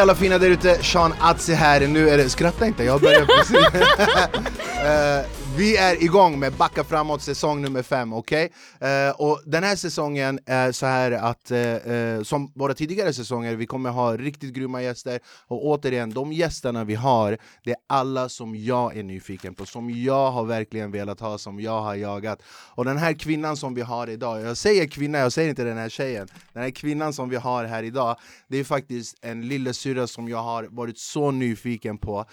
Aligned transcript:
alla 0.00 0.14
fina 0.14 0.38
där 0.38 0.50
ute, 0.50 0.82
Sean 0.82 1.14
Atzi 1.20 1.54
här, 1.54 1.80
nu 1.80 2.10
är 2.10 2.16
det, 2.16 2.28
skratta 2.28 2.66
inte, 2.66 2.84
jag 2.84 3.00
börjar 3.00 3.24
precis. 3.24 3.56
uh, 3.56 5.20
vi 5.60 5.76
är 5.76 6.02
igång 6.02 6.38
med 6.38 6.52
Backa 6.52 6.84
framåt 6.84 7.22
säsong 7.22 7.62
nummer 7.62 7.82
fem, 7.82 8.12
okej? 8.12 8.52
Okay? 8.76 9.08
Uh, 9.08 9.10
och 9.10 9.42
den 9.46 9.62
här 9.62 9.76
säsongen 9.76 10.38
är 10.46 10.72
så 10.72 10.86
här 10.86 11.12
att, 11.12 11.50
uh, 11.50 11.92
uh, 11.92 12.22
som 12.22 12.52
våra 12.54 12.74
tidigare 12.74 13.12
säsonger, 13.12 13.54
vi 13.54 13.66
kommer 13.66 13.90
ha 13.90 14.16
riktigt 14.16 14.52
grymma 14.52 14.82
gäster 14.82 15.20
Och 15.46 15.66
återigen, 15.66 16.10
de 16.10 16.32
gästerna 16.32 16.84
vi 16.84 16.94
har, 16.94 17.38
det 17.64 17.70
är 17.70 17.76
alla 17.86 18.28
som 18.28 18.56
jag 18.56 18.96
är 18.96 19.02
nyfiken 19.02 19.54
på 19.54 19.66
Som 19.66 19.90
jag 19.90 20.30
har 20.30 20.44
verkligen 20.44 20.90
velat 20.90 21.20
ha, 21.20 21.38
som 21.38 21.60
jag 21.60 21.80
har 21.82 21.94
jagat 21.94 22.42
Och 22.74 22.84
den 22.84 22.98
här 22.98 23.12
kvinnan 23.12 23.56
som 23.56 23.74
vi 23.74 23.82
har 23.82 24.10
idag, 24.10 24.42
jag 24.42 24.56
säger 24.56 24.86
kvinna, 24.86 25.18
jag 25.18 25.32
säger 25.32 25.50
inte 25.50 25.64
den 25.64 25.78
här 25.78 25.88
tjejen 25.88 26.28
Den 26.52 26.62
här 26.62 26.70
kvinnan 26.70 27.12
som 27.12 27.28
vi 27.28 27.36
har 27.36 27.64
här 27.64 27.82
idag, 27.82 28.16
det 28.48 28.58
är 28.58 28.64
faktiskt 28.64 29.16
en 29.22 29.48
lillasyrra 29.48 30.06
som 30.06 30.28
jag 30.28 30.42
har 30.42 30.68
varit 30.70 30.98
så 30.98 31.30
nyfiken 31.30 31.98
på 31.98 32.24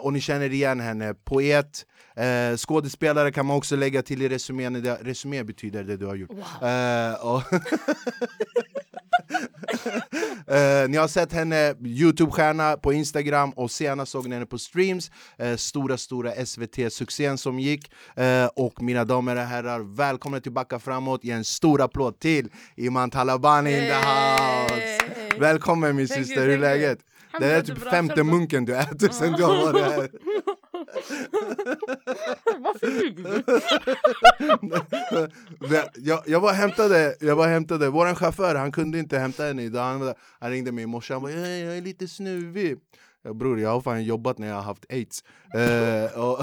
Och 0.00 0.12
ni 0.12 0.20
känner 0.20 0.52
igen 0.52 0.80
henne, 0.80 1.14
poet 1.14 1.86
Eh, 2.56 2.58
skådespelare 2.58 3.32
kan 3.32 3.46
man 3.46 3.56
också 3.56 3.76
lägga 3.76 4.02
till 4.02 4.22
i 4.22 4.28
resumén, 4.28 4.84
resumé 5.00 5.44
betyder 5.44 5.84
det 5.84 5.96
du 5.96 6.06
har 6.06 6.14
gjort. 6.14 6.30
Wow. 6.30 6.68
Eh, 6.68 7.42
eh, 10.82 10.88
ni 10.88 10.96
har 10.96 11.08
sett 11.08 11.32
henne, 11.32 11.74
Youtube-stjärna 11.80 12.76
på 12.76 12.92
Instagram 12.92 13.50
och 13.50 13.70
senast 13.70 14.12
såg 14.12 14.28
ni 14.28 14.34
henne 14.34 14.46
på 14.46 14.58
streams 14.58 15.10
eh, 15.38 15.56
Stora 15.56 15.96
stora 15.96 16.32
SVT-succén 16.46 17.38
som 17.38 17.58
gick 17.58 17.92
eh, 18.16 18.46
Och 18.46 18.82
mina 18.82 19.04
damer 19.04 19.36
och 19.36 19.42
herrar, 19.42 19.96
välkomna 19.96 20.40
tillbaka 20.40 20.78
framåt 20.78 21.24
Ge 21.24 21.32
en 21.32 21.44
stor 21.44 21.80
applåd 21.80 22.18
till 22.18 22.48
Iman 22.76 23.10
Talabani 23.10 23.70
in 23.70 23.76
the 23.76 23.94
house! 23.94 24.98
Välkommen 25.38 25.96
min 25.96 26.08
syster, 26.08 26.40
hur 26.40 26.48
är 26.48 26.58
läget? 26.58 26.98
Det 27.40 27.46
är 27.46 27.62
typ 27.62 27.78
femte 27.90 28.22
munken 28.22 28.64
du 28.64 28.76
äter 28.76 29.08
sen 29.08 29.32
du 29.32 29.42
har 29.44 29.72
varit 29.72 29.84
här 29.84 30.08
Varför 32.58 32.86
ljuger 32.86 33.42
du? 35.60 35.76
jag, 35.96 36.22
jag 36.26 36.40
var 36.40 36.52
hämtade, 36.52 37.16
jag 37.20 37.36
bara 37.36 37.48
hämtade, 37.48 37.88
vår 37.88 38.14
chaufför 38.14 38.54
han 38.54 38.72
kunde 38.72 38.98
inte 38.98 39.18
hämta 39.18 39.44
henne 39.44 39.62
idag. 39.62 39.82
Han, 39.82 40.14
han 40.40 40.50
ringde 40.50 40.72
mig 40.72 40.84
i 40.84 40.86
morse, 40.86 41.14
han 41.14 41.22
bara 41.22 41.32
jag 41.32 41.76
är 41.76 41.82
lite 41.82 42.08
snuvig. 42.08 42.78
Bror, 43.34 43.60
jag 43.60 43.70
har 43.70 43.80
fan 43.80 44.04
jobbat 44.04 44.38
när 44.38 44.48
jag 44.48 44.54
har 44.54 44.62
haft 44.62 44.86
aids. 44.88 45.24
Eh, 45.54 46.20
och, 46.20 46.38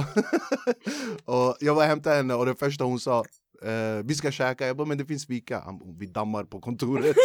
och 1.26 1.58
Jag 1.60 1.76
var 1.76 1.86
hämtade 1.86 2.16
henne 2.16 2.34
och 2.34 2.46
det 2.46 2.56
första 2.56 2.84
hon 2.84 3.00
sa 3.00 3.24
Eh, 3.64 4.04
Vi 4.04 4.16
ska 4.16 4.32
käka, 4.32 4.68
jag 4.68 4.78
bara 4.78 4.88
men 4.88 4.98
det 4.98 5.06
finns 5.06 5.28
fika. 5.28 5.64
Vi 6.00 6.06
dammar 6.06 6.44
på 6.44 6.60
kontoret. 6.60 7.16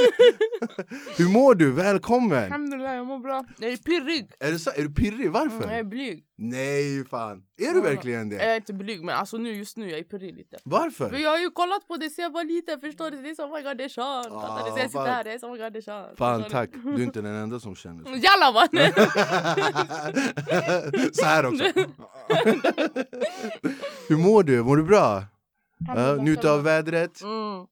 Hur 1.18 1.28
mår 1.28 1.54
du? 1.54 1.72
Välkommen! 1.72 2.44
Alhamdulillah, 2.44 2.94
jag 2.94 3.06
mår 3.06 3.18
bra. 3.18 3.44
Jag 3.58 3.72
är 3.72 3.76
pirrig. 3.76 4.30
Är 4.40 4.52
du, 4.52 4.58
så, 4.58 4.70
är 4.70 4.82
du 4.82 4.90
pirrig? 4.94 5.30
Varför? 5.30 5.56
Mm, 5.56 5.70
jag 5.70 5.78
är 5.78 5.84
blyg. 5.84 6.24
Nej 6.36 7.04
fan, 7.04 7.42
är 7.58 7.74
du 7.74 7.80
verkligen 7.80 8.28
det? 8.28 8.36
Jag 8.36 8.44
är 8.44 8.56
inte 8.56 8.72
blyg 8.72 9.04
men 9.04 9.14
alltså 9.14 9.36
nu 9.36 9.52
just 9.52 9.76
nu 9.76 9.90
jag 9.90 9.98
är 9.98 10.02
pirrig 10.04 10.34
lite. 10.36 10.56
Varför? 10.64 11.08
För 11.08 11.16
jag 11.16 11.30
har 11.30 11.38
ju 11.38 11.50
kollat 11.50 11.88
på 11.88 11.96
det 11.96 12.10
sen 12.10 12.22
jag 12.22 12.32
var 12.32 12.44
liten, 12.44 12.80
förstår 12.80 13.10
du? 13.10 13.22
Det 13.22 13.30
är 13.30 13.34
som 13.34 13.50
oh 13.50 13.56
my 13.56 13.62
god 13.62 13.76
det 13.78 13.84
är 13.84 13.88
Sean. 13.88 14.26
Ah, 14.32 14.40
Fattar 14.40 14.74
du? 14.74 14.80
Jag 14.80 14.90
sitter 14.90 15.06
här, 15.06 15.24
det 15.24 15.32
är 15.32 15.38
som 15.38 15.50
oh 15.50 15.56
my 15.56 15.62
god 15.62 15.72
det 15.72 15.78
är 15.78 15.82
Sean. 15.82 16.16
Fan 16.16 16.44
tack, 16.50 16.70
du 16.72 16.94
är 16.94 17.00
inte 17.02 17.20
den 17.20 17.34
enda 17.34 17.60
som 17.60 17.76
känner 17.76 18.04
så. 18.04 18.10
Jalla 18.16 18.52
mannen! 18.52 18.92
så 21.12 21.24
här 21.24 21.46
också. 21.46 21.64
Hur 24.08 24.16
mår 24.16 24.42
du? 24.42 24.62
Mår 24.62 24.76
du 24.76 24.82
bra? 24.82 25.24
Ja, 25.86 26.14
njuta 26.14 26.52
av 26.52 26.62
vädret? 26.62 27.22
Mm. 27.22 27.66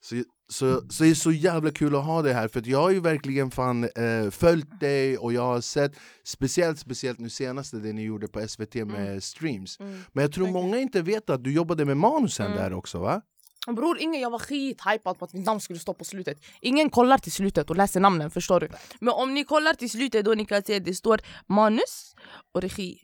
Så 0.00 0.14
så, 0.50 0.82
så 0.90 1.04
det 1.04 1.10
är 1.10 1.14
så 1.14 1.32
jävla 1.32 1.70
kul 1.70 1.96
att 1.96 2.04
ha 2.04 2.22
dig 2.22 2.32
här, 2.32 2.48
för 2.48 2.62
jag 2.68 2.78
har 2.78 2.90
ju 2.90 3.00
verkligen 3.00 3.50
fan 3.50 3.84
eh, 3.84 4.30
följt 4.30 4.80
dig 4.80 5.18
och 5.18 5.32
jag 5.32 5.42
har 5.42 5.60
sett 5.60 5.92
Speciellt 6.24 6.78
speciellt 6.78 7.18
nu 7.18 7.30
senaste 7.30 7.76
det 7.76 7.92
ni 7.92 8.02
gjorde 8.02 8.28
på 8.28 8.48
SVT 8.48 8.74
med 8.74 9.08
mm. 9.08 9.20
streams 9.20 9.80
mm. 9.80 10.02
Men 10.12 10.22
jag 10.22 10.32
tror 10.32 10.44
Verkligen. 10.44 10.66
många 10.66 10.78
inte 10.78 11.02
vet 11.02 11.30
att 11.30 11.44
du 11.44 11.52
jobbade 11.52 11.84
med 11.84 11.96
manusen 11.96 12.46
mm. 12.46 12.58
där 12.58 12.72
också 12.72 12.98
va? 12.98 13.22
Bror, 13.66 13.98
ingen, 14.00 14.20
jag 14.20 14.30
var 14.30 14.38
skithypad 14.38 15.18
på 15.18 15.24
att 15.24 15.32
mitt 15.32 15.46
namn 15.46 15.60
skulle 15.60 15.78
stå 15.78 15.94
på 15.94 16.04
slutet 16.04 16.38
Ingen 16.60 16.90
kollar 16.90 17.18
till 17.18 17.32
slutet 17.32 17.70
och 17.70 17.76
läser 17.76 18.00
namnen, 18.00 18.30
förstår 18.30 18.60
du? 18.60 18.68
Men 19.00 19.14
om 19.14 19.34
ni 19.34 19.44
kollar 19.44 19.74
till 19.74 19.90
slutet 19.90 20.24
då 20.24 20.34
ni 20.34 20.44
kan 20.44 20.62
se 20.62 20.76
att 20.76 20.84
det 20.84 20.94
står 20.94 21.20
manus 21.46 22.14
och 22.54 22.62
regi 22.62 23.00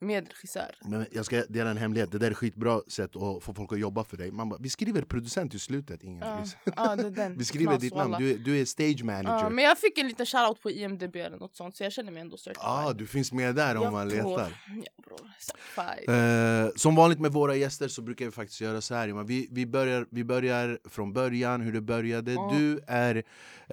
med 0.00 0.28
regissör. 0.28 0.74
Men 0.84 1.06
jag 1.12 1.24
ska 1.24 1.44
dela 1.48 1.70
en 1.70 1.76
hemlighet, 1.76 2.12
det 2.12 2.18
där 2.18 2.30
är 2.30 2.34
skitbra 2.34 2.80
sätt 2.88 3.16
att 3.16 3.42
få 3.42 3.54
folk 3.54 3.72
att 3.72 3.78
jobba 3.78 4.04
för 4.04 4.16
dig. 4.16 4.30
Man 4.30 4.48
bara, 4.48 4.60
vi 4.60 4.70
skriver 4.70 5.02
producent 5.02 5.54
i 5.54 5.58
slutet. 5.58 6.04
Ingen 6.04 6.22
uh, 6.22 6.38
uh, 6.38 7.28
vi 7.36 7.44
skriver 7.44 7.78
ditt 7.78 7.94
namn, 7.94 8.16
du 8.18 8.38
du 8.38 8.60
är 8.60 8.64
stage 8.64 9.04
manager. 9.04 9.46
Uh, 9.46 9.50
men 9.50 9.64
jag 9.64 9.78
fick 9.78 9.98
en 9.98 10.08
liten 10.08 10.26
shoutout 10.26 10.62
på 10.62 10.70
IMDB 10.70 11.16
eller 11.16 11.38
något 11.38 11.56
sånt 11.56 11.76
så 11.76 11.82
jag 11.82 11.92
känner 11.92 12.12
mig 12.12 12.20
ändå 12.20 12.36
certified. 12.36 12.70
Ah, 12.70 12.92
du 12.92 13.06
finns 13.06 13.32
med 13.32 13.54
där 13.54 13.76
om 13.76 13.82
jag 13.82 13.92
man 13.92 14.08
letar. 14.08 14.52
Ja, 14.84 15.02
bro, 15.04 16.14
uh, 16.14 16.70
som 16.76 16.94
vanligt 16.94 17.20
med 17.20 17.32
våra 17.32 17.56
gäster 17.56 17.88
så 17.88 18.02
brukar 18.02 18.24
vi 18.24 18.30
faktiskt 18.30 18.60
göra 18.60 18.80
så 18.80 18.94
här. 18.94 19.24
Vi, 19.24 19.48
vi, 19.50 19.66
börjar, 19.66 20.06
vi 20.10 20.24
börjar 20.24 20.78
från 20.84 21.12
början, 21.12 21.60
hur 21.60 21.72
det 21.72 21.80
började. 21.80 22.36
Du 22.52 22.80
är 22.86 23.16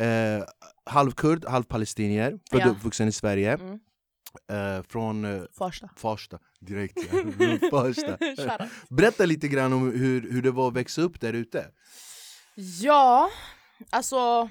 uh, 0.02 0.44
halvkurd, 0.84 1.46
halvpalestinier, 1.46 2.40
född 2.52 2.62
och 2.62 2.72
uppvuxen 2.72 3.08
i 3.08 3.12
Sverige. 3.12 3.54
Mm. 3.54 3.80
Eh, 4.48 4.84
från 4.84 5.26
eh, 5.26 5.44
Farsta. 5.58 5.90
Farsta, 5.96 6.40
direkt 6.60 6.98
ja. 7.12 7.70
Farsta. 7.72 8.18
Berätta 8.90 9.26
lite 9.26 9.48
grann 9.48 9.74
om 9.74 9.92
hur, 9.92 10.32
hur 10.32 10.42
det 10.42 10.52
var 10.52 10.68
att 10.68 10.74
växa 10.74 11.02
upp 11.02 11.22
där 11.22 11.34
ute. 11.34 11.72
Ja, 12.82 13.30
alltså 13.90 14.50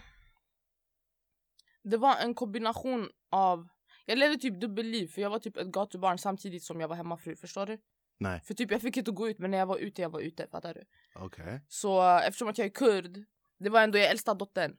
Det 1.82 1.96
var 1.96 2.16
en 2.16 2.34
kombination 2.34 3.08
av 3.30 3.68
Jag 4.06 4.18
levde 4.18 4.36
typ 4.38 4.60
dubbelliv 4.60 5.08
för 5.08 5.22
jag 5.22 5.30
var 5.30 5.38
typ 5.38 5.56
ett 5.56 5.66
gatubarn 5.66 6.18
samtidigt 6.18 6.62
som 6.62 6.80
jag 6.80 6.88
var 6.88 6.96
hemmafru, 6.96 7.36
förstår 7.36 7.66
du? 7.66 7.78
Nej. 8.18 8.40
För 8.44 8.54
typ 8.54 8.70
jag 8.70 8.82
fick 8.82 8.96
inte 8.96 9.10
gå 9.10 9.28
ut 9.28 9.38
men 9.38 9.50
när 9.50 9.58
jag 9.58 9.66
var 9.66 9.78
ute, 9.78 10.02
jag 10.02 10.10
var 10.10 10.20
ute, 10.20 10.46
fattar 10.46 10.74
du? 10.74 10.84
Okay. 11.24 11.58
Så 11.68 12.18
eftersom 12.18 12.48
att 12.48 12.58
jag 12.58 12.64
är 12.64 12.70
kurd, 12.70 13.24
det 13.58 13.68
var 13.68 13.82
ändå 13.82 13.98
jag 13.98 14.10
äldsta 14.10 14.34
dottern 14.34 14.76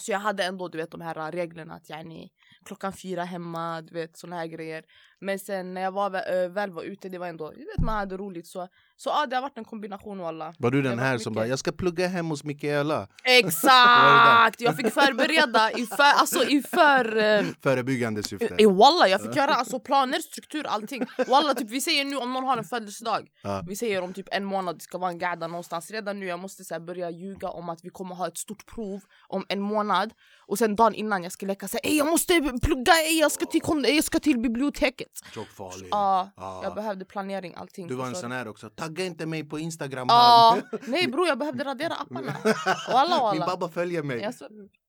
så 0.00 0.12
jag 0.12 0.18
hade 0.18 0.44
ändå 0.44 0.68
du 0.68 0.78
vet 0.78 0.90
de 0.90 1.00
här 1.00 1.32
reglerna 1.32 1.74
att 1.74 1.90
yani, 1.90 2.32
klockan 2.66 2.92
fyra 2.92 3.24
hemma, 3.24 3.82
du 3.82 3.94
vet 3.94 4.16
såna 4.16 4.36
här 4.36 4.46
grejer. 4.46 4.84
Men 5.20 5.38
sen 5.38 5.74
när 5.74 5.80
jag 5.80 5.92
var, 5.92 6.48
väl 6.48 6.70
var 6.70 6.82
ute, 6.82 7.08
det 7.08 7.18
var 7.18 7.26
ändå, 7.26 7.50
du 7.50 7.58
vet 7.58 7.84
man 7.84 7.96
hade 7.96 8.16
roligt 8.16 8.46
så. 8.46 8.68
Så 8.96 9.10
ja, 9.10 9.26
det 9.26 9.36
har 9.36 9.42
varit 9.42 9.58
en 9.58 9.64
kombination 9.64 10.18
walla. 10.18 10.54
Var 10.58 10.70
du 10.70 10.82
den 10.82 10.98
här 10.98 11.18
som 11.18 11.34
bara, 11.34 11.46
jag 11.46 11.58
ska 11.58 11.72
plugga 11.72 12.06
hem 12.06 12.26
hos 12.26 12.44
Mikaela? 12.44 13.08
Exakt! 13.24 14.60
jag 14.60 14.76
fick 14.76 14.92
förbereda 14.92 15.70
i 15.72 15.86
för, 15.86 16.02
alltså 16.02 16.44
i 16.44 16.62
för... 16.62 17.16
Eh, 17.16 17.44
Förebyggande 17.62 18.22
syfte. 18.22 18.54
Eh, 18.58 18.76
walla, 18.76 19.08
jag 19.08 19.22
fick 19.22 19.36
göra 19.36 19.54
alltså 19.54 19.80
planer, 19.80 20.18
struktur, 20.18 20.66
allting. 20.66 21.06
Walla, 21.26 21.54
typ, 21.54 21.70
vi 21.70 21.80
säger 21.80 22.04
nu 22.04 22.16
om 22.16 22.32
någon 22.32 22.44
har 22.44 22.56
en 22.56 22.64
födelsedag. 22.64 23.28
Ja. 23.42 23.62
Vi 23.66 23.76
säger 23.76 24.02
om 24.02 24.12
typ 24.12 24.28
en 24.32 24.44
månad, 24.44 24.76
det 24.76 24.80
ska 24.80 24.98
vara 24.98 25.10
en 25.10 25.18
gada 25.18 25.46
någonstans. 25.46 25.90
Redan 25.90 26.20
nu 26.20 26.26
jag 26.26 26.38
måste 26.38 26.64
så 26.64 26.74
här, 26.74 26.80
börja 26.80 27.10
ljuga 27.10 27.48
om 27.48 27.68
att 27.68 27.84
vi 27.84 27.90
kommer 27.90 28.14
ha 28.14 28.28
ett 28.28 28.38
stort 28.38 28.66
prov 28.74 29.00
om 29.28 29.44
en 29.48 29.60
månad. 29.60 30.12
Och 30.46 30.58
sen 30.58 30.76
dagen 30.76 30.94
innan 30.94 31.22
jag 31.22 31.32
ska 31.32 31.46
leka 31.46 31.68
säga 31.68 31.80
jag 31.84 32.06
måste 32.06 32.58
plugga, 32.62 32.92
ey, 32.92 33.18
jag, 33.20 33.32
ska 33.32 33.46
till, 33.46 33.62
jag 33.86 34.04
ska 34.04 34.18
till 34.18 34.38
biblioteket. 34.38 35.05
Tjockfarlig. 35.34 35.88
Ja, 35.90 36.30
ah. 36.36 36.62
jag 36.62 36.74
behövde 36.74 37.04
planering, 37.04 37.54
allting. 37.54 37.86
Du 37.86 37.94
var 37.94 38.06
en 38.06 38.14
sån 38.14 38.32
här 38.32 38.48
också, 38.48 38.70
tagga 38.70 39.04
inte 39.04 39.26
mig 39.26 39.44
på 39.44 39.58
instagram. 39.58 40.06
Ah. 40.10 40.56
Nej 40.86 41.08
bror 41.08 41.26
jag 41.26 41.38
behövde 41.38 41.64
radera 41.64 41.94
apparna. 41.94 42.36
Walla, 42.88 43.18
walla. 43.18 43.32
Min 43.32 43.40
babba 43.40 43.68
följer 43.68 44.02
mig. 44.02 44.20
Jag, 44.20 44.34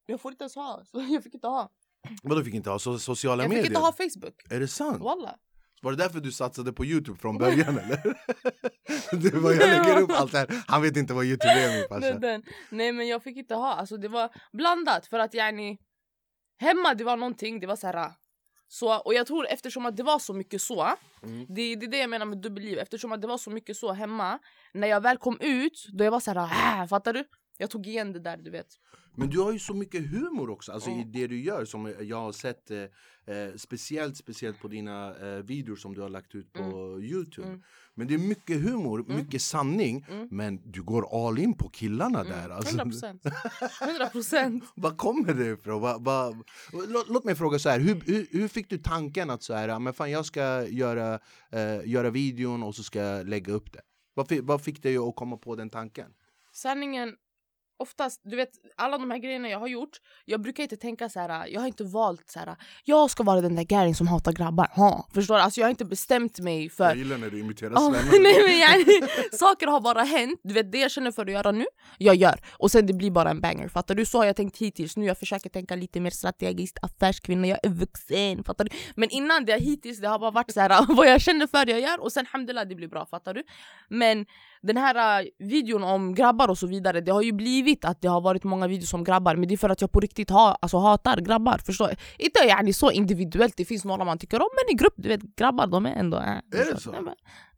jag 0.06 0.22
får 0.22 0.31
inte 0.31 0.44
ens 0.44 0.56
ha, 0.56 0.81
så 0.85 1.06
jag 1.09 1.23
fick 1.23 1.33
inte 1.33 1.47
ha. 1.47 1.72
Vadå 2.23 2.44
fick 2.44 2.53
inte 2.53 2.69
ha? 2.69 2.79
So 2.79 3.00
sociala 3.00 3.44
jag 3.44 3.50
medier? 3.50 3.57
Jag 3.57 3.66
fick 3.66 3.77
inte 3.77 3.79
ha 3.79 4.22
Facebook. 4.22 4.51
Är 4.51 4.59
det 4.59 4.67
sant? 4.67 5.03
Walla. 5.03 5.35
Var 5.81 5.91
det 5.91 5.97
därför 5.97 6.19
du 6.19 6.31
satsade 6.31 6.73
på 6.73 6.85
Youtube 6.85 7.17
från 7.17 7.38
början 7.38 7.77
eller? 7.83 8.17
du 9.12 9.41
bara, 9.41 9.53
jag 9.53 9.86
lägger 9.86 10.01
upp 10.01 10.12
allt 10.12 10.33
här, 10.33 10.63
han 10.68 10.81
vet 10.81 10.97
inte 10.97 11.13
vad 11.13 11.25
Youtube 11.25 11.53
är 11.53 11.77
min 11.77 11.88
farsa. 11.88 12.41
Nej 12.69 12.91
men 12.91 13.07
jag 13.07 13.24
fick 13.24 13.38
inte 13.38 13.56
ha, 13.56 13.74
alltså 13.74 13.97
det 13.97 14.07
var 14.07 14.30
blandat 14.51 15.07
för 15.07 15.19
att 15.19 15.33
yani 15.33 15.77
Hemma 16.59 16.94
det 16.94 17.03
var 17.03 17.18
någonting, 17.18 17.59
det 17.59 17.68
var 17.68 17.75
så 17.75 17.88
här. 17.88 18.12
Så, 18.67 18.97
och 18.97 19.13
jag 19.13 19.27
tror 19.27 19.47
eftersom 19.47 19.85
att 19.85 19.97
det 19.97 20.03
var 20.03 20.19
så 20.19 20.33
mycket 20.33 20.61
så, 20.61 20.95
mm. 21.23 21.45
det, 21.49 21.75
det 21.75 21.85
är 21.85 21.91
det 21.91 21.97
jag 21.97 22.09
menar 22.09 22.25
med 22.25 22.37
dubbelliv, 22.37 22.79
eftersom 22.79 23.11
att 23.11 23.21
det 23.21 23.27
var 23.27 23.37
så 23.37 23.49
mycket 23.49 23.77
så 23.77 23.93
hemma, 23.93 24.39
när 24.73 24.87
jag 24.87 25.01
väl 25.01 25.17
kom 25.17 25.37
ut, 25.41 25.87
då 25.93 26.03
jag 26.03 26.11
var 26.11 26.19
så 26.19 26.31
här, 26.31 26.81
äh, 26.81 26.87
fattar 26.87 27.13
du? 27.13 27.23
Jag 27.57 27.69
tog 27.69 27.87
igen 27.87 28.13
det 28.13 28.19
där 28.19 28.37
du 28.37 28.51
vet. 28.51 28.67
Men 29.19 29.29
du 29.29 29.39
har 29.39 29.51
ju 29.51 29.59
så 29.59 29.73
mycket 29.73 30.11
humor 30.11 30.49
också, 30.49 30.71
alltså 30.71 30.89
mm. 30.89 31.01
i 31.01 31.03
det 31.03 31.27
du 31.27 31.41
gör 31.41 31.65
som 31.65 31.93
jag 32.01 32.17
har 32.17 32.31
sett 32.31 32.71
eh, 32.71 32.77
eh, 33.25 33.55
Speciellt 33.55 34.17
speciellt 34.17 34.59
på 34.59 34.67
dina 34.67 35.15
eh, 35.15 35.43
videor 35.43 35.75
som 35.75 35.93
du 35.93 36.01
har 36.01 36.09
lagt 36.09 36.35
ut 36.35 36.53
på 36.53 36.63
mm. 36.63 37.03
Youtube 37.03 37.47
mm. 37.47 37.61
Men 37.93 38.07
det 38.07 38.13
är 38.13 38.17
mycket 38.17 38.61
humor, 38.63 38.99
mm. 38.99 39.17
mycket 39.17 39.41
sanning 39.41 40.05
mm. 40.09 40.27
Men 40.31 40.71
du 40.71 40.83
går 40.83 41.27
all 41.27 41.39
in 41.39 41.53
på 41.53 41.69
killarna 41.69 42.19
mm. 42.19 42.31
där 42.31 42.49
alltså. 42.49 42.77
100% 42.77 43.19
100% 44.13 44.61
Var 44.75 44.91
kommer 44.91 45.33
det 45.33 45.51
ifrån? 45.51 45.81
Va, 45.81 45.97
va, 45.97 46.43
låt, 46.73 47.09
låt 47.09 47.23
mig 47.23 47.35
fråga 47.35 47.59
så 47.59 47.69
här, 47.69 47.79
hur, 47.79 48.01
hur, 48.05 48.27
hur, 48.31 48.47
fick 48.47 48.69
du 48.69 48.77
tanken 48.77 49.29
att 49.29 49.43
så 49.43 49.53
här, 49.53 49.79
men 49.79 49.93
fan 49.93 50.11
jag 50.11 50.25
ska 50.25 50.67
göra, 50.67 51.19
eh, 51.51 51.87
göra 51.87 52.09
videon 52.09 52.63
och 52.63 52.75
så 52.75 52.83
ska 52.83 52.99
jag 52.99 53.29
lägga 53.29 53.53
upp 53.53 53.73
det? 53.73 53.81
Vad, 54.13 54.31
vad 54.31 54.61
fick 54.61 54.83
dig 54.83 54.97
att 54.97 55.15
komma 55.15 55.37
på 55.37 55.55
den 55.55 55.69
tanken? 55.69 56.11
Sanningen 56.51 57.15
oftast, 57.77 58.21
du 58.24 58.35
vet 58.35 58.50
alla 58.75 58.97
de 58.97 59.12
här 59.12 59.18
grejerna 59.18 59.50
jag 59.50 59.59
har 59.59 59.68
gjort, 59.68 59.97
jag 60.25 60.41
brukar 60.41 60.63
inte 60.63 60.77
tänka 60.77 61.09
så 61.09 61.19
här. 61.19 61.47
jag 61.47 61.62
har 61.62 61.68
inte 61.68 61.83
valt 61.83 62.29
så 62.29 62.39
här. 62.39 62.56
jag 62.83 63.12
ska 63.12 63.24
vara 63.24 63.41
den 63.41 63.56
där 63.56 63.65
gärin 63.69 63.95
som 63.95 64.07
hatar 64.07 64.31
grabbar. 64.31 64.68
Ha. 64.75 65.07
Förstår 65.13 65.35
du? 65.35 65.41
Alltså 65.41 65.59
jag 65.59 65.65
har 65.65 65.69
inte 65.69 65.85
bestämt 65.85 66.39
mig 66.39 66.69
för... 66.69 66.83
Jag 66.83 66.97
gillar 66.97 67.18
när 67.18 67.29
du 67.29 67.39
imiterar 67.39 67.75
Oh, 67.75 67.91
nej, 68.12 68.69
men 68.69 69.07
saker 69.31 69.68
har 69.68 69.81
bara 69.81 70.03
hänt, 70.03 70.39
du 70.44 70.53
vet 70.53 70.71
det 70.71 70.77
jag 70.77 70.91
känner 70.91 71.12
för 71.12 71.25
att 71.25 71.31
göra 71.31 71.51
nu, 71.51 71.65
jag 71.97 72.15
gör. 72.15 72.39
Och 72.51 72.71
sen 72.71 72.85
det 72.85 72.94
blir 72.94 73.12
bara 73.12 73.29
en 73.29 73.41
banger, 73.41 73.68
fattar 73.68 73.95
du? 73.95 74.06
Så 74.06 74.18
har 74.18 74.25
jag 74.25 74.35
tänkt 74.35 74.57
hittills, 74.57 74.97
nu 74.97 75.06
jag 75.06 75.18
försöker 75.18 75.50
tänka 75.50 75.75
lite 75.75 76.00
mer 76.00 76.09
strategiskt, 76.09 76.77
affärskvinna, 76.81 77.47
jag 77.47 77.59
är 77.63 77.69
vuxen, 77.69 78.44
fattar 78.44 78.65
du? 78.65 78.71
Men 78.95 79.09
innan 79.09 79.45
det 79.45 79.57
hittills, 79.57 80.00
det 80.00 80.07
har 80.07 80.19
bara 80.19 80.31
varit 80.31 80.51
så 80.51 80.59
här 80.59 80.85
vad 80.95 81.07
jag 81.07 81.21
känner 81.21 81.47
för 81.47 81.69
jag 81.69 81.79
gör 81.79 82.00
och 82.00 82.12
sen 82.12 82.25
alhamdulillah 82.25 82.65
det 82.68 82.75
blir 82.75 82.88
bra, 82.88 83.06
fattar 83.06 83.33
du? 83.33 83.44
Men 83.89 84.25
den 84.67 84.77
här 84.77 85.21
uh, 85.21 85.27
videon 85.39 85.83
om 85.83 86.15
grabbar 86.15 86.47
och 86.47 86.57
så 86.57 86.67
vidare, 86.67 87.01
det 87.01 87.11
har 87.11 87.21
ju 87.21 87.31
blivit 87.31 87.85
att 87.85 88.01
det 88.01 88.07
har 88.07 88.21
varit 88.21 88.43
många 88.43 88.67
videos 88.67 88.93
om 88.93 89.03
grabbar 89.03 89.35
men 89.35 89.47
det 89.47 89.55
är 89.55 89.57
för 89.57 89.69
att 89.69 89.81
jag 89.81 89.91
på 89.91 89.99
riktigt 89.99 90.29
ha, 90.29 90.57
alltså, 90.61 90.77
hatar 90.77 91.17
grabbar, 91.17 91.57
förstår? 91.65 91.95
Inte 92.17 92.39
yani, 92.39 92.73
så 92.73 92.91
individuellt, 92.91 93.53
det 93.57 93.65
finns 93.65 93.85
några 93.85 94.05
man 94.05 94.17
tycker 94.17 94.41
om 94.41 94.49
men 94.55 94.75
i 94.75 94.77
grupp, 94.77 94.93
du 94.97 95.09
vet 95.09 95.35
grabbar 95.35 95.67
de 95.67 95.85
är 95.85 95.95
ändå... 95.95 96.17
Äh, 96.17 96.37
det 96.51 96.81
så? 96.81 96.91
Nej, 96.91 97.01
men, 97.01 97.13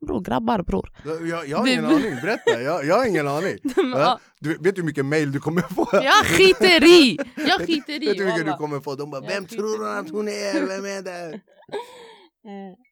bror, 0.07 0.21
grabbar 0.21 0.61
bror. 0.61 0.91
Jag, 1.29 1.47
jag 1.47 1.57
har 1.57 1.67
ingen 1.67 1.85
aning, 1.85 2.15
berätta. 2.21 2.61
Jag, 2.61 2.85
jag 2.85 2.95
har 2.95 3.06
ingen 3.06 3.27
aning. 3.27 3.57
Ja? 4.00 4.19
Du, 4.39 4.50
vet 4.50 4.75
du 4.75 4.81
hur 4.81 4.85
mycket 4.85 5.06
mail 5.06 5.31
du 5.31 5.39
kommer 5.39 5.61
få? 5.61 5.88
Jag 5.91 6.25
skiter 6.25 6.83
i! 6.83 7.19
Jag 7.35 7.61
skiter 7.61 8.03
i! 8.03 8.07
Vet 8.07 8.17
du 8.17 8.23
hur 8.23 8.31
mycket 8.31 8.45
du 8.45 8.53
kommer 8.53 8.79
få? 8.79 8.95
De 8.95 9.11
bara, 9.11 9.21
vem 9.21 9.45
tror 9.45 9.77
hon 9.77 9.97
att 9.97 10.09
hon 10.09 10.27
är? 10.27 10.67
Vem 10.67 10.85
är 10.85 11.01
det? 11.01 11.41
Mm. 12.45 12.75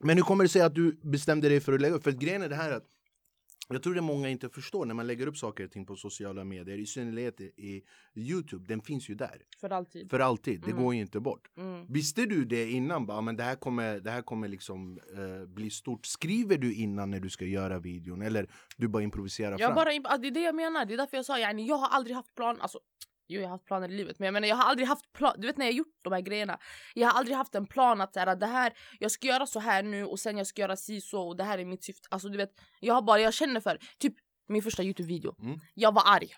Men 0.00 0.16
hur 0.16 0.24
kommer 0.24 0.44
det 0.44 0.48
sig 0.48 0.62
att 0.62 0.74
du 0.74 1.00
bestämde 1.02 1.48
dig 1.48 1.60
för 1.60 1.72
att 1.72 1.80
lägga 1.80 1.94
upp? 1.94 2.02
För 2.02 2.10
att 2.10 2.16
grejen 2.16 2.42
är 2.42 2.48
det 2.48 2.54
här 2.54 2.70
att 2.72 2.84
jag 3.74 3.82
tror 3.82 3.94
det 3.94 4.00
många 4.00 4.28
inte 4.28 4.48
förstår 4.48 4.86
när 4.86 4.94
man 4.94 5.06
lägger 5.06 5.26
upp 5.26 5.36
saker 5.36 5.64
och 5.64 5.70
ting 5.70 5.86
på 5.86 5.96
sociala 5.96 6.44
medier, 6.44 6.78
i 6.78 6.86
synnerhet 6.86 7.40
i, 7.40 7.82
Youtube, 8.14 8.64
den 8.68 8.80
finns 8.82 9.08
ju 9.10 9.14
där. 9.14 9.42
För 9.60 9.70
alltid. 9.70 10.10
För 10.10 10.20
alltid, 10.20 10.60
det 10.60 10.70
Mm. 10.70 10.82
går 10.82 10.94
ju 10.94 11.00
inte 11.00 11.20
bort. 11.20 11.48
Mm. 11.56 11.86
Visste 11.88 12.26
du 12.26 12.44
det 12.44 12.70
innan? 12.70 13.06
Bara, 13.06 13.20
men 13.20 13.36
det 13.36 13.42
här 13.42 13.54
kommer, 13.56 14.00
det 14.00 14.10
här 14.10 14.22
kommer 14.22 14.48
liksom 14.48 14.98
eh, 15.16 15.46
bli 15.48 15.70
stort. 15.70 16.06
Skriver 16.06 16.58
du 16.58 16.74
innan 16.74 17.10
när 17.10 17.20
du 17.20 17.30
ska 17.30 17.44
göra 17.44 17.78
videon? 17.78 18.22
Eller 18.22 18.50
du 18.76 18.88
bara 18.88 19.02
improviserar 19.02 19.50
Jag 19.50 19.60
fram? 19.60 19.74
bara, 19.74 20.18
det 20.18 20.26
är 20.28 20.30
det 20.30 20.40
jag 20.40 20.54
menar, 20.54 20.84
det 20.84 20.94
är 20.94 20.98
därför 20.98 21.16
jag 21.16 21.26
sa 21.26 21.38
yani, 21.38 21.66
jag 21.68 21.76
har 21.76 21.88
aldrig 21.88 22.16
haft 22.16 22.34
plan, 22.34 22.60
alltså 22.60 22.78
Jo 23.28 23.40
jag 23.40 23.48
har 23.48 23.52
haft 23.52 23.64
planer 23.64 23.88
i 23.88 23.96
livet 23.96 24.18
men 24.18 24.26
jag 24.26 24.32
menar 24.32 24.48
jag 24.48 24.56
har 24.56 24.64
aldrig 24.64 24.88
haft 24.88 25.12
plan, 25.12 25.34
du 25.38 25.46
vet 25.46 25.56
när 25.56 25.66
jag 25.66 25.74
gjort 25.74 25.98
de 26.02 26.12
här 26.12 26.20
grejerna 26.20 26.58
Jag 26.94 27.08
har 27.08 27.18
aldrig 27.18 27.36
haft 27.36 27.54
en 27.54 27.66
plan 27.66 28.00
att 28.00 28.14
så 28.14 28.20
här, 28.20 28.36
det 28.36 28.46
här, 28.46 28.72
jag 28.98 29.10
ska 29.10 29.26
göra 29.26 29.46
så 29.46 29.60
här 29.60 29.82
nu 29.82 30.04
och 30.04 30.20
sen 30.20 30.38
jag 30.38 30.46
ska 30.46 30.62
göra 30.62 30.76
si 30.76 31.00
så 31.00 31.28
och 31.28 31.36
det 31.36 31.44
här 31.44 31.58
är 31.58 31.64
mitt 31.64 31.84
syfte. 31.84 32.08
Alltså 32.10 32.28
du 32.28 32.36
vet, 32.36 32.60
jag 32.80 32.94
har 32.94 33.02
bara, 33.02 33.20
jag 33.20 33.34
känner 33.34 33.60
för, 33.60 33.78
typ 33.98 34.14
min 34.46 34.62
första 34.62 34.82
youtube-video. 34.82 35.34
Mm. 35.38 35.58
Jag 35.74 35.94
var 35.94 36.02
arg. 36.06 36.34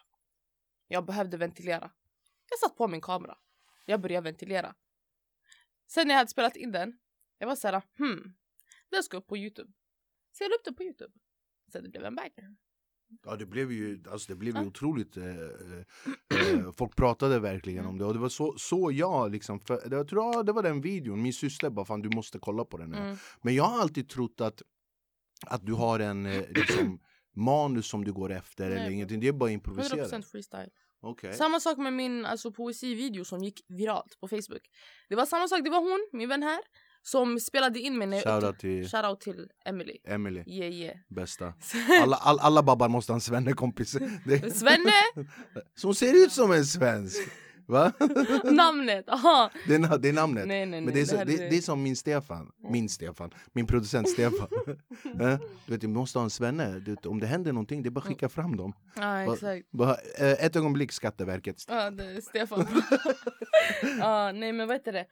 Jag 0.89 1.05
behövde 1.05 1.37
ventilera. 1.37 1.91
Jag 2.51 2.59
satt 2.59 2.77
på 2.77 2.89
min 2.89 3.01
kamera. 3.01 3.39
Jag 3.85 4.01
började 4.01 4.25
ventilera. 4.25 4.75
Sen 5.87 6.09
när 6.09 6.15
jag 6.15 6.19
hade 6.19 6.31
spelat 6.31 6.57
in 6.57 6.73
den 6.73 6.99
Jag 7.39 7.47
var 7.47 7.57
såhär, 7.57 7.83
hmm 7.99 8.35
Den 8.91 9.03
ska 9.03 9.17
upp 9.17 9.27
på 9.27 9.37
youtube. 9.37 9.73
Så 10.33 10.45
jag 10.45 10.51
la 10.51 10.55
upp 10.57 10.65
den 10.65 10.75
på 10.75 10.83
youtube. 10.83 11.13
Sen 11.73 11.83
det 11.83 11.89
blev 11.89 12.05
en 12.05 12.15
banger 12.15 12.57
Ja 13.25 13.37
det 13.37 13.47
blev 13.47 13.73
ju, 13.73 14.03
alltså 14.11 14.33
det 14.33 14.37
blev 14.37 14.55
ju 14.57 14.61
Ja. 14.63 14.67
otroligt 14.67 15.17
eh, 15.17 15.25
eh, 15.27 16.55
eh, 16.65 16.73
Folk 16.73 16.97
pratade 16.97 17.39
verkligen 17.39 17.79
Mm. 17.79 17.91
om 17.91 17.99
det 17.99 18.05
och 18.05 18.13
det 18.15 18.19
var 18.21 18.29
så, 18.29 18.55
så 18.59 18.91
jag 18.93 19.31
liksom, 19.33 19.61
för, 19.61 19.89
jag 19.91 20.09
tror 20.09 20.35
ja, 20.35 20.43
det 20.43 20.53
var 20.53 20.63
den 20.63 20.81
videon, 20.81 21.23
min 21.23 21.33
syster 21.33 21.71
bara 21.71 21.85
fan 21.85 22.03
du 22.03 22.09
måste 22.09 22.39
kolla 22.39 22.65
på 22.65 22.77
den 22.77 22.95
mm. 22.95 23.17
Men 23.43 23.55
jag 23.55 23.65
har 23.65 23.81
alltid 23.81 24.09
trott 24.09 24.41
att, 24.41 24.63
att 25.47 25.67
du 25.67 25.73
har 25.73 26.01
en 26.01 26.27
eh, 26.27 26.43
liksom, 26.51 27.01
manus 27.37 27.87
som 27.89 28.05
du 28.05 28.13
går 28.13 28.33
efter 28.33 28.65
eller 28.67 28.77
Nej. 28.85 28.93
ingenting, 28.93 29.21
det 29.21 29.29
är 29.29 29.33
bara 29.33 29.51
improvisera. 29.51 30.05
100% 30.05 30.23
freestyle. 30.23 30.71
Okej. 31.01 31.33
Samma 31.35 31.61
sak 31.61 31.79
med 31.79 31.93
min 31.93 32.27
alltså, 32.27 32.53
poesivideo 32.53 33.25
som 33.25 33.43
gick 33.45 33.61
viralt 33.69 34.21
på 34.21 34.29
Facebook. 34.29 34.63
Det 35.09 35.15
var 35.17 35.27
samma 35.27 35.49
sak, 35.49 35.61
det 35.65 35.71
var 35.71 35.81
hon, 35.81 36.09
min 36.19 36.29
vän 36.29 36.43
här, 36.43 36.61
som 37.11 37.41
spelade 37.41 37.81
in 37.81 37.99
mig 37.99 38.23
Shoutout 38.23 38.59
till 38.59 38.89
Shoutout 38.89 39.21
till 39.21 39.49
Emily. 39.65 39.97
Emily, 40.05 40.45
Yeah 40.47 40.73
yeah. 40.73 40.97
bästa. 41.09 41.55
Alla, 42.03 42.17
all, 42.17 42.39
alla 42.39 42.63
babbar 42.63 42.89
måste 42.89 43.13
ha 43.13 43.15
en 43.15 43.21
svennekompis. 43.21 43.91
Svenne! 44.53 44.93
Som 45.75 45.95
ser 45.95 46.25
ut 46.25 46.33
som 46.33 46.53
en 46.53 46.65
svensk. 46.65 47.29
Va? 47.67 47.93
namnet! 48.45 49.09
Aha. 49.09 49.51
Det 49.67 49.75
är, 49.75 49.99
det 49.99 50.09
är 50.09 50.13
namnet. 50.13 50.47
Nej 50.47 50.67
nej 50.67 50.81
nej. 50.81 50.81
Men 50.81 50.95
det 50.95 51.01
är, 51.01 51.05
så, 51.05 51.17
det, 51.17 51.37
det 51.37 51.57
är 51.57 51.61
som 51.61 51.83
min 51.83 51.97
Stefan, 51.97 52.51
min 52.71 52.89
Stefan, 52.89 53.31
min 53.53 53.67
producent 53.67 54.09
Stefan. 54.09 54.49
Eh, 55.21 55.39
du 55.67 55.73
vet, 55.73 55.81
du 55.81 55.89
måste 55.89 56.19
ha 56.19 56.25
en 56.25 56.31
svenne, 56.31 56.81
du 56.81 56.97
om 57.05 57.21
det 57.21 57.27
händer 57.27 57.53
någonting, 57.53 57.83
det 57.83 57.89
är 57.89 57.91
bara 57.91 58.01
att 58.01 58.07
skicka 58.07 58.29
fram 58.29 58.57
dem. 58.57 58.73
Va- 58.97 59.35
exakt. 59.35 59.71
Bara, 59.71 59.97
eh, 60.19 60.45
ett 60.45 60.57
ögonblick 60.57 60.93
Skatteverket. 60.93 61.65
Ja 61.69 61.91
det 61.91 62.05
är 62.05 62.21
Stefan. 62.21 62.67
Ja 63.99 64.33
nej 64.33 64.53
men 64.53 64.69
vad 64.69 64.77
heter 64.77 64.93
det? 64.93 65.07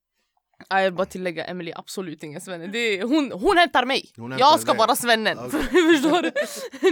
Ja, 0.69 0.77
jag 0.77 0.83
vill 0.83 0.93
bara 0.93 1.05
tillägga 1.05 1.45
Emily 1.45 1.71
är 1.71 1.79
absolut 1.79 2.23
ingen 2.23 2.41
svenne. 2.41 2.67
Det 2.67 2.77
är, 2.79 3.03
hon, 3.03 3.31
hon 3.31 3.57
hämtar 3.57 3.85
mig! 3.85 4.11
Hon 4.17 4.31
hämtar 4.31 4.47
jag 4.47 4.59
ska 4.59 4.73
vara 4.73 4.95
svennen! 4.95 5.39
Okej. 5.39 5.59
Förstår 5.69 6.21
du? 6.21 6.31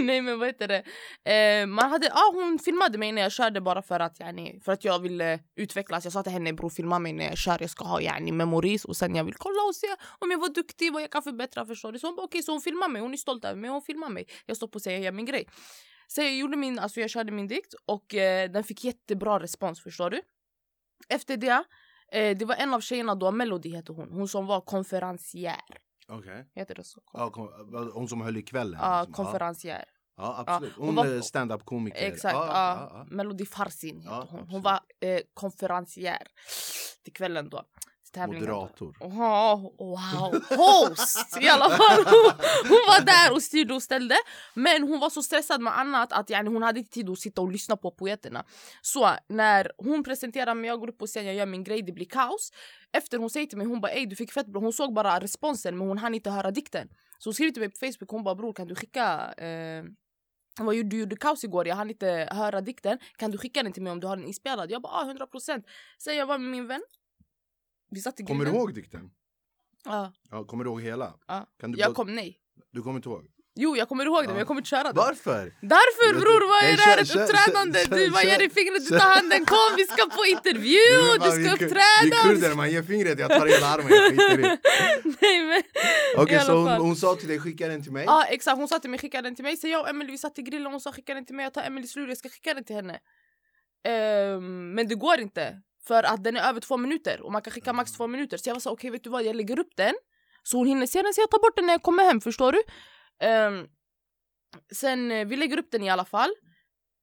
Nej 0.04 0.20
men 0.20 0.38
vad 0.38 0.48
heter 0.48 0.68
det? 0.68 0.82
Eh, 1.32 1.66
man 1.66 1.90
hade, 1.90 2.10
ah, 2.12 2.32
hon 2.32 2.58
filmade 2.58 2.98
mig 2.98 3.12
när 3.12 3.22
jag 3.22 3.32
körde 3.32 3.60
bara 3.60 3.82
för 3.82 4.00
att, 4.00 4.20
yani, 4.20 4.60
för 4.64 4.72
att 4.72 4.84
jag 4.84 4.98
ville 4.98 5.38
utvecklas. 5.56 6.04
Jag 6.04 6.12
sa 6.12 6.22
till 6.22 6.32
henne 6.32 6.52
bror 6.52 6.70
filma 6.70 6.98
mig 6.98 7.12
när 7.12 7.24
jag 7.24 7.38
kör, 7.38 7.56
jag 7.60 7.70
ska 7.70 7.84
ha 7.84 8.00
yani, 8.00 8.32
memories 8.32 8.84
och 8.84 8.96
sen 8.96 9.14
jag 9.14 9.24
vill 9.24 9.34
kolla 9.34 9.62
och 9.68 9.74
se 9.74 9.86
om 10.18 10.30
jag 10.30 10.38
var 10.38 10.48
duktig, 10.48 10.92
vad 10.92 11.02
jag 11.02 11.10
kan 11.10 11.22
förbättra. 11.22 11.66
Förstår 11.66 11.92
du? 11.92 11.98
Så 11.98 12.06
hon 12.06 12.16
bara 12.16 12.24
okej, 12.24 12.42
så 12.42 12.52
hon 12.52 12.60
filmar 12.60 12.88
mig, 12.88 13.02
hon 13.02 13.12
är 13.12 13.16
stolt 13.16 13.44
över 13.44 13.60
mig, 13.60 13.70
hon 13.70 13.82
filmar 13.82 14.08
mig. 14.08 14.26
Jag 14.46 14.56
står 14.56 14.68
på 14.68 14.74
och 14.74 14.82
säger 14.82 14.98
jag 14.98 15.04
gör 15.04 15.12
min 15.12 15.26
grej. 15.26 15.48
Så 16.06 16.20
jag 16.20 16.36
gjorde 16.36 16.56
min, 16.56 16.78
alltså 16.78 17.00
jag 17.00 17.10
körde 17.10 17.32
min 17.32 17.48
dikt 17.48 17.74
och 17.86 18.14
eh, 18.14 18.50
den 18.50 18.64
fick 18.64 18.84
jättebra 18.84 19.40
respons 19.40 19.82
förstår 19.82 20.10
du. 20.10 20.22
Efter 21.08 21.36
det, 21.36 21.64
eh, 22.12 22.36
det 22.38 22.44
var 22.44 22.54
en 22.54 22.74
av 22.74 22.80
tjejerna 22.80 23.14
då, 23.14 23.30
Melody 23.30 23.68
heter 23.76 23.94
hon, 23.94 24.10
hon 24.12 24.28
som 24.28 24.46
var 24.46 24.60
konferencier. 24.60 25.60
Okej. 26.08 26.50
Heter 26.54 26.74
det 26.74 26.84
så? 26.84 27.00
Ja, 27.12 27.30
kom, 27.30 27.48
hon 27.94 28.08
som 28.08 28.20
höll 28.20 28.36
i 28.36 28.42
kvällen? 28.42 28.80
Ja, 28.82 29.00
liksom. 29.00 29.24
konferencier. 29.24 29.84
ja, 30.16 30.44
absolut. 30.46 30.74
hon 30.76 30.86
Hon 30.86 30.94
var- 30.94 31.20
stand-up-komiker. 31.20 32.06
Exakt, 32.06 32.34
Ja, 32.34 32.46
ja, 32.46 32.88
ja. 32.92 33.06
Melody 33.16 33.46
Farsin 33.46 33.96
heter 34.00 34.10
Ja, 34.10 34.26
hon. 34.30 34.48
Hon 34.48 34.62
var 34.62 34.80
eh, 35.00 35.20
konferencier 35.34 36.26
till 37.04 37.12
kvällen 37.12 37.48
då. 37.50 37.62
Tävlingen. 38.14 38.48
Moderator. 38.48 38.96
Oha, 39.00 39.56
wow, 39.78 40.42
host 40.56 41.42
i 41.42 41.48
alla 41.48 41.70
fall. 41.70 42.04
Hon, 42.68 42.82
var 42.88 43.04
där 43.04 43.32
och 43.32 43.42
styrde 43.42 43.74
och 43.74 43.82
ställde. 43.82 44.14
Men 44.54 44.82
hon 44.82 45.00
var 45.00 45.10
så 45.10 45.22
stressad 45.22 45.60
med 45.60 45.78
annat 45.78 46.12
att 46.12 46.30
yani, 46.30 46.50
hon 46.50 46.62
hade 46.62 46.78
inte 46.78 46.92
tid 46.92 47.10
att 47.10 47.18
sitta 47.18 47.40
och 47.40 47.52
lyssna 47.52 47.76
på 47.76 47.90
poeterna. 47.90 48.44
Så 48.82 49.10
när 49.28 49.70
hon 49.78 50.04
presenterar 50.04 50.54
mig, 50.54 50.68
jag 50.68 50.80
går 50.80 50.88
upp 50.88 50.98
på 50.98 51.06
scen, 51.06 51.26
jag 51.26 51.34
gör 51.34 51.46
min 51.46 51.64
grej, 51.64 51.82
det 51.82 51.92
blir 51.92 52.06
kaos. 52.06 52.52
Efter 52.92 53.18
hon 53.18 53.30
säger 53.30 53.46
till 53.46 53.58
mig, 53.58 53.66
hon 53.66 53.80
bara 53.80 53.92
ey 53.92 54.06
du 54.06 54.16
fick 54.16 54.32
fett 54.32 54.46
bra. 54.46 54.60
Hon 54.60 54.72
såg 54.72 54.94
bara 54.94 55.20
responsen 55.20 55.78
men 55.78 55.88
hon 55.88 55.98
hann 55.98 56.14
inte 56.14 56.30
höra 56.30 56.50
dikten. 56.50 56.88
Så 57.18 57.28
hon 57.28 57.34
skriver 57.34 57.52
till 57.52 57.62
mig 57.62 57.70
på 57.70 57.76
Facebook, 57.78 58.10
hon 58.10 58.24
bara 58.24 58.34
bror 58.34 58.52
kan 58.52 58.68
du 58.68 58.74
skicka 58.74 59.32
eh, 59.32 59.84
vad 60.60 60.74
gjorde, 60.74 60.88
du 60.88 60.98
gjorde 60.98 61.16
kaos 61.16 61.44
igår, 61.44 61.68
jag 61.68 61.76
hann 61.76 61.90
inte 61.90 62.28
höra 62.30 62.60
dikten. 62.60 62.98
Kan 63.16 63.30
du 63.30 63.38
skicka 63.38 63.62
den 63.62 63.72
till 63.72 63.82
mig 63.82 63.92
om 63.92 64.00
du 64.00 64.06
har 64.06 64.16
den 64.16 64.26
inspelad? 64.26 64.70
Jag 64.70 64.82
bara 64.82 64.92
ah, 64.92 65.04
100%. 65.04 65.64
Sen 65.98 66.16
jag 66.16 66.26
var 66.26 66.38
med 66.38 66.50
min 66.50 66.66
vän. 66.66 66.82
Vi 67.94 68.00
satt 68.00 68.20
i 68.20 68.24
Kommer 68.24 68.44
du 68.44 68.50
ihåg 68.50 68.74
dikten? 68.74 69.10
Ja, 69.84 70.12
Ja, 70.30 70.44
kommer 70.44 70.64
du 70.64 70.70
ihåg 70.70 70.82
hela? 70.82 71.14
ja. 71.28 71.46
Kan 71.60 71.72
du 71.72 71.78
Jag 71.78 71.88
bara- 71.88 71.94
kom, 71.94 72.14
nej. 72.14 72.38
Du 72.72 72.82
kommer 72.82 72.96
inte 72.96 73.08
ihåg? 73.08 73.24
Jo, 73.56 73.76
jag 73.76 73.88
kommer 73.88 74.04
ihåg 74.06 74.22
det, 74.22 74.28
men 74.28 74.38
jag 74.38 74.46
kommer 74.46 74.60
inte 74.60 74.68
köra 74.70 74.82
det. 74.92 74.98
Varför? 75.06 75.42
Därför 75.60 76.20
bror, 76.20 76.40
vad 76.52 76.60
är 76.70 76.76
det 76.76 76.82
här? 76.82 76.98
Ett 77.02 77.16
uppträdande? 77.16 77.84
Du 77.84 78.10
bara 78.10 78.22
ger 78.22 78.38
dig 78.38 78.50
fingret, 78.50 78.88
du 78.88 78.98
tar 78.98 79.14
handen, 79.16 79.44
kom 79.44 79.70
vi 79.76 79.84
ska 79.84 80.02
på 80.18 80.24
intervju, 80.26 80.78
du 81.24 81.30
ska 81.30 81.52
uppträda! 81.54 82.16
Vi 82.24 82.28
kurder, 82.28 82.54
man 82.54 82.70
ger 82.70 82.82
fingret, 82.82 83.18
jag 83.18 83.30
tar 83.30 83.46
hela 83.46 83.66
armen, 83.66 83.88
jag 83.90 84.10
skiter 84.10 84.38
i. 84.40 84.42
Nej 85.20 85.42
men, 85.48 85.62
Okej, 86.16 86.40
så 86.40 86.52
hon, 86.56 86.68
hon 86.86 86.96
sa 86.96 87.14
till 87.14 87.28
dig, 87.28 87.38
skicka 87.40 87.68
den 87.68 87.82
till 87.82 87.92
mig? 87.92 88.04
Ja 88.06 88.24
exakt, 88.24 88.56
hon 88.58 88.68
sa 88.68 88.78
till 88.78 88.90
mig 88.90 88.98
skicka 88.98 89.22
den 89.22 89.34
till 89.34 89.44
mig. 89.44 89.56
Så 89.56 89.68
jag 89.68 89.80
och 89.82 89.88
Emily 89.88 90.10
vi 90.12 90.18
satt 90.18 90.38
i 90.38 90.42
grillen 90.42 90.72
hon 90.72 90.80
sa 90.80 90.92
skicka 90.92 91.14
den 91.14 91.24
till 91.26 91.34
mig. 91.36 91.44
Jag 91.44 91.54
tar 91.54 91.62
Emelies 91.62 91.96
lur, 91.96 92.08
jag 92.08 92.18
ska 92.18 92.28
skicka 92.28 92.54
den 92.54 92.64
till 92.64 92.76
henne. 92.76 93.00
Ehm, 93.84 94.74
men 94.74 94.88
det 94.88 94.94
går 94.94 95.20
inte. 95.20 95.60
För 95.86 96.02
att 96.02 96.24
den 96.24 96.36
är 96.36 96.48
över 96.48 96.60
två 96.60 96.76
minuter 96.76 97.20
och 97.20 97.32
man 97.32 97.42
kan 97.42 97.52
skicka 97.52 97.72
max 97.72 97.92
två 97.92 98.06
minuter. 98.06 98.36
Så 98.36 98.48
jag 98.48 98.54
var 98.54 98.60
så 98.60 98.70
okej 98.70 98.88
okay, 98.88 98.90
vet 98.90 99.04
du 99.04 99.10
vad, 99.10 99.24
jag 99.24 99.36
lägger 99.36 99.58
upp 99.58 99.76
den. 99.76 99.94
Så 100.42 100.56
hon 100.56 100.66
hinner 100.66 100.86
se 100.86 101.02
den 101.02 101.14
så 101.14 101.20
jag 101.20 101.30
tar 101.30 101.38
bort 101.38 101.56
den 101.56 101.66
när 101.66 101.74
jag 101.74 101.82
kommer 101.82 102.04
hem, 102.04 102.20
förstår 102.20 102.52
du? 102.52 102.62
Um, 103.26 103.68
sen 104.72 105.10
eh, 105.12 105.26
vi 105.26 105.36
lägger 105.36 105.58
upp 105.58 105.70
den 105.70 105.82
i 105.82 105.90
alla 105.90 106.04
fall. 106.04 106.30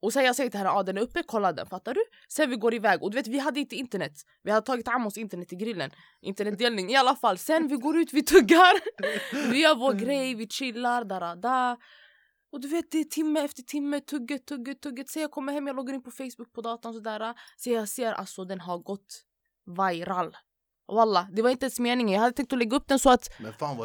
Och 0.01 0.13
sen 0.13 0.23
jag 0.25 0.35
säger 0.35 0.49
till 0.49 0.57
henne, 0.57 0.69
ah, 0.69 0.83
den 0.83 0.97
är 0.97 1.01
uppe, 1.01 1.23
kolla 1.23 1.53
den, 1.53 1.67
fattar 1.67 1.93
du? 1.93 2.03
Sen 2.27 2.49
vi 2.49 2.55
går 2.55 2.73
iväg, 2.73 3.03
och 3.03 3.11
du 3.11 3.15
vet 3.15 3.27
vi 3.27 3.39
hade 3.39 3.59
inte 3.59 3.75
internet. 3.75 4.13
Vi 4.43 4.51
hade 4.51 4.65
tagit 4.65 4.87
Amos 4.87 5.17
internet 5.17 5.53
i 5.53 5.55
grillen. 5.55 5.91
Internetdelning 6.21 6.89
i 6.89 6.95
alla 6.95 7.15
fall. 7.15 7.37
Sen 7.37 7.67
vi 7.67 7.75
går 7.75 7.97
ut, 7.97 8.13
vi 8.13 8.23
tuggar. 8.23 8.73
vi 9.51 9.61
gör 9.61 9.75
vår 9.75 9.93
grej, 9.93 10.35
vi 10.35 10.47
chillar, 10.47 11.03
da 11.03 11.19
da, 11.19 11.35
da. 11.35 11.77
Och 12.51 12.61
du 12.61 12.67
vet 12.67 12.91
det 12.91 12.97
är 12.97 13.03
timme 13.03 13.39
efter 13.39 13.63
timme, 13.63 13.99
tugget, 13.99 14.45
tugget, 14.45 14.81
tugget. 14.81 15.09
Så 15.09 15.19
jag 15.19 15.31
kommer 15.31 15.53
hem, 15.53 15.67
jag 15.67 15.75
loggar 15.75 15.93
in 15.93 16.03
på 16.03 16.11
Facebook 16.11 16.53
på 16.53 16.61
datorn 16.61 16.93
sådär. 16.93 17.33
Så 17.57 17.69
jag 17.69 17.89
ser 17.89 18.13
alltså 18.13 18.45
den 18.45 18.59
har 18.59 18.77
gått 18.77 19.23
viral. 19.65 20.37
Walla, 20.91 21.27
det 21.31 21.41
var 21.41 21.49
inte 21.49 21.65
ens 21.65 21.79
meningen. 21.79 22.13
Jag 22.13 22.21
hade 22.21 22.33
tänkt 22.33 22.53
att 22.53 22.59
lägga 22.59 22.77
upp 22.77 22.87
den 22.87 22.99
så 22.99 23.09
att. 23.09 23.29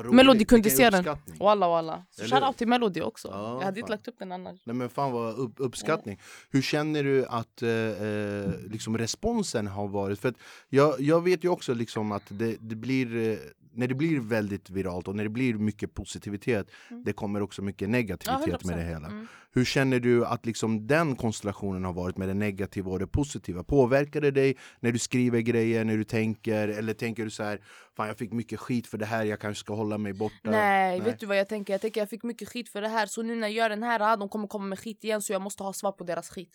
Melody 0.05 0.45
kunde 0.45 0.71
se 0.71 0.91
den. 0.91 1.05
Walla 1.41 1.69
walla. 1.69 2.07
Så 2.11 2.25
shoutout 2.25 2.57
till 2.57 2.69
Melody 2.69 3.01
också. 3.01 3.29
Ja, 3.29 3.59
jag 3.59 3.65
hade 3.65 3.81
inte 3.81 3.89
fan. 3.89 3.97
lagt 3.97 4.09
upp 4.09 4.19
den 4.19 4.33
annars. 4.33 4.61
Nej 4.65 4.77
men 4.77 4.91
fan 4.91 5.13
vad 5.13 5.39
upp, 5.39 5.55
uppskattning. 5.57 6.21
Hur 6.51 6.63
känner 6.63 7.05
du 7.05 7.27
att 7.27 7.63
eh, 7.63 7.71
eh, 7.71 8.71
liksom 8.71 8.99
responsen 8.99 9.67
har 9.67 9.89
varit? 9.89 10.21
För 10.21 10.35
jag, 10.69 11.01
jag 11.01 11.25
vet 11.25 11.45
ju 11.45 11.49
också 11.49 11.75
liksom 11.75 12.13
att 12.13 12.25
det, 12.29 12.57
det 12.61 12.75
blir 12.75 13.17
eh, 13.17 13.39
när 13.77 13.89
det 13.89 13.95
blir 13.95 14.21
väldigt 14.21 14.71
viralt 14.71 15.09
och 15.09 15.17
när 15.17 15.25
det 15.25 15.31
blir 15.31 15.55
mycket 15.55 15.95
positivitet 15.95 16.71
Mm. 16.91 17.05
det 17.05 17.13
kommer 17.13 17.43
också 17.43 17.63
mycket 17.63 17.89
negativitet 17.89 18.65
med 18.65 18.79
det 18.79 18.83
100%. 18.85 18.89
hela. 18.89 19.07
Mm. 19.07 19.27
Hur 19.53 19.65
känner 19.65 20.01
du 20.01 20.27
att 20.27 20.47
liksom 20.47 20.87
den 20.87 21.17
konstellationen 21.17 21.85
har 21.85 21.93
varit 21.93 22.17
med 22.17 22.29
det 22.29 22.35
negativa 22.35 22.91
och 22.91 22.99
det 22.99 23.07
positiva? 23.07 23.65
Påverkar 23.65 24.21
det 24.21 24.31
dig 24.31 24.57
när 24.81 24.93
du 24.93 24.99
skriver 24.99 25.41
grejer, 25.41 25.85
när 25.85 25.97
du 25.97 26.05
tänker? 26.05 26.69
Eller 26.69 26.95
tänker 26.95 27.25
du 27.25 27.31
så 27.31 27.43
här, 27.43 27.61
fan 27.97 28.07
jag 28.09 28.19
fick 28.19 28.33
mycket 28.33 28.61
skit 28.61 28.87
för 28.87 28.99
det 28.99 29.07
här, 29.07 29.25
jag 29.25 29.41
kanske 29.41 29.61
ska 29.61 29.75
hålla 29.75 29.99
mig 29.99 30.13
borta? 30.13 30.51
Nej, 30.51 31.01
vet 31.01 31.21
du 31.21 31.27
vad 31.27 31.39
jag 31.39 31.49
tänker? 31.49 31.73
Jag 31.75 31.81
tänker 31.81 32.01
jag 32.01 32.11
fick 32.11 32.23
mycket 32.23 32.49
skit 32.49 32.69
för 32.69 32.83
det 32.83 32.89
här 32.89 33.07
så 33.07 33.23
nu 33.23 33.35
när 33.37 33.49
jag 33.49 33.55
gör 33.55 33.69
den 33.71 33.83
här, 33.83 34.01
ah, 34.13 34.17
de 34.17 34.29
kommer 34.29 34.49
komma 34.49 34.65
med 34.67 34.79
skit 34.79 35.05
igen 35.05 35.23
så 35.23 35.33
jag 35.33 35.43
måste 35.43 35.63
ha 35.63 35.73
svar 35.73 35.93
på 35.93 36.05
deras 36.05 36.29
skit. 36.29 36.53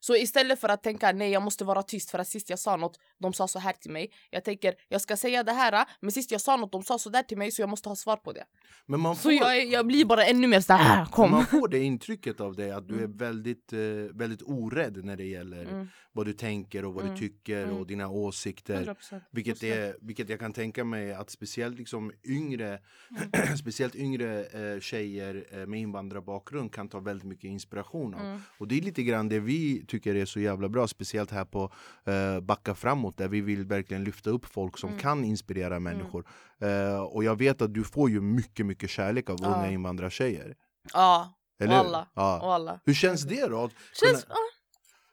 Så 0.00 0.16
istället 0.16 0.60
för 0.60 0.68
att 0.68 0.82
tänka 0.82 1.12
nej 1.12 1.30
jag 1.30 1.42
måste 1.42 1.64
vara 1.64 1.82
tyst 1.82 2.10
för 2.10 2.18
att 2.18 2.28
sist 2.28 2.50
jag 2.50 2.58
sa 2.58 2.76
något 2.76 2.98
de 3.18 3.32
sa 3.32 3.48
så 3.48 3.58
här 3.58 3.72
till 3.72 3.90
mig. 3.90 4.10
Jag 4.30 4.44
tänker 4.44 4.74
jag 4.88 5.00
ska 5.00 5.16
säga 5.16 5.42
det 5.42 5.52
här 5.52 5.86
men 6.00 6.10
sist 6.12 6.30
jag 6.30 6.40
sa 6.40 6.56
något 6.56 6.72
de 6.72 6.82
sa 6.82 6.98
så 6.98 7.10
där 7.10 7.22
till 7.22 7.38
mig 7.38 7.50
så 7.50 7.62
jag 7.62 7.68
måste 7.68 7.88
ha 7.88 7.96
svar 7.96 8.16
på 8.16 8.32
det. 8.32 8.44
Men 8.86 9.00
man 9.00 9.16
Så 9.16 9.22
får, 9.22 9.32
jag, 9.32 9.56
är- 9.56 9.72
jag 9.72 9.86
blir 9.86 10.04
bara 10.04 10.24
ännu 10.24 10.46
mer 10.46 10.60
såhär 10.60 11.02
ah, 11.02 11.06
kom. 11.06 11.30
man 11.30 11.46
får 11.46 11.68
det 11.68 11.78
intrycket 11.78 12.40
av 12.40 12.54
dig 12.56 12.70
att 12.70 12.88
du 12.88 13.02
är 13.02 13.06
väldigt, 13.06 13.72
eh, 13.72 13.78
väldigt 14.14 14.42
orädd 14.42 15.04
när 15.04 15.16
det 15.16 15.24
gäller 15.24 15.64
Mm. 15.64 15.88
vad 16.12 16.26
du 16.26 16.32
tänker 16.32 16.84
och 16.84 16.94
vad 16.94 17.02
Mm. 17.04 17.14
du 17.14 17.20
tycker 17.20 17.62
Mm. 17.64 17.76
och 17.76 17.86
dina 17.86 18.08
åsikter. 18.08 18.74
100%. 18.84 19.22
Vilket, 19.30 19.62
är, 19.62 19.96
vilket 20.00 20.28
jag 20.28 20.40
kan 20.40 20.52
tänka 20.52 20.84
mig 20.84 21.12
att 21.14 21.30
speciellt 21.30 21.78
liksom 21.78 22.12
yngre, 22.24 22.78
Mm. 23.10 23.56
speciellt 23.58 23.94
yngre 23.96 24.44
eh, 24.44 24.80
tjejer 24.80 25.44
eh, 25.52 25.66
med 25.66 25.80
invandrarbakgrund 25.80 26.72
kan 26.72 26.88
ta 26.88 27.00
väldigt 27.00 27.26
mycket 27.26 27.44
inspiration 27.44 28.14
av. 28.14 28.20
Mm. 28.20 28.40
Och 28.58 28.68
det 28.68 28.78
är 28.78 28.82
lite 28.82 29.02
grann 29.02 29.28
det 29.28 29.40
vi 29.40 29.84
tycker 29.86 30.14
är 30.14 30.24
så 30.26 30.40
jävla 30.40 30.68
bra, 30.68 30.88
speciellt 30.88 31.30
här 31.30 31.44
på 31.44 31.72
eh, 32.04 32.40
Backa 32.40 32.74
framåt 32.74 33.05
där 33.16 33.28
vi 33.28 33.40
vill 33.40 33.64
verkligen 33.64 34.04
lyfta 34.04 34.30
upp 34.30 34.44
folk 34.46 34.78
som 34.78 34.88
Mm. 34.88 35.00
kan 35.00 35.24
inspirera 35.24 35.80
människor. 35.80 36.26
Eh, 36.60 36.98
och 37.00 37.24
jag 37.24 37.36
vet 37.38 37.62
att 37.62 37.74
du 37.74 37.84
får 37.84 38.10
ju 38.10 38.20
mycket, 38.20 38.66
mycket 38.66 38.90
kärlek 38.90 39.30
av 39.30 39.38
Ja. 39.42 39.46
unga 39.46 39.70
invandrartjejer. 39.70 40.56
Ja, 40.92 41.32
Eller 41.60 41.76
hur? 41.76 41.84
Walla. 41.84 42.08
Ja. 42.14 42.38
walla. 42.42 42.80
Hur 42.84 42.94
känns 42.94 43.22
det 43.22 43.46
då? 43.46 43.70
Känns, 44.00 44.24
kunna- 44.24 44.34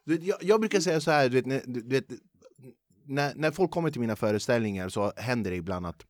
du 0.05 0.15
jag, 0.15 0.37
jag 0.43 0.59
brukar 0.59 0.79
säga 0.79 1.01
så 1.01 1.11
här, 1.11 1.29
du 1.29 1.35
vet, 1.35 1.45
när, 1.45 1.61
du 1.65 1.81
vet, 1.89 2.05
när, 3.05 3.33
när 3.35 3.51
folk 3.51 3.71
kommer 3.71 3.91
till 3.91 4.01
mina 4.01 4.15
föreställningar 4.15 4.89
så 4.89 5.13
händer 5.17 5.51
det 5.51 5.57
ibland 5.57 5.85
att 5.85 6.05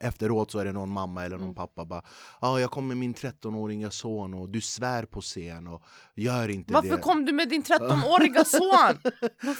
efteråt 0.00 0.50
så 0.50 0.58
är 0.58 0.64
det 0.64 0.72
någon 0.72 0.90
mamma 0.90 1.24
eller 1.24 1.36
någon 1.36 1.44
Mm. 1.44 1.54
pappa 1.54 1.84
bara 1.84 2.02
ah, 2.40 2.58
jag 2.58 2.70
kommer 2.70 2.88
med 2.88 2.96
min 2.96 3.14
13-åriga 3.14 3.90
son 3.90 4.34
och 4.34 4.48
du 4.48 4.60
svär 4.60 5.04
på 5.04 5.20
scen 5.20 5.66
och 5.66 5.82
gör 6.14 6.48
inte 6.48 6.72
varför 6.72 6.88
det. 6.96 7.02
kom 7.02 7.24
du 7.24 7.32
med 7.32 7.48
din 7.48 7.62
13-åriga 7.64 8.44
son? 8.44 9.12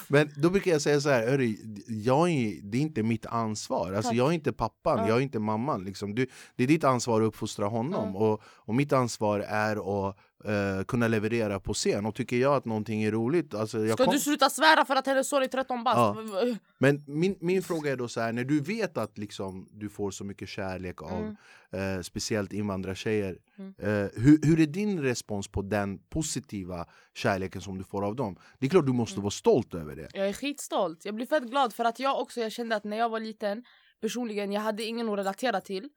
Men 0.08 0.30
då 0.36 0.50
brukar 0.50 0.70
jag 0.70 0.82
säga 0.82 1.00
så 1.00 1.08
här, 1.08 1.26
"Hörru, 1.30 1.56
jag 1.88 2.30
är, 2.30 2.62
det 2.62 2.78
är 2.78 2.82
inte 2.82 3.02
mitt 3.02 3.26
ansvar. 3.26 3.92
Alltså, 3.92 4.12
jag 4.12 4.28
är 4.28 4.32
inte 4.32 4.52
pappan, 4.52 4.98
Ja. 4.98 5.08
jag 5.08 5.16
är 5.16 5.20
inte 5.22 5.38
mamman. 5.38 5.84
Liksom. 5.84 6.14
Du, 6.14 6.26
det 6.56 6.62
är 6.64 6.68
ditt 6.68 6.84
ansvar 6.84 7.22
att 7.22 7.26
uppfostra 7.26 7.66
honom. 7.66 8.02
Mm. 8.08 8.16
Och, 8.16 8.40
och 8.44 8.74
mitt 8.74 8.92
ansvar 8.92 9.40
är 9.40 10.08
att 10.08 10.16
eh, 10.44 10.84
kunna 10.84 11.08
leverera 11.08 11.60
på 11.60 11.74
scen. 11.74 12.06
Och 12.06 12.14
tycker 12.14 12.36
jag 12.36 12.54
att 12.54 12.64
någonting 12.64 13.02
är 13.02 13.12
roligt, 13.12 13.54
alltså, 13.54 13.86
Ska 13.88 14.04
kom- 14.04 14.12
du 14.14 14.20
sluta 14.20 14.50
svära 14.50 14.84
för 14.84 14.96
att 14.96 15.06
hennes 15.06 15.28
son 15.28 15.42
är 15.42 15.46
13 15.46 15.84
bast? 15.84 15.96
Ja. 15.98 16.16
Men 16.78 17.04
min, 17.06 17.36
min 17.40 17.62
fråga 17.62 17.92
är 17.92 17.96
då 17.96 18.08
så 18.08 18.20
här, 18.20 18.32
när 18.32 18.44
du 18.44 18.60
vet 18.60 18.98
att 18.98 19.18
liksom, 19.18 19.68
du 19.72 19.88
får 19.88 20.10
så 20.10 20.24
mycket 20.24 20.48
kärlek 20.48 21.02
av 21.02 21.36
Mm. 21.72 21.96
eh, 21.96 22.02
speciellt 22.02 22.52
invandrartjejer. 22.52 23.38
Mm. 23.58 23.74
Eh, 23.78 24.10
hur, 24.14 24.46
hur 24.46 24.60
är 24.60 24.66
din 24.66 25.02
respons 25.02 25.48
på 25.48 25.62
den 25.62 25.98
positiva 25.98 26.86
kärleken 27.14 27.60
som 27.60 27.78
du 27.78 27.84
får 27.84 28.04
av 28.04 28.16
dem? 28.16 28.36
Det 28.58 28.66
är 28.66 28.70
klart 28.70 28.86
du 28.86 28.92
måste 28.92 29.14
Mm. 29.14 29.22
vara 29.22 29.30
stolt 29.30 29.74
över 29.74 29.96
det. 29.96 30.08
Jag 30.14 30.28
är 30.28 30.32
skitstolt. 30.32 31.04
Jag 31.04 31.14
blir 31.14 31.26
fett 31.26 31.42
glad 31.50 31.72
för 31.74 31.84
att 31.84 32.00
jag 32.00 32.20
också 32.20 32.40
jag 32.40 32.52
kände 32.52 32.76
att 32.76 32.84
när 32.84 32.96
jag 32.96 33.08
var 33.08 33.20
liten 33.20 33.64
personligen 34.00 34.52
jag 34.52 34.60
hade 34.60 34.82
ingen 34.82 35.08
att 35.08 35.18
relatera 35.18 35.60
till 35.60 35.88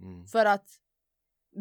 Mm. 0.00 0.26
för 0.26 0.46
att 0.46 0.66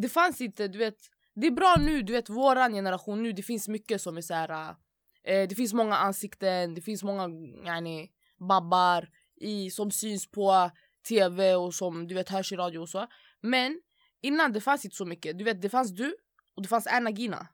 det 0.02 0.10
fanns 0.10 0.42
inte, 0.42 0.68
du 0.68 0.78
vet. 0.78 0.98
Det 1.36 1.48
är 1.48 1.52
bra 1.52 1.76
nu, 1.80 2.02
du 2.02 2.14
vet 2.14 2.30
våran 2.30 2.74
generation 2.74 3.24
nu, 3.24 3.32
det 3.32 3.44
finns 3.44 3.68
mycket 3.68 4.02
som 4.02 4.18
är 4.18 4.22
så 4.22 4.34
här. 4.34 4.76
Eh, 5.24 5.48
det 5.48 5.56
finns 5.56 5.74
många 5.74 5.96
ansikten, 5.96 6.74
det 6.74 6.82
finns 6.82 7.04
många 7.04 7.30
yani, 7.66 8.12
babbar 8.50 9.10
i, 9.36 9.70
som 9.72 9.92
syns 9.92 10.32
på 10.32 10.72
tv 11.08 11.56
och 11.56 11.74
som 11.74 12.08
du 12.08 12.16
vet 12.16 12.30
hörs 12.30 12.52
i 12.52 12.56
radio 12.56 12.80
och 12.80 12.90
så. 12.90 13.08
Men 13.42 13.82
innan 14.22 14.54
det 14.54 14.62
fanns 14.62 14.86
inte 14.86 14.98
så 14.98 15.06
mycket. 15.06 15.38
Du 15.38 15.44
vet 15.44 15.62
det 15.62 15.70
fanns 15.70 15.92
du 15.92 16.16
och 16.56 16.62
det 16.62 16.68
fanns 16.68 16.88
Erna 16.88 17.10
Gina. 17.10 17.48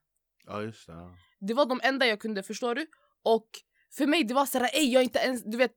Ja, 0.45 0.61
just 0.61 0.88
det. 0.88 0.93
ja. 0.93 1.15
Det 1.39 1.53
var 1.53 1.65
de 1.65 1.79
enda 1.83 2.05
jag 2.05 2.19
kunde, 2.19 2.43
förstår 2.43 2.75
du? 2.75 2.88
Och 3.23 3.47
för 3.97 4.07
mig 4.07 4.23
det 4.23 4.33
var 4.33 4.45
såhär, 4.45 4.69
ej 4.73 4.93
jag 4.93 5.03
inte 5.03 5.19
ens, 5.19 5.43
du 5.43 5.57
vet 5.57 5.71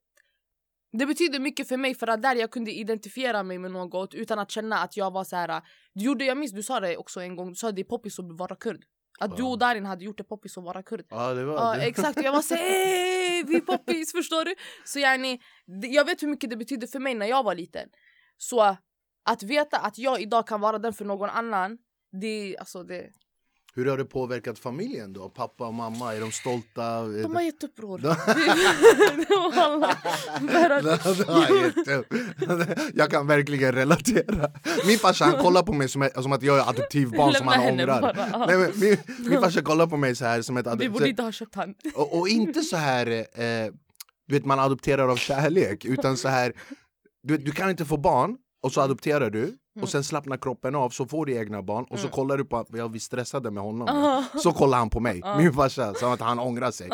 det 0.99 1.07
betyder 1.07 1.41
mycket 1.41 1.69
för 1.69 1.77
mig 1.77 1.95
för 1.95 2.07
att 2.07 2.23
där 2.23 2.35
jag 2.37 2.51
kunde 2.51 2.73
identifiera 2.73 3.43
mig 3.43 3.59
med 3.59 3.71
något 3.71 4.15
utan 4.15 4.39
att 4.39 4.51
känna 4.51 4.79
att 4.79 4.97
jag 4.97 5.11
var 5.11 5.25
så 5.25 5.37
här. 5.37 5.63
Du 5.95 6.05
gjorde, 6.05 6.25
jag 6.25 6.37
minns 6.39 6.53
du 6.53 6.63
sa 6.63 6.81
det 6.81 6.97
också 6.97 7.21
en 7.21 7.37
gång, 7.37 7.49
du 7.49 7.55
sa 7.55 7.73
det 7.73 7.81
är 7.83 7.85
poppis 7.85 8.19
att 8.19 8.39
vara 8.39 8.57
kurd. 8.57 8.85
Att 9.21 9.37
du 9.37 9.43
Ja. 9.43 9.49
och 9.49 9.59
Darin 9.59 9.85
hade 9.87 10.05
gjort 10.05 10.19
det 10.19 10.25
poppis 10.25 10.59
att 10.59 10.65
vara 10.65 10.83
kurd. 10.83 11.07
Ja, 11.09 11.35
det 11.35 11.45
var 11.45 11.55
Ja 11.55 11.75
det. 11.77 11.83
exakt, 11.87 12.23
jag 12.23 12.33
var 12.33 12.43
såhär 12.43 13.45
vi 13.47 13.57
är 13.57 13.61
poppis 13.61 14.13
förstår 14.19 14.45
du? 14.45 14.55
Så 14.85 14.99
yani, 14.99 15.41
jag 15.67 16.05
vet 16.05 16.23
hur 16.23 16.29
mycket 16.29 16.51
det 16.51 16.57
betydde 16.57 16.87
för 16.87 16.99
mig 16.99 17.15
när 17.15 17.27
jag 17.27 17.43
var 17.43 17.55
liten. 17.55 17.89
Så 18.37 18.77
att 19.25 19.43
veta 19.43 19.79
att 19.79 19.99
jag 19.99 20.21
idag 20.21 20.47
kan 20.47 20.61
vara 20.61 20.79
den 20.79 20.93
för 20.93 21.05
någon 21.05 21.31
annan, 21.31 21.79
det, 22.21 22.57
alltså 22.59 22.83
det, 22.83 23.11
Hur 23.77 23.87
har 23.87 23.99
det 23.99 24.05
påverkat 24.05 24.59
familjen 24.59 25.13
då? 25.13 25.29
Pappa 25.29 25.67
och 25.67 25.75
mamma, 25.75 26.15
är 26.15 26.21
de 26.21 26.33
stolta? 26.33 27.03
de 27.23 27.35
har 27.35 27.43
gett 27.43 27.65
upp 27.65 27.77
bror. 27.77 28.01
Jag 32.95 33.11
kan 33.11 33.27
verkligen 33.27 33.73
relatera. 33.73 34.51
Min 34.87 34.99
farsa 34.99 35.25
han 35.25 35.43
kollar 35.43 35.63
på 35.63 35.73
mig 35.73 35.89
som, 35.89 36.09
som 36.15 36.33
att 36.33 36.43
jag 36.43 36.59
är 36.59 36.69
adoptivbarn 36.69 37.35
som 37.35 37.47
han 37.49 37.61
ångrar. 37.61 38.47
Nej, 38.47 38.59
men 38.59 38.81
min, 38.81 38.97
min 39.31 39.41
farsa 39.41 39.63
kollar 39.63 39.87
på 39.87 39.97
mig 39.97 40.17
så 40.17 40.25
här 40.25 40.43
som 40.43 40.57
ett 40.57 40.67
Vi 40.67 40.71
adoptiv... 40.71 40.93
borde 40.93 41.09
inte 41.09 41.23
ha 41.23 41.33
köpt 41.33 41.55
han. 41.55 41.75
Och, 41.95 42.19
och 42.19 42.29
inte 42.29 42.61
så 42.61 42.77
här, 42.77 43.07
eh, 43.07 43.73
du 44.27 44.35
vet 44.35 44.45
man 44.45 44.59
adopterar 44.59 45.09
av 45.09 45.17
kärlek, 45.17 45.85
utan 45.85 46.17
så 46.17 46.29
här, 46.29 46.53
du, 47.23 47.39
du 47.39 47.53
kan 47.53 47.71
inte 47.71 47.85
få 47.85 47.97
barn 47.97 48.37
och 48.63 48.73
så 48.73 48.81
adopterar 48.81 49.31
du 49.31 49.59
och 49.83 49.89
sen 49.89 50.05
slappnar 50.05 50.37
kroppen 50.37 50.75
av 50.75 50.91
så 50.91 51.07
får 51.07 51.27
du 51.27 51.35
egna 51.37 51.63
barn 51.63 51.85
och 51.91 51.99
så 51.99 52.09
kollar 52.09 52.39
du 52.39 52.45
på 52.45 52.57
att 52.57 52.69
jag 52.73 52.93
vi 52.93 53.01
stressade 53.01 53.51
med 53.51 53.63
honom. 53.63 53.89
Ah. 53.89 54.39
Så 54.39 54.53
kollar 54.53 54.79
han 54.79 54.91
på 54.91 55.01
mig, 55.01 55.21
Ja. 55.25 55.39
min 55.39 55.53
farsa, 55.53 55.95
som 55.95 56.13
att 56.13 56.21
han 56.21 56.39
ångrar 56.39 56.71
sig. 56.71 56.89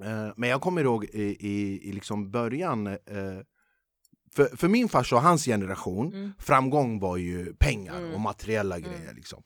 Eh, 0.00 0.32
men 0.36 0.48
jag 0.48 0.60
kommer 0.60 0.84
ihåg 0.84 1.04
i, 1.04 1.36
i, 1.48 1.88
i 1.88 1.92
liksom 1.92 2.30
början, 2.30 2.86
eh, 2.86 2.96
för, 4.34 4.56
för 4.56 4.68
min 4.68 4.88
farsa 4.88 5.16
och 5.16 5.22
hans 5.22 5.44
generation, 5.44 6.06
Mm. 6.14 6.32
framgång 6.38 6.98
var 7.00 7.16
ju 7.16 7.54
pengar 7.54 7.98
Mm. 7.98 8.14
och 8.14 8.20
materiella 8.20 8.76
Mm. 8.76 8.90
grejer. 8.90 9.14
Liksom. 9.14 9.42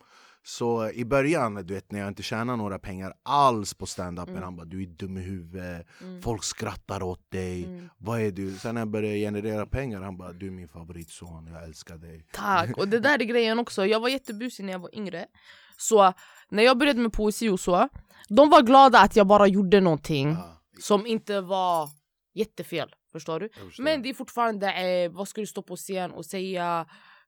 Så 0.57 0.91
i 0.91 1.05
början, 1.05 1.55
du 1.55 1.75
vet, 1.75 1.93
när 1.93 1.99
jag 2.01 2.09
inte 2.09 2.23
tjänade 2.23 2.57
några 2.59 2.79
pengar 2.79 3.15
alls 3.23 3.75
på 3.75 3.87
stand-upen, 3.87 4.29
Mm. 4.31 4.43
han 4.43 4.57
bara 4.57 4.65
du 4.67 4.83
är 4.83 4.87
dum 4.87 5.17
i 5.19 5.21
huvudet, 5.21 5.87
Mm. 6.01 6.23
folk 6.23 6.45
skrattar 6.45 7.03
åt 7.03 7.31
dig, 7.31 7.65
Mm. 7.65 7.89
vad 7.99 8.21
är 8.21 8.31
du? 8.31 8.55
Sen 8.59 8.75
när 8.75 8.81
jag 8.81 8.89
började 8.91 9.19
generera 9.19 9.67
pengar, 9.67 10.01
han 10.01 10.17
bara 10.17 10.33
du 10.33 10.47
är 10.47 10.51
min 10.51 10.69
favoritson, 10.69 11.47
jag 11.47 11.65
älskar 11.65 11.97
dig. 11.99 12.27
Tack! 12.33 12.77
Och 12.79 12.89
det 12.89 13.01
där 13.01 13.21
är 13.21 13.25
grejen 13.25 13.59
också. 13.59 13.87
Jag 13.87 14.01
var 14.01 14.09
jättebusig 14.09 14.65
när 14.65 14.73
jag 14.73 14.79
var 14.81 14.95
yngre. 14.95 15.27
Så 15.77 16.13
när 16.49 16.63
jag 16.63 16.79
började 16.79 17.01
med 17.01 17.13
poesi 17.13 17.49
och 17.49 17.61
så, 17.61 17.89
de 18.29 18.51
var 18.51 18.63
glada 18.63 19.01
att 19.01 19.17
jag 19.17 19.27
bara 19.27 19.47
gjorde 19.47 19.81
någonting 19.81 20.29
Ja, 20.31 20.61
som 20.81 21.07
inte 21.07 21.41
var 21.41 21.89
jättefel. 22.35 22.95
Förstår 23.13 23.41
du? 23.41 23.49
förstår. 23.49 23.85
Men 23.85 24.03
det 24.03 24.09
är 24.11 24.15
fortfarande, 24.15 24.73
eh, 24.73 25.11
vad 25.13 25.29
ska 25.29 25.41
du 25.41 25.47
stå 25.47 25.63
på 25.63 25.77
scen 25.77 26.11
och 26.11 26.27
säga? 26.27 26.87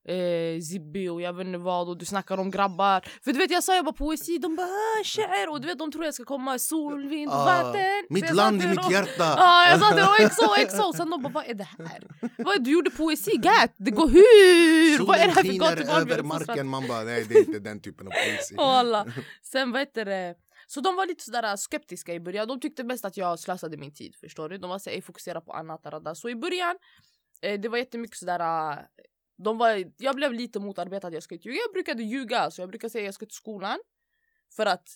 Eh, 0.08 0.60
Zibbi 0.60 1.08
och 1.08 1.22
jag 1.22 1.32
vet 1.32 1.46
inte 1.46 1.58
vad 1.58 1.88
och 1.88 1.98
du 1.98 2.04
snackar 2.04 2.38
om 2.38 2.50
grabbar. 2.50 3.00
För 3.24 3.32
du 3.32 3.38
vet 3.38 3.50
jag 3.50 3.64
sa 3.64 3.74
jag 3.74 3.84
bara 3.84 3.92
poesi, 3.92 4.38
de 4.38 4.56
bara 4.56 4.66
ah, 4.66 5.04
kär 5.04 5.48
och 5.50 5.60
du 5.60 5.66
vet 5.66 5.78
de 5.78 5.92
tror 5.92 6.04
jag 6.04 6.14
ska 6.14 6.24
komma 6.24 6.58
sol, 6.58 7.08
vind, 7.08 7.30
Ah, 7.32 7.44
vatten. 7.44 8.06
Mitt 8.08 8.34
land 8.34 8.62
i 8.62 8.66
mitt 8.66 8.90
hjärta! 8.90 9.34
Ja, 9.36 9.70
jag 9.70 9.80
sa 9.80 9.88
till 9.88 9.98
dem 9.98 10.28
XO, 10.30 10.66
XO. 10.68 10.92
Sen 10.96 11.10
de 11.10 11.22
bara, 11.22 11.32
vad 11.32 11.46
är 11.46 11.54
det 11.54 11.64
här? 11.78 12.06
Vad 12.38 12.64
du 12.64 12.70
gjorde 12.70 12.90
poesi, 12.90 13.30
gät! 13.42 13.74
Det 13.76 13.90
går 13.90 14.08
hur? 14.08 15.06
vad 15.06 15.16
är 15.16 15.26
det 15.26 15.32
här 15.32 15.44
för 15.44 15.52
gatubarn 15.52 16.10
över 16.10 16.22
marken, 16.22 16.68
man 16.68 16.88
bara 16.88 17.02
nej 17.02 17.24
det 17.28 17.34
är 17.34 17.38
inte 17.48 17.58
den 17.58 17.80
typen 17.80 18.06
av 18.06 18.10
poesi. 18.10 18.54
Alla. 18.58 19.06
Sen 19.42 19.72
vad 19.72 19.80
heter 19.80 20.04
det? 20.04 20.34
Så 20.66 20.80
de 20.80 20.96
var 20.96 21.06
lite 21.06 21.24
sådär 21.24 21.56
skeptiska 21.56 22.14
i 22.14 22.20
början. 22.20 22.48
De 22.48 22.60
tyckte 22.60 22.84
mest 22.84 23.04
att 23.04 23.16
jag 23.16 23.38
slösade 23.38 23.76
min 23.76 23.94
tid. 23.94 24.14
Förstår 24.20 24.48
du? 24.48 24.58
De 24.58 24.70
var 24.70 24.78
såhär, 24.78 25.00
fokusera 25.00 25.40
på 25.40 25.52
annat. 25.52 25.82
där 25.82 25.94
och 25.94 26.02
där. 26.02 26.14
Så 26.14 26.28
i 26.28 26.36
början, 26.36 26.76
eh, 27.42 27.60
det 27.60 27.68
var 27.68 27.78
jättemycket 27.78 28.16
sådär... 28.16 28.78
De 29.44 29.58
var, 29.58 29.84
jag 29.96 30.16
blev 30.16 30.32
lite 30.32 30.60
motarbetad, 30.60 31.10
jag 31.10 31.22
ska 31.22 31.34
inte 31.34 31.48
ljuga. 31.48 31.60
Jag 31.66 31.72
brukade 31.72 32.02
ljuga. 32.02 32.50
Så 32.50 32.62
jag 32.62 32.68
brukade 32.68 32.90
säga 32.90 33.04
jag 33.04 33.14
ska 33.14 33.26
till 33.26 33.34
skolan. 33.34 33.78
För 34.56 34.66
att 34.66 34.88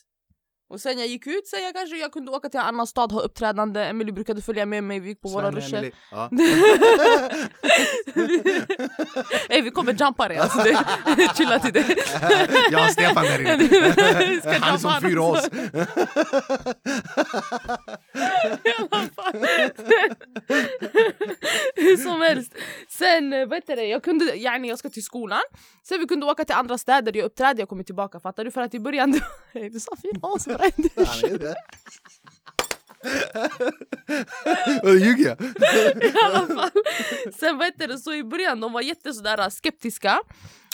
och 0.68 0.80
sen 0.80 0.98
jag 0.98 1.08
gick 1.08 1.26
ut, 1.26 1.46
sen 1.46 1.62
jag 1.62 1.74
kanske 1.74 1.96
jag 1.96 2.12
kunde 2.12 2.30
åka 2.30 2.48
till 2.48 2.60
en 2.60 2.66
annan 2.66 2.86
stad, 2.86 3.12
ha 3.12 3.20
uppträdande. 3.20 3.84
Emily 3.84 4.12
brukade 4.12 4.42
följa 4.42 4.66
med 4.66 4.84
mig, 4.84 5.00
vi 5.00 5.08
gick 5.08 5.20
på 5.20 5.28
våra 5.28 5.50
ruscher. 5.50 5.90
Ja. 6.10 6.30
Ey 9.48 9.62
vi 9.62 9.70
kommer 9.70 9.92
jumpa 9.92 10.28
dig 10.28 10.38
alltså, 10.38 10.58
det, 10.58 10.84
chilla 11.36 11.58
till 11.58 11.72
det. 11.72 11.80
Jag 12.70 12.78
har 12.78 12.88
Stefan 12.88 13.24
där 13.24 13.40
inne. 13.40 13.50
Han 14.60 14.74
är 14.74 14.78
som 14.78 15.00
fyra 15.00 15.22
oss. 15.22 15.48
Hur 21.76 21.96
som 21.96 22.20
helst. 22.20 22.54
Sen, 22.88 23.32
eh, 23.32 23.38
heter 23.38 23.76
det, 23.76 23.84
jag 23.84 24.02
kunde, 24.02 24.24
yani 24.36 24.68
jag 24.68 24.78
ska 24.78 24.90
till 24.90 25.04
skolan. 25.04 25.40
Sen 25.82 26.00
vi 26.00 26.06
kunde 26.06 26.26
åka 26.26 26.44
till 26.44 26.54
andra 26.54 26.78
städer, 26.78 27.16
jag 27.16 27.24
uppträdde, 27.24 27.62
jag 27.62 27.68
kommer 27.68 27.84
tillbaka. 27.84 28.20
Fattar 28.20 28.44
du? 28.44 28.50
För 28.50 28.60
att 28.60 28.74
i 28.74 28.80
början, 28.80 29.20
du 29.52 29.80
sa 29.80 29.96
fin 29.96 30.20
as 30.22 30.46
Det. 30.76 31.54
Och 34.82 34.96
ljuger 34.96 35.28
jag? 35.28 35.40
i 36.04 36.12
alla 36.24 36.46
fall. 36.46 36.70
Sen 37.40 37.60
heter 37.60 37.88
det, 37.88 37.98
så 37.98 38.14
i 38.14 38.24
början 38.24 38.60
de 38.60 38.72
var 38.72 38.80
jätte 38.80 39.12
sådär 39.12 39.50
skeptiska. 39.50 40.18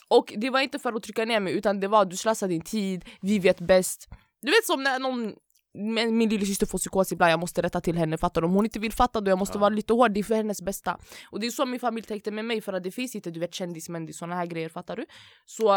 Och 0.08 0.32
det 0.36 0.50
var 0.50 0.60
inte 0.60 0.78
för 0.78 0.92
att 0.92 1.02
trycka 1.02 1.24
ner 1.24 1.40
mig 1.40 1.52
utan 1.52 1.80
det 1.80 1.88
var 1.88 2.04
du 2.04 2.16
slösar 2.16 2.48
din 2.48 2.62
tid, 2.62 3.04
vi 3.20 3.38
vet 3.38 3.60
bäst. 3.60 4.08
Du 4.42 4.50
vet 4.50 4.64
som 4.66 4.82
när 4.82 4.98
någon 4.98 5.34
men 5.74 6.16
min 6.16 6.28
lillasyster 6.28 6.66
får 6.66 6.78
psykos 6.78 7.12
ibland, 7.12 7.32
jag 7.32 7.40
måste 7.40 7.62
rätta 7.62 7.80
till 7.80 7.96
henne. 7.98 8.18
Fattar 8.18 8.40
du? 8.40 8.46
Om 8.46 8.52
hon 8.54 8.64
inte 8.64 8.78
vill 8.78 8.92
fatta 8.92 9.20
då 9.20 9.30
jag 9.30 9.38
måste 9.38 9.56
Ja. 9.58 9.60
vara 9.60 9.68
lite 9.70 9.92
hård, 9.92 10.12
det 10.12 10.20
är 10.20 10.24
för 10.24 10.34
hennes 10.34 10.62
bästa. 10.62 10.98
Och 11.30 11.40
det 11.40 11.46
är 11.46 11.50
så 11.50 11.66
min 11.66 11.80
familj 11.80 12.06
tänkte 12.06 12.30
med 12.30 12.44
mig 12.44 12.60
för 12.60 12.72
att 12.72 12.82
det 12.82 12.90
finns 12.90 13.14
inte 13.14 13.30
du 13.30 13.40
vet 13.40 13.54
kändismän, 13.54 14.06
det 14.06 14.10
är 14.10 14.14
såna 14.14 14.34
här 14.34 14.46
grejer, 14.46 14.68
fattar 14.68 14.96
du? 14.96 15.06
Så 15.46 15.74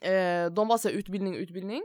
eh, 0.00 0.46
de 0.52 0.68
var 0.68 0.78
så 0.78 0.88
här, 0.88 0.94
utbildning, 0.94 1.34
utbildning. 1.36 1.82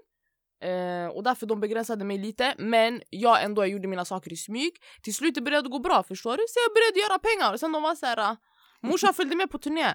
Eh, 0.64 1.08
och 1.08 1.24
därför 1.24 1.46
de 1.46 1.60
begränsade 1.60 2.06
mig 2.06 2.18
lite 2.18 2.54
men 2.58 3.02
jag 3.10 3.44
ändå 3.44 3.62
jag 3.62 3.70
gjorde 3.70 3.88
mina 3.88 4.06
saker 4.06 4.34
i 4.34 4.38
smyg. 4.38 4.72
Till 5.02 5.14
slut 5.16 5.36
det 5.36 5.42
började 5.42 5.70
gå 5.70 5.80
bra 5.80 6.04
förstår 6.04 6.38
du? 6.38 6.44
Så 6.50 6.60
jag 6.68 6.74
började 6.76 7.00
göra 7.00 7.20
pengar. 7.20 7.58
Sen 7.58 7.72
de 7.72 7.84
var 7.84 7.96
så 7.96 8.06
här. 8.06 8.18
ah, 8.20 8.36
morsan 8.82 9.14
följde 9.18 9.36
med 9.36 9.52
på 9.52 9.58
turné. 9.58 9.94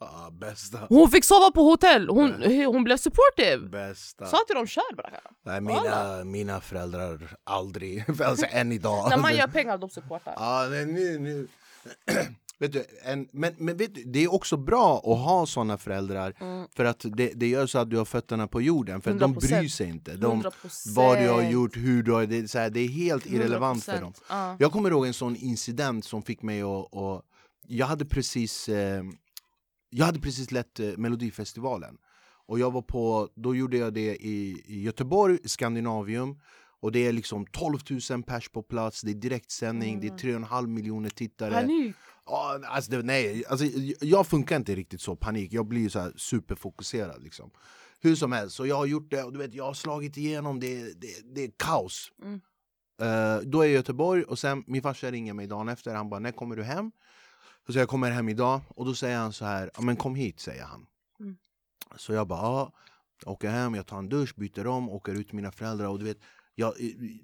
Ja, 0.00 0.28
bästa. 0.40 0.78
Hon 0.88 1.10
fick 1.10 1.24
sova 1.24 1.50
på 1.50 1.62
hotell. 1.62 2.08
Hon, 2.08 2.42
hon 2.66 2.84
blev 2.84 2.96
supportive. 2.96 3.68
Bästa. 3.68 4.26
Sa 4.26 4.38
till 4.46 4.54
dem 4.56 4.66
kör 4.66 4.94
bara. 4.96 5.10
Nej, 5.44 5.60
mina, 5.60 6.24
mina 6.24 6.60
föräldrar 6.60 7.36
aldrig, 7.44 8.04
alltså 8.24 8.46
än 8.50 8.72
idag. 8.72 9.10
När 9.10 9.16
man 9.16 9.36
gör 9.36 9.46
pengar 9.46 9.78
de 9.78 9.90
supportar. 9.90 10.34
Ja, 10.36 10.66
nej, 10.70 10.86
nu, 10.86 11.18
nu. 11.18 11.48
vet 12.58 12.72
du, 12.72 12.84
en, 13.04 13.28
men, 13.32 13.54
men 13.58 13.76
vet 13.76 13.94
du, 13.94 14.04
det 14.04 14.24
är 14.24 14.34
också 14.34 14.56
bra 14.56 14.96
att 14.98 15.18
ha 15.18 15.46
såna 15.46 15.78
föräldrar 15.78 16.34
Mm. 16.40 16.68
för 16.76 16.84
att 16.84 17.04
det, 17.16 17.32
det 17.34 17.48
gör 17.48 17.66
så 17.66 17.78
att 17.78 17.90
du 17.90 17.96
har 17.96 18.04
fötterna 18.04 18.46
på 18.46 18.62
jorden 18.62 19.00
för 19.00 19.14
de 19.14 19.34
100%. 19.34 19.40
bryr 19.40 19.68
sig 19.68 19.88
inte. 19.88 20.16
De, 20.16 20.42
100%. 20.42 20.94
vad 20.94 21.18
du 21.18 21.28
har 21.28 21.42
gjort, 21.42 21.76
hur 21.76 22.02
du 22.02 22.12
har... 22.12 22.26
Det, 22.26 22.38
är 22.38 22.46
så 22.46 22.58
här, 22.58 22.70
det 22.70 22.80
är 22.80 22.88
helt 22.88 23.26
irrelevant 23.26 23.84
för 23.84 24.00
dem. 24.00 24.12
100%. 24.12 24.22
Ja. 24.28 24.56
Jag 24.58 24.72
kommer 24.72 24.90
ihåg 24.90 25.06
en 25.06 25.14
sån 25.14 25.36
incident 25.36 26.04
som 26.04 26.22
fick 26.22 26.42
mig 26.42 26.62
att... 26.62 26.94
att 26.94 27.24
jag 27.70 27.86
hade 27.86 28.04
precis 28.04 28.68
eh, 28.68 29.04
Jag 29.90 30.06
hade 30.06 30.20
precis 30.20 30.50
lett 30.50 30.80
eh, 30.80 30.86
Melodifestivalen 30.96 31.96
och 32.46 32.58
jag 32.58 32.70
var 32.70 32.82
på, 32.82 33.28
då 33.34 33.54
gjorde 33.54 33.76
jag 33.76 33.94
det 33.94 34.16
i, 34.16 34.62
i 34.66 34.82
Göteborg, 34.82 35.38
Skandinavium 35.44 36.40
och 36.80 36.92
det 36.92 37.06
är 37.06 37.12
liksom 37.12 37.46
12 37.46 37.78
000 38.10 38.22
pers 38.22 38.48
på 38.48 38.62
plats, 38.62 39.02
det 39.02 39.10
är 39.10 39.14
direktsändning, 39.14 40.00
det 40.00 40.06
är 40.06 40.12
3,5 40.12 40.66
miljoner 40.66 41.10
tittare 41.10 41.50
Panik. 41.50 41.96
Ja, 42.28 42.60
alltså 42.64 42.90
det, 42.90 43.02
nej, 43.02 43.44
alltså, 43.48 43.66
jag 44.00 44.26
funkar 44.26 44.56
inte 44.56 44.74
riktigt 44.74 45.00
så 45.00 45.16
panik, 45.16 45.52
jag 45.52 45.66
blir 45.66 45.88
så 45.88 46.12
superfokuserad 46.16 47.22
liksom. 47.22 47.50
Hur 48.00 48.14
som 48.14 48.32
helst, 48.32 48.56
så 48.56 48.66
jag 48.66 48.76
har 48.76 48.86
gjort 48.86 49.10
det 49.10 49.22
och 49.22 49.32
du 49.32 49.38
vet, 49.38 49.54
jag 49.54 49.64
har 49.64 49.74
slagit 49.74 50.16
igenom, 50.16 50.60
det, 50.60 51.00
det, 51.00 51.34
det 51.34 51.44
är 51.44 51.50
kaos. 51.56 52.12
Mm. 52.22 52.40
Eh, 53.00 53.40
då 53.42 53.60
är 53.60 53.64
jag 53.64 53.72
i 53.72 53.74
Göteborg 53.74 54.22
och 54.22 54.38
sen 54.38 54.64
min 54.66 54.82
farsa 54.82 55.10
ringer 55.10 55.34
mig 55.34 55.46
dagen 55.46 55.68
efter, 55.68 55.94
han 55.94 56.10
bara 56.10 56.20
när 56.20 56.32
kommer 56.32 56.56
du 56.56 56.62
hem? 56.62 56.92
Så 57.68 57.78
jag 57.78 57.88
kommer 57.88 58.10
hem 58.10 58.28
idag 58.28 58.60
och 58.68 58.86
då 58.86 58.94
säger 58.94 59.18
han 59.18 59.32
så 59.32 59.44
här, 59.44 59.70
men 59.78 59.96
kom 59.96 60.14
hit 60.14 60.40
säger 60.40 60.64
han. 60.64 60.86
Mm. 61.20 61.36
Så 61.96 62.12
jag 62.12 62.28
bara, 62.28 62.40
ja, 62.40 62.72
åker 63.26 63.50
hem, 63.50 63.74
jag 63.74 63.86
tar 63.86 63.98
en 63.98 64.08
dusch, 64.08 64.34
byter 64.36 64.66
om, 64.66 64.90
åker 64.90 65.12
ut 65.12 65.26
till 65.26 65.36
mina 65.36 65.52
föräldrar 65.52 65.88
och 65.88 65.98
du 65.98 66.04
vet 66.04 66.18
jag, 66.60 66.74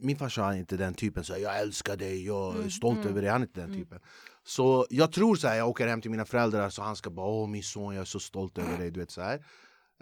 min 0.00 0.16
farsa 0.16 0.44
är 0.44 0.58
inte 0.58 0.76
den 0.76 0.94
typen, 0.94 1.24
så 1.24 1.32
här, 1.32 1.40
jag 1.40 1.58
älskar 1.60 1.96
dig, 1.96 2.26
jag 2.26 2.52
är 2.52 2.58
Mm, 2.58 2.70
stolt 2.70 2.98
mm. 2.98 3.08
över 3.08 3.22
dig, 3.22 3.30
han 3.30 3.42
är 3.42 3.46
inte 3.46 3.60
den 3.60 3.68
Mm. 3.68 3.80
typen. 3.80 3.98
Så 4.46 4.86
jag 4.90 5.12
tror 5.12 5.36
så 5.36 5.48
här, 5.48 5.56
jag 5.56 5.68
åker 5.68 5.86
hem 5.86 6.00
till 6.00 6.10
mina 6.10 6.24
föräldrar 6.24 6.70
så 6.70 6.82
han 6.82 6.96
ska 6.96 7.10
bara 7.10 7.26
åh 7.26 7.48
min 7.48 7.62
son 7.62 7.94
jag 7.94 8.00
är 8.00 8.04
så 8.04 8.20
stolt 8.20 8.58
över 8.58 8.78
dig, 8.78 8.90
du 8.90 9.00
vet 9.00 9.10
så 9.10 9.20
här. 9.22 9.34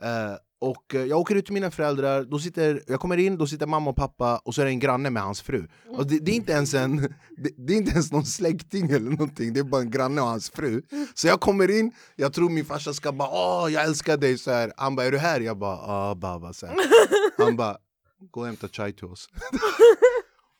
Eh, 0.03 0.37
och 0.61 0.95
eh, 0.95 1.05
jag 1.05 1.21
åker 1.21 1.35
ut 1.35 1.45
till 1.45 1.55
mina 1.55 1.71
föräldrar, 1.71 2.25
då 2.25 2.39
sitter, 2.39 2.83
jag 2.87 3.01
kommer 3.01 3.17
in, 3.17 3.37
då 3.39 3.47
sitter 3.47 3.67
mamma 3.67 3.91
och 3.91 3.97
pappa 3.97 4.39
och 4.45 4.55
så 4.55 4.61
är 4.61 4.65
det 4.65 4.71
en 4.71 4.79
granne 4.79 5.11
med 5.11 5.23
hans 5.23 5.43
fru. 5.43 5.69
Och 5.89 6.07
det, 6.07 6.19
det, 6.19 6.31
är 6.33 6.37
inte 6.37 6.53
ens 6.53 6.75
en, 6.75 6.97
det, 7.37 7.51
det 7.57 7.73
är 7.73 7.77
inte 7.77 7.91
ens 7.93 8.13
någon 8.13 8.27
släkting 8.27 8.91
eller 8.91 9.11
någonting, 9.11 9.53
det 9.53 9.61
är 9.61 9.65
bara 9.65 9.81
en 9.81 9.91
granne 9.91 10.21
och 10.21 10.27
hans 10.27 10.51
fru. 10.51 10.83
Så 11.15 11.27
jag 11.27 11.41
kommer 11.41 11.79
in, 11.79 11.93
jag 12.17 12.33
tror 12.33 12.51
min 12.51 12.65
farsa 12.65 12.95
ska 12.95 13.13
bara 13.13 13.29
åh 13.33 13.73
jag 13.73 13.85
älskar 13.85 14.17
dig 14.17 14.39
så 14.39 14.51
här. 14.51 14.73
Han 14.77 14.97
bara 14.97 15.07
är 15.07 15.13
du 15.13 15.19
här? 15.19 15.41
Jag 15.41 15.59
bara 15.59 15.77
ja 15.77 16.15
baba 16.15 16.53
så 16.53 16.67
här. 16.67 16.77
Han 17.39 17.57
bara 17.57 17.77
gå 18.31 18.41
och 18.41 18.47
hämta 18.47 18.69
chai 18.69 18.93
till 18.93 19.05
oss. 19.05 19.29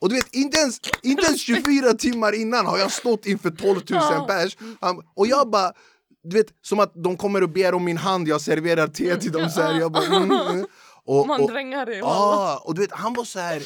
Och 0.01 0.09
du 0.09 0.15
vet, 0.15 0.35
inte 0.35 0.59
ens, 0.59 0.81
inte 1.03 1.27
ens 1.27 1.41
24 1.41 1.93
timmar 1.95 2.33
innan 2.33 2.67
har 2.67 2.79
jag 2.79 2.93
stått 2.93 3.27
inför 3.27 3.51
12 3.51 3.75
000 3.77 3.83
Ja. 3.91 4.25
pers 4.29 4.57
Och 5.15 5.27
jag 5.27 5.51
bara, 5.51 5.73
du 6.23 6.37
vet, 6.37 6.47
som 6.63 6.81
att 6.81 6.93
de 6.95 7.17
kommer 7.17 7.43
och 7.43 7.49
ber 7.51 7.75
om 7.75 7.85
min 7.85 7.97
hand, 7.97 8.29
jag 8.29 8.41
serverar 8.41 8.87
te 8.89 9.17
till 9.17 9.33
dem 9.33 9.51
så 9.51 9.61
här, 9.63 9.81
jag 9.81 9.93
bara 9.93 10.05
mm, 10.05 10.31
mm. 10.31 10.67
Och, 11.05 11.27
Man 11.27 11.41
och, 11.41 11.51
drängar 11.51 11.87
dig. 11.87 11.99
ja, 11.99 12.63
och 12.65 12.75
du 12.75 12.81
vet, 12.81 12.93
han 12.93 13.15
var 13.15 13.25
så 13.25 13.39
här 13.39 13.63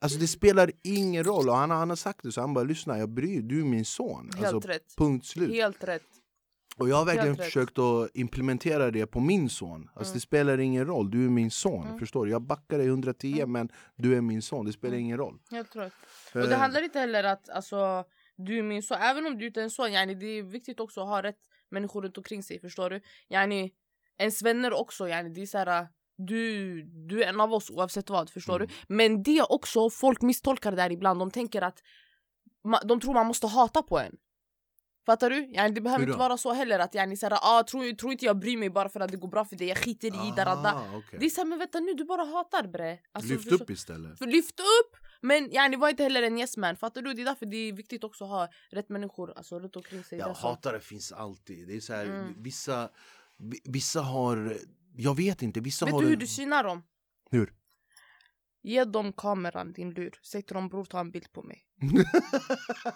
Alltså 0.00 0.18
det 0.18 0.28
spelar 0.28 0.70
ingen 0.82 1.24
roll, 1.24 1.48
och 1.48 1.56
han, 1.56 1.70
han 1.70 1.88
har 1.88 1.96
sagt 1.96 2.22
det 2.22 2.32
så 2.32 2.40
han 2.40 2.54
bara 2.54 2.64
lyssna 2.64 2.98
jag 2.98 3.08
bryr 3.08 3.42
du 3.42 3.60
är 3.60 3.64
min 3.64 3.84
son 3.84 4.30
Helt 4.36 4.54
alltså, 4.54 4.68
rätt. 4.68 4.96
Punkt 4.96 5.26
slut 5.26 5.50
Helt 5.50 5.84
rätt. 5.84 6.02
Och 6.78 6.88
jag 6.88 6.96
har 6.96 7.04
verkligen 7.04 7.36
försökt 7.36 7.78
att 7.78 8.10
implementera 8.14 8.90
det 8.90 9.06
på 9.06 9.20
min 9.20 9.48
son 9.48 9.90
Alltså 9.94 10.10
Mm. 10.10 10.14
det 10.16 10.20
spelar 10.20 10.58
ingen 10.58 10.86
roll, 10.86 11.10
du 11.10 11.24
är 11.24 11.28
min 11.30 11.50
son, 11.50 11.86
Mm. 11.86 11.98
förstår 11.98 12.26
du? 12.26 12.32
Jag 12.32 12.42
backar 12.42 12.78
dig 12.78 12.86
110 12.86 13.34
Mm. 13.38 13.52
men 13.52 13.68
du 13.96 14.16
är 14.16 14.20
min 14.20 14.42
son, 14.42 14.66
det 14.66 14.72
spelar 14.72 14.96
ingen 14.96 15.18
roll 15.18 15.38
Helt 15.50 15.76
rätt. 15.76 15.92
Och 16.34 16.40
det 16.48 16.54
handlar 16.56 16.82
inte 16.82 16.98
heller 17.00 17.24
att 17.24 17.48
alltså, 17.48 18.04
du 18.36 18.58
är 18.58 18.62
min 18.62 18.82
son, 18.82 18.98
även 19.00 19.26
om 19.26 19.38
du 19.38 19.46
inte 19.46 19.60
är 19.60 19.64
en 19.64 19.70
son, 19.70 19.92
yani, 19.92 20.14
det 20.14 20.26
är 20.26 20.42
viktigt 20.42 20.80
också 20.80 21.00
att 21.00 21.08
ha 21.08 21.22
rätt 21.22 21.38
människor 21.68 22.02
runt 22.02 22.18
omkring 22.18 22.42
sig, 22.42 22.60
förstår 22.60 22.90
du? 22.90 23.00
Yani, 23.28 23.72
ens 24.18 24.42
vänner 24.42 24.72
också, 24.72 25.08
yani, 25.08 25.28
det 25.28 25.42
är 25.42 25.46
så 25.46 25.58
här, 25.58 25.88
du, 26.16 26.82
du 26.82 27.22
är 27.24 27.28
en 27.28 27.40
av 27.40 27.52
oss 27.54 27.70
oavsett 27.70 28.10
vad, 28.10 28.30
förstår 28.30 28.56
Mm. 28.56 28.68
du? 28.68 28.94
Men 28.94 29.22
det 29.22 29.42
också, 29.42 29.90
folk 29.90 30.22
misstolkar 30.22 30.70
det 30.70 30.76
där 30.76 30.92
ibland, 30.92 31.18
de 31.20 31.30
tänker 31.30 31.62
att 31.62 31.82
de 32.84 33.00
tror 33.00 33.14
man 33.14 33.26
måste 33.26 33.46
hata 33.46 33.82
på 33.82 33.98
en. 33.98 34.16
Fattar 35.06 35.30
du? 35.30 35.36
Yani, 35.52 35.74
det 35.74 35.80
behöver 35.80 36.06
inte 36.06 36.18
vara 36.18 36.36
så 36.36 36.52
heller 36.52 36.78
att 36.78 36.94
yani, 36.94 37.16
så 37.16 37.26
här, 37.28 37.38
ah, 37.42 37.62
tror, 37.64 37.92
tror 37.96 38.12
inte 38.12 38.24
jag 38.24 38.38
bryr 38.38 38.56
mig 38.56 38.70
bara 38.70 38.88
för 38.88 39.00
att 39.00 39.10
det 39.10 39.16
går 39.16 39.28
bra 39.28 39.44
för 39.44 39.56
dig, 39.56 39.68
jag 39.68 39.78
skiter 39.78 40.08
i. 40.08 40.32
Ah, 40.36 40.84
okej. 40.96 41.18
Det 41.20 41.26
är 41.26 41.30
såhär, 41.30 41.46
men 41.48 41.58
vänta 41.58 41.80
nu, 41.80 41.94
du 41.94 42.04
bara 42.04 42.24
hatar 42.24 42.66
bre. 42.66 42.98
Alltså, 43.12 43.32
Lyft 43.32 43.52
upp 43.52 43.70
istället 43.70 44.18
för 44.18 44.26
lyft 44.26 44.60
upp! 44.60 44.96
Men 45.20 45.50
yani, 45.52 45.76
var 45.76 45.88
inte 45.88 46.02
heller 46.02 46.22
en 46.22 46.38
yes 46.38 46.56
man, 46.56 46.76
fattar 46.76 47.02
du? 47.02 47.14
Det 47.14 47.22
är 47.22 47.24
därför 47.24 47.46
det 47.46 47.56
är 47.56 47.72
viktigt 47.72 48.04
också 48.04 48.24
att 48.24 48.30
ha 48.30 48.48
rätt 48.70 48.88
människor 48.88 49.32
alltså, 49.36 49.60
runt 49.60 49.76
omkring 49.76 50.04
sig. 50.04 50.18
Ja, 50.18 50.34
så. 50.34 50.46
hatare 50.48 50.80
finns 50.80 51.12
alltid. 51.12 51.68
Det 51.68 51.76
är 51.76 51.80
så 51.80 51.92
här, 51.94 52.04
Mm. 52.06 52.42
vissa, 52.42 52.88
vi- 53.38 53.60
vissa 53.64 54.00
har... 54.00 54.56
Jag 54.96 55.16
vet 55.16 55.42
inte, 55.42 55.60
vissa 55.60 55.84
Vet 55.84 55.94
har... 55.94 56.02
du 56.02 56.08
hur 56.08 56.16
du 56.16 56.26
synar 56.26 56.64
dem? 56.64 56.82
Hur? 57.30 57.52
Ge 58.66 58.84
dem 58.84 59.12
kameran, 59.12 59.72
din 59.72 59.90
lur. 59.90 60.18
Säg 60.22 60.42
till 60.42 60.54
dem 60.54 60.68
bror 60.68 60.84
ta 60.84 61.00
en 61.00 61.10
bild 61.10 61.32
på 61.32 61.42
mig. 61.42 61.62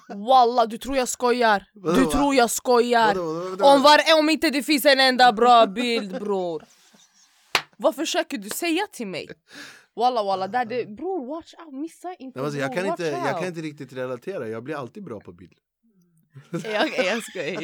Walla, 0.29 0.67
du 0.67 0.79
tror 0.79 0.97
jag 0.97 1.09
skojar? 1.09 1.65
Du 1.75 2.07
tror 2.07 2.35
jag 2.35 2.51
skojar? 2.51 3.19
Om, 3.63 3.83
var, 3.83 4.01
om 4.21 4.31
inte 4.31 4.51
det 4.51 4.63
finns 4.63 4.85
en 4.85 5.01
enda 5.01 5.33
bra 5.33 5.67
bild 5.67 6.19
bror. 6.21 6.65
Vad 7.77 7.95
försöker 7.95 8.39
du 8.39 8.51
säga 8.51 8.87
till 8.93 9.07
mig? 9.07 9.29
Walla 9.97 10.23
walla, 10.23 10.49
där 10.49 10.65
det, 10.65 10.89
bror 10.89 11.27
watch 11.27 11.55
out, 11.55 11.75
missa 11.75 12.15
inte 12.15 12.39
Nej, 12.39 12.45
alltså, 12.45 12.61
jag, 12.61 12.75
kan 12.75 12.87
inte, 12.87 13.05
jag 13.05 13.39
kan 13.39 13.49
inte 13.49 13.61
riktigt 13.61 13.93
relatera, 13.93 14.49
jag 14.49 14.63
blir 14.65 14.75
alltid 14.75 15.05
bra 15.05 15.21
på 15.21 15.33
bild. 15.33 15.59
Jag, 16.51 16.63
jag, 16.65 16.89
jag 17.07 17.23
skojar. 17.23 17.61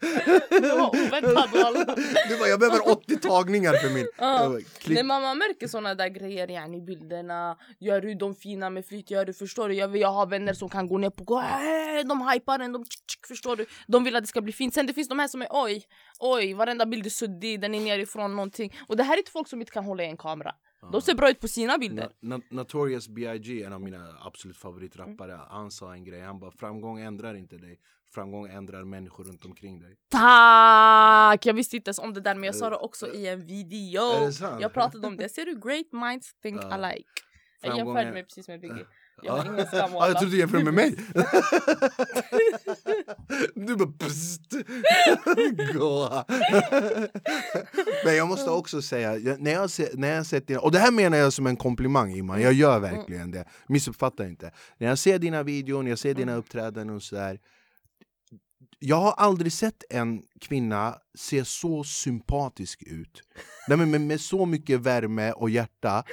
Du 2.28 2.38
bara, 2.38 2.48
jag 2.48 2.60
behöver 2.60 2.90
80 2.90 3.16
tagningar 3.16 3.74
för 3.74 3.94
min... 3.94 4.06
Klick. 4.78 4.94
Nej, 4.94 5.04
man 5.04 5.38
märker 5.38 5.68
såna 5.68 5.94
där 5.94 6.08
grejer 6.08 6.50
yani, 6.50 6.80
bilderna. 6.80 7.56
Gör 7.78 8.00
du 8.00 8.14
dem 8.14 8.34
fina 8.34 8.70
med 8.70 8.86
flit? 8.86 9.10
Gör 9.10 9.24
du, 9.24 9.32
förstår 9.32 9.68
du? 9.68 9.74
Jag, 9.74 9.96
jag 9.96 10.12
har 10.12 10.26
vänner 10.26 10.54
som 10.54 10.68
kan 10.68 10.88
gå 10.88 10.98
ner 10.98 11.10
på 11.10 11.24
gå, 11.24 11.40
äh, 11.40 12.06
De 12.08 12.28
hypar 12.28 12.58
en, 12.58 12.72
de 12.72 12.84
tsk, 12.84 13.06
tsk, 13.06 13.26
förstår 13.26 13.56
du? 13.56 13.66
De 13.86 14.04
vill 14.04 14.16
att 14.16 14.22
det 14.22 14.28
ska 14.28 14.40
bli 14.40 14.52
fint. 14.52 14.74
Sen 14.74 14.86
det 14.86 14.92
finns 14.94 15.08
de 15.08 15.18
här 15.18 15.28
som 15.28 15.42
är 15.42 15.48
oj, 15.50 15.84
oj, 16.18 16.54
varenda 16.54 16.86
bild 16.86 17.06
är 17.06 17.10
suddig, 17.10 17.60
den 17.60 17.74
är 17.74 17.80
nerifrån 17.80 18.36
någonting. 18.36 18.74
Och 18.88 18.96
det 18.96 19.02
här 19.02 19.14
är 19.14 19.18
inte 19.18 19.30
folk 19.30 19.48
som 19.48 19.60
inte 19.60 19.72
kan 19.72 19.84
hålla 19.84 20.02
i 20.02 20.06
en 20.06 20.16
kamera. 20.16 20.54
De 20.92 21.02
ser 21.02 21.14
bra 21.14 21.30
ut 21.30 21.40
på 21.40 21.48
sina 21.48 21.78
bilder. 21.78 22.08
Na, 22.20 22.36
na, 22.36 22.42
Notorious 22.50 23.08
B.I.G. 23.08 23.62
en 23.62 23.72
av 23.72 23.80
mina 23.80 24.16
absolut 24.20 24.56
favoritrappare 24.56 25.40
Han 25.50 25.70
sa 25.70 25.92
en 25.92 26.04
grej, 26.04 26.20
han 26.20 26.40
bara 26.40 26.50
framgång 26.50 27.00
ändrar 27.00 27.34
inte 27.34 27.56
dig 27.56 27.78
framgång 28.14 28.46
ändrar 28.48 28.84
människor 28.84 29.24
runt 29.24 29.44
omkring 29.44 29.80
dig. 29.80 29.94
Tack! 30.10 31.46
Jag 31.46 31.54
visste 31.54 31.76
inte 31.76 31.88
ens 31.88 31.98
om 31.98 32.14
det 32.14 32.20
där 32.20 32.34
men 32.34 32.44
jag 32.44 32.54
sa 32.54 32.70
det 32.70 32.76
också 32.76 33.08
i 33.12 33.26
en 33.28 33.46
video. 33.46 34.02
Jag 34.60 34.72
pratade 34.72 35.06
om 35.06 35.16
det. 35.16 35.28
Ser 35.28 35.44
du? 35.46 35.60
Great 35.60 35.92
minds 36.10 36.30
think 36.42 36.60
Ja. 36.62 36.74
alike. 36.74 37.04
Jag 37.62 37.76
Framgång 37.76 37.94
jämförde 37.96 38.12
mig 38.14 38.22
precis 38.24 38.48
med 38.48 38.60
Biggie. 38.60 38.86
Jag 39.22 39.32
har 39.36 39.52
ingen 39.54 39.66
skam 39.66 39.90
Ja, 39.92 40.08
jag 40.08 40.18
trodde 40.18 40.34
du 40.34 40.38
jämförde 40.38 40.64
med 40.64 40.74
mig. 40.74 40.96
du 43.54 43.76
bara 43.76 43.92
psst. 43.98 44.52
Gå. 45.74 46.24
Men 48.04 48.16
jag 48.16 48.28
måste 48.28 48.50
också 48.50 48.82
säga, 48.82 49.16
jag- 49.16 49.40
när 49.40 49.50
jag, 49.52 49.70
ser, 49.70 49.88
när 49.94 50.14
jag 50.14 50.26
sett 50.26 50.46
dina, 50.46 50.60
och 50.60 50.72
det 50.72 50.78
här 50.78 50.90
menar 50.92 51.18
jag 51.18 51.32
som 51.32 51.46
en 51.46 51.56
komplimang 51.56 52.12
Iman, 52.14 52.42
jag 52.42 52.52
gör 52.52 52.78
verkligen 52.78 53.30
det. 53.30 53.44
Missuppfatta 53.66 54.26
inte. 54.26 54.52
När 54.78 54.88
jag 54.88 54.98
ser 54.98 55.18
dina 55.18 55.42
videor, 55.42 55.82
när 55.82 55.90
jag 55.90 55.98
ser 55.98 56.14
dina 56.14 56.34
uppträdanden 56.34 56.96
och 56.96 57.02
sådär. 57.02 57.38
Jag 58.82 59.00
har 59.00 59.12
aldrig 59.12 59.52
sett 59.52 59.84
en 59.90 60.22
kvinna 60.40 60.94
se 61.18 61.44
så 61.44 61.84
sympatisk 61.84 62.82
ut. 62.86 63.22
Nej, 63.68 63.78
men 63.78 63.90
med, 63.90 64.00
med 64.00 64.20
så 64.20 64.46
mycket 64.46 64.80
värme 64.80 65.32
och 65.32 65.50
hjärta 65.50 66.04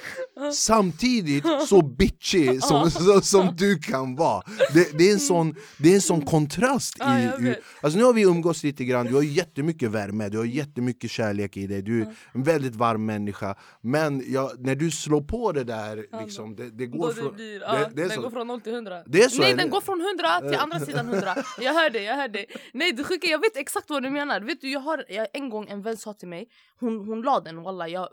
Samtidigt 0.54 1.46
så 1.68 1.82
bitchy 1.82 2.60
som, 2.62 2.92
som, 2.92 3.22
som 3.22 3.56
du 3.58 3.80
kan 3.80 4.16
vara 4.16 4.44
det, 4.74 4.98
det, 4.98 5.10
är 5.10 5.14
en 5.14 5.20
sån, 5.20 5.56
det 5.78 5.90
är 5.92 5.96
en 5.96 6.02
sån 6.02 6.22
kontrast 6.22 6.98
i, 7.00 7.46
i. 7.48 7.56
Alltså 7.82 8.00
nu 8.00 8.06
har 8.06 8.14
vi 8.14 8.22
umgås 8.22 8.64
lite 8.64 8.86
grann, 8.86 9.06
du 9.06 9.16
har 9.16 9.22
jättemycket 9.22 9.92
värme, 9.92 10.30
du 10.30 10.38
har 10.38 10.46
jättemycket 10.46 11.12
kärlek 11.12 11.58
i 11.58 11.68
dig 11.68 11.82
Du 11.82 12.02
är 12.02 12.16
en 12.34 12.44
väldigt 12.44 12.76
varm 12.76 13.06
människa 13.06 13.56
Men 13.82 14.24
jag, 14.28 14.52
när 14.60 14.76
du 14.76 14.92
slår 14.92 15.22
på 15.22 15.52
det 15.52 15.64
där, 15.64 16.06
liksom, 16.24 16.56
det, 16.56 16.70
det 16.70 16.86
går 16.86 17.08
det 17.08 17.14
från... 17.16 17.34
blir, 17.36 17.60
det- 17.60 17.92
det 17.94 18.08
den 18.08 18.22
går 18.22 18.30
från 18.30 18.48
0 18.48 18.62
till 18.62 18.74
100. 18.74 19.04
Det 19.06 19.24
är 19.24 19.30
så, 19.30 19.42
Nej 19.42 19.54
den 19.56 19.70
går 19.70 19.82
från 19.82 20.02
100 20.02 20.50
till 20.50 20.60
andra 20.60 20.80
sidan 20.80 21.10
100. 21.14 21.36
Jag 21.62 21.74
hör 21.74 21.90
dig, 21.90 22.04
jag 22.04 22.16
hör 22.16 22.28
dig. 22.28 22.46
Nej 22.74 22.92
det 22.92 23.04
sjuka, 23.04 23.28
jag 23.28 23.40
vet 23.42 23.58
exakt 23.58 23.90
vad 23.90 24.04
du 24.04 24.10
menar. 24.10 24.17
Vet 24.26 24.62
du, 24.62 24.72
jag 24.72 24.80
har 24.80 25.06
jag, 25.10 25.28
en 25.34 25.50
gång 25.50 25.68
en 25.70 25.82
vän 25.82 25.98
sa 25.98 26.14
till 26.14 26.28
mig, 26.28 26.50
hon, 26.80 27.08
hon 27.08 27.22
la 27.22 27.40
den 27.40 27.62
walla. 27.62 27.88
Jag, 27.88 28.10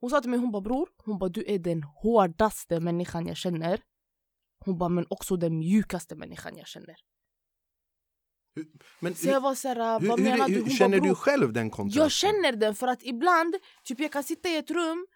hon 0.00 0.10
sa 0.10 0.20
till 0.20 0.30
mig, 0.30 0.38
hon 0.38 0.52
bara 0.52 0.62
bror, 0.62 0.88
hon 1.04 1.18
bara 1.18 1.30
du 1.30 1.44
är 1.46 1.58
den 1.58 1.82
hårdaste 1.82 2.80
människan 2.80 3.26
jag 3.26 3.36
känner. 3.36 3.80
Hon 4.64 4.78
bara 4.78 4.88
men 4.88 5.06
också 5.10 5.36
den 5.36 5.58
mjukaste 5.58 6.16
människan 6.16 6.56
jag 6.56 6.66
känner. 6.66 6.96
Men 9.00 9.14
Så 9.14 9.28
jag 9.28 9.40
var 9.40 9.54
såhär, 9.54 10.00
hur, 10.00 10.08
vad 10.08 10.20
menar 10.20 10.48
hur, 10.48 10.54
du? 10.54 10.60
Hon 10.60 10.70
känner 10.70 11.00
bara, 11.00 11.08
du 11.08 11.14
själv 11.14 11.52
den 11.52 11.70
kontrasten? 11.70 12.02
Jag 12.02 12.12
känner 12.12 12.52
den 12.52 12.74
för 12.74 12.88
att 12.88 13.02
ibland, 13.02 13.54
typ 13.84 14.00
jag 14.00 14.12
kan 14.12 14.24
sitta 14.24 14.48
i 14.48 14.56
ett 14.56 14.70
rum 14.70 15.06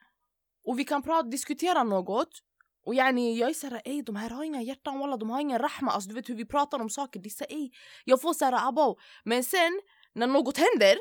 och 0.64 0.78
vi 0.78 0.84
kan 0.84 1.02
prata, 1.02 1.28
diskutera 1.28 1.84
något 1.84 2.42
och 2.86 2.94
yani, 2.94 3.38
jag 3.38 3.50
är 3.50 3.54
såhär 3.54 3.82
ey 3.84 4.02
de 4.02 4.16
här 4.16 4.30
har 4.30 4.44
inga 4.44 4.62
hjärtan 4.62 4.98
walla, 4.98 5.16
de 5.16 5.30
har 5.30 5.40
ingen 5.40 5.58
rahma 5.58 5.90
alltså 5.90 6.08
du 6.08 6.14
vet 6.14 6.28
hur 6.28 6.34
vi 6.34 6.46
pratar 6.46 6.80
om 6.80 6.90
saker, 6.90 7.28
så, 7.28 7.44
ey 7.44 7.70
Jag 8.04 8.20
får 8.20 8.34
såhär 8.34 8.68
abow, 8.68 8.98
men 9.24 9.44
sen 9.44 9.80
när 10.14 10.26
något 10.26 10.56
händer 10.58 10.96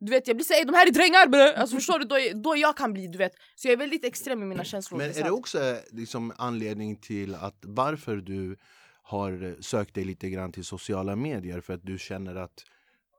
du 0.00 0.10
vet 0.10 0.26
jag 0.28 0.36
blir 0.36 0.44
såhär 0.44 0.64
de 0.64 0.74
här 0.74 0.86
är 0.86 0.90
drängar 0.92 1.26
bre! 1.28 1.56
Alltså 1.56 1.76
förstår 1.76 1.98
du? 1.98 2.04
Då, 2.04 2.18
är- 2.18 2.34
då 2.34 2.56
jag 2.56 2.76
kan 2.76 2.92
bli 2.92 3.06
du 3.08 3.18
vet 3.18 3.32
Så 3.54 3.68
jag 3.68 3.72
är 3.72 3.76
väldigt 3.76 4.04
extrem 4.04 4.42
i 4.42 4.46
mina 4.46 4.64
känslor 4.64 4.98
Men 4.98 5.10
är 5.10 5.24
det 5.24 5.30
också 5.30 5.76
liksom 5.90 6.32
anledning 6.38 6.96
till 6.96 7.34
att 7.34 7.58
varför 7.62 8.16
du 8.16 8.56
har 9.02 9.62
sökt 9.62 9.94
dig 9.94 10.04
lite 10.04 10.30
grann 10.30 10.52
till 10.52 10.64
sociala 10.64 11.16
medier? 11.16 11.60
För 11.60 11.74
att 11.74 11.82
du 11.82 11.98
känner 11.98 12.34
att 12.34 12.64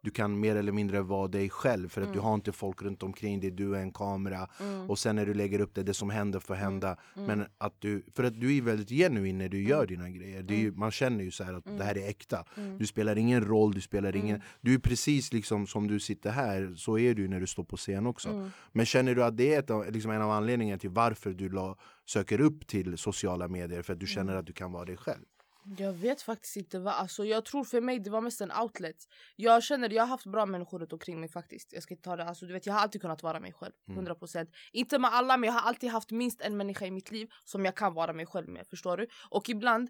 du 0.02 0.12
kan 0.12 0.40
mer 0.40 0.56
eller 0.56 0.72
mindre 0.72 1.02
vara 1.02 1.28
dig 1.28 1.50
själv 1.50 1.90
för 1.90 2.02
att 2.02 2.14
du 2.14 2.20
har 2.20 2.34
inte 2.34 2.52
folk 2.52 2.82
runt 2.82 3.04
omkring 3.04 3.40
dig, 3.40 3.52
du 3.52 3.76
är 3.76 3.80
en 3.80 3.92
kamera 3.92 4.48
Mm. 4.60 4.90
och 4.90 5.00
sen 5.00 5.16
när 5.16 5.26
du 5.26 5.34
lägger 5.34 5.60
upp 5.62 5.76
det, 5.76 5.84
det 5.84 5.94
som 5.94 6.10
händer 6.10 6.40
får 6.40 6.56
hända. 6.56 6.98
Men 7.16 7.46
att 7.58 7.76
du, 7.80 8.04
för 8.16 8.24
att 8.24 8.40
du 8.40 8.58
är 8.58 8.62
väldigt 8.62 8.90
genuin 8.90 9.38
när 9.38 9.50
du 9.50 9.64
gör 9.64 9.88
dina 9.88 10.10
grejer. 10.10 10.44
Ju, 10.52 10.72
man 10.72 10.92
känner 10.92 11.24
ju 11.24 11.32
så 11.32 11.44
att 11.44 11.66
det 11.78 11.84
här 11.84 11.98
är 11.98 12.10
äkta. 12.10 12.46
Du 12.78 12.88
spelar 12.88 13.16
ingen 13.16 13.46
roll, 13.46 13.74
du 13.74 13.82
spelar 13.82 14.16
ingen... 14.16 14.42
Du 14.62 14.74
är 14.74 14.80
precis 14.80 15.34
liksom 15.34 15.68
som 15.68 15.88
du 15.88 16.00
sitter 16.00 16.32
här, 16.32 16.74
så 16.78 17.00
är 17.00 17.14
du 17.14 17.28
när 17.28 17.40
du 17.40 17.48
står 17.48 17.64
på 17.64 17.78
scen 17.78 18.08
också. 18.08 18.50
Men 18.72 18.86
känner 18.86 19.16
du 19.16 19.24
att 19.24 19.38
det 19.38 19.54
är 19.54 19.60
ett, 19.88 19.94
liksom 19.94 20.12
en 20.12 20.22
av 20.22 20.32
anledningarna 20.32 20.80
till 20.80 20.90
varför 20.90 21.32
du 21.34 21.50
la, 21.50 21.78
söker 22.06 22.42
upp 22.42 22.68
till 22.68 22.98
sociala 22.98 23.48
medier? 23.48 23.82
För 23.82 23.94
att 23.94 24.00
du 24.00 24.08
känner 24.08 24.36
att 24.36 24.46
du 24.46 24.54
kan 24.54 24.72
vara 24.72 24.86
dig 24.86 24.98
själv? 24.98 25.26
Jag 25.78 25.94
vet 25.94 26.22
faktiskt 26.22 26.56
inte 26.56 26.80
vad, 26.80 26.94
alltså 26.94 27.26
jag 27.26 27.46
tror 27.46 27.64
för 27.64 27.82
mig 27.82 28.00
det 28.00 28.10
var 28.10 28.22
mest 28.22 28.42
en 28.42 28.52
outlet. 28.52 28.96
Jag 29.36 29.64
känner, 29.64 29.90
jag 29.90 30.04
har 30.04 30.08
haft 30.08 30.26
bra 30.26 30.46
människor 30.46 30.80
runt 30.80 30.94
omkring 30.94 31.20
mig 31.20 31.30
faktiskt. 31.30 31.74
Jag 31.74 31.84
ska 31.84 31.96
ta 31.96 32.16
det, 32.16 32.24
alltså 32.24 32.46
du 32.46 32.54
vet 32.54 32.66
jag 32.66 32.74
har 32.74 32.82
alltid 32.82 33.02
kunnat 33.02 33.24
vara 33.24 33.40
mig 33.40 33.54
själv, 33.54 33.74
100% 33.88 34.48
Inte 34.72 35.00
med 35.00 35.14
alla 35.14 35.38
men 35.38 35.48
jag 35.48 35.54
har 35.54 35.70
alltid 35.70 35.90
haft 35.90 36.12
minst 36.12 36.42
en 36.42 36.58
människa 36.58 36.86
i 36.86 36.92
mitt 36.92 37.12
liv 37.12 37.30
som 37.46 37.66
jag 37.66 37.76
kan 37.76 37.94
vara 37.94 38.14
mig 38.14 38.26
själv 38.26 38.50
med, 38.50 38.68
förstår 38.68 38.98
du? 38.98 39.08
Och 39.30 39.50
ibland 39.50 39.90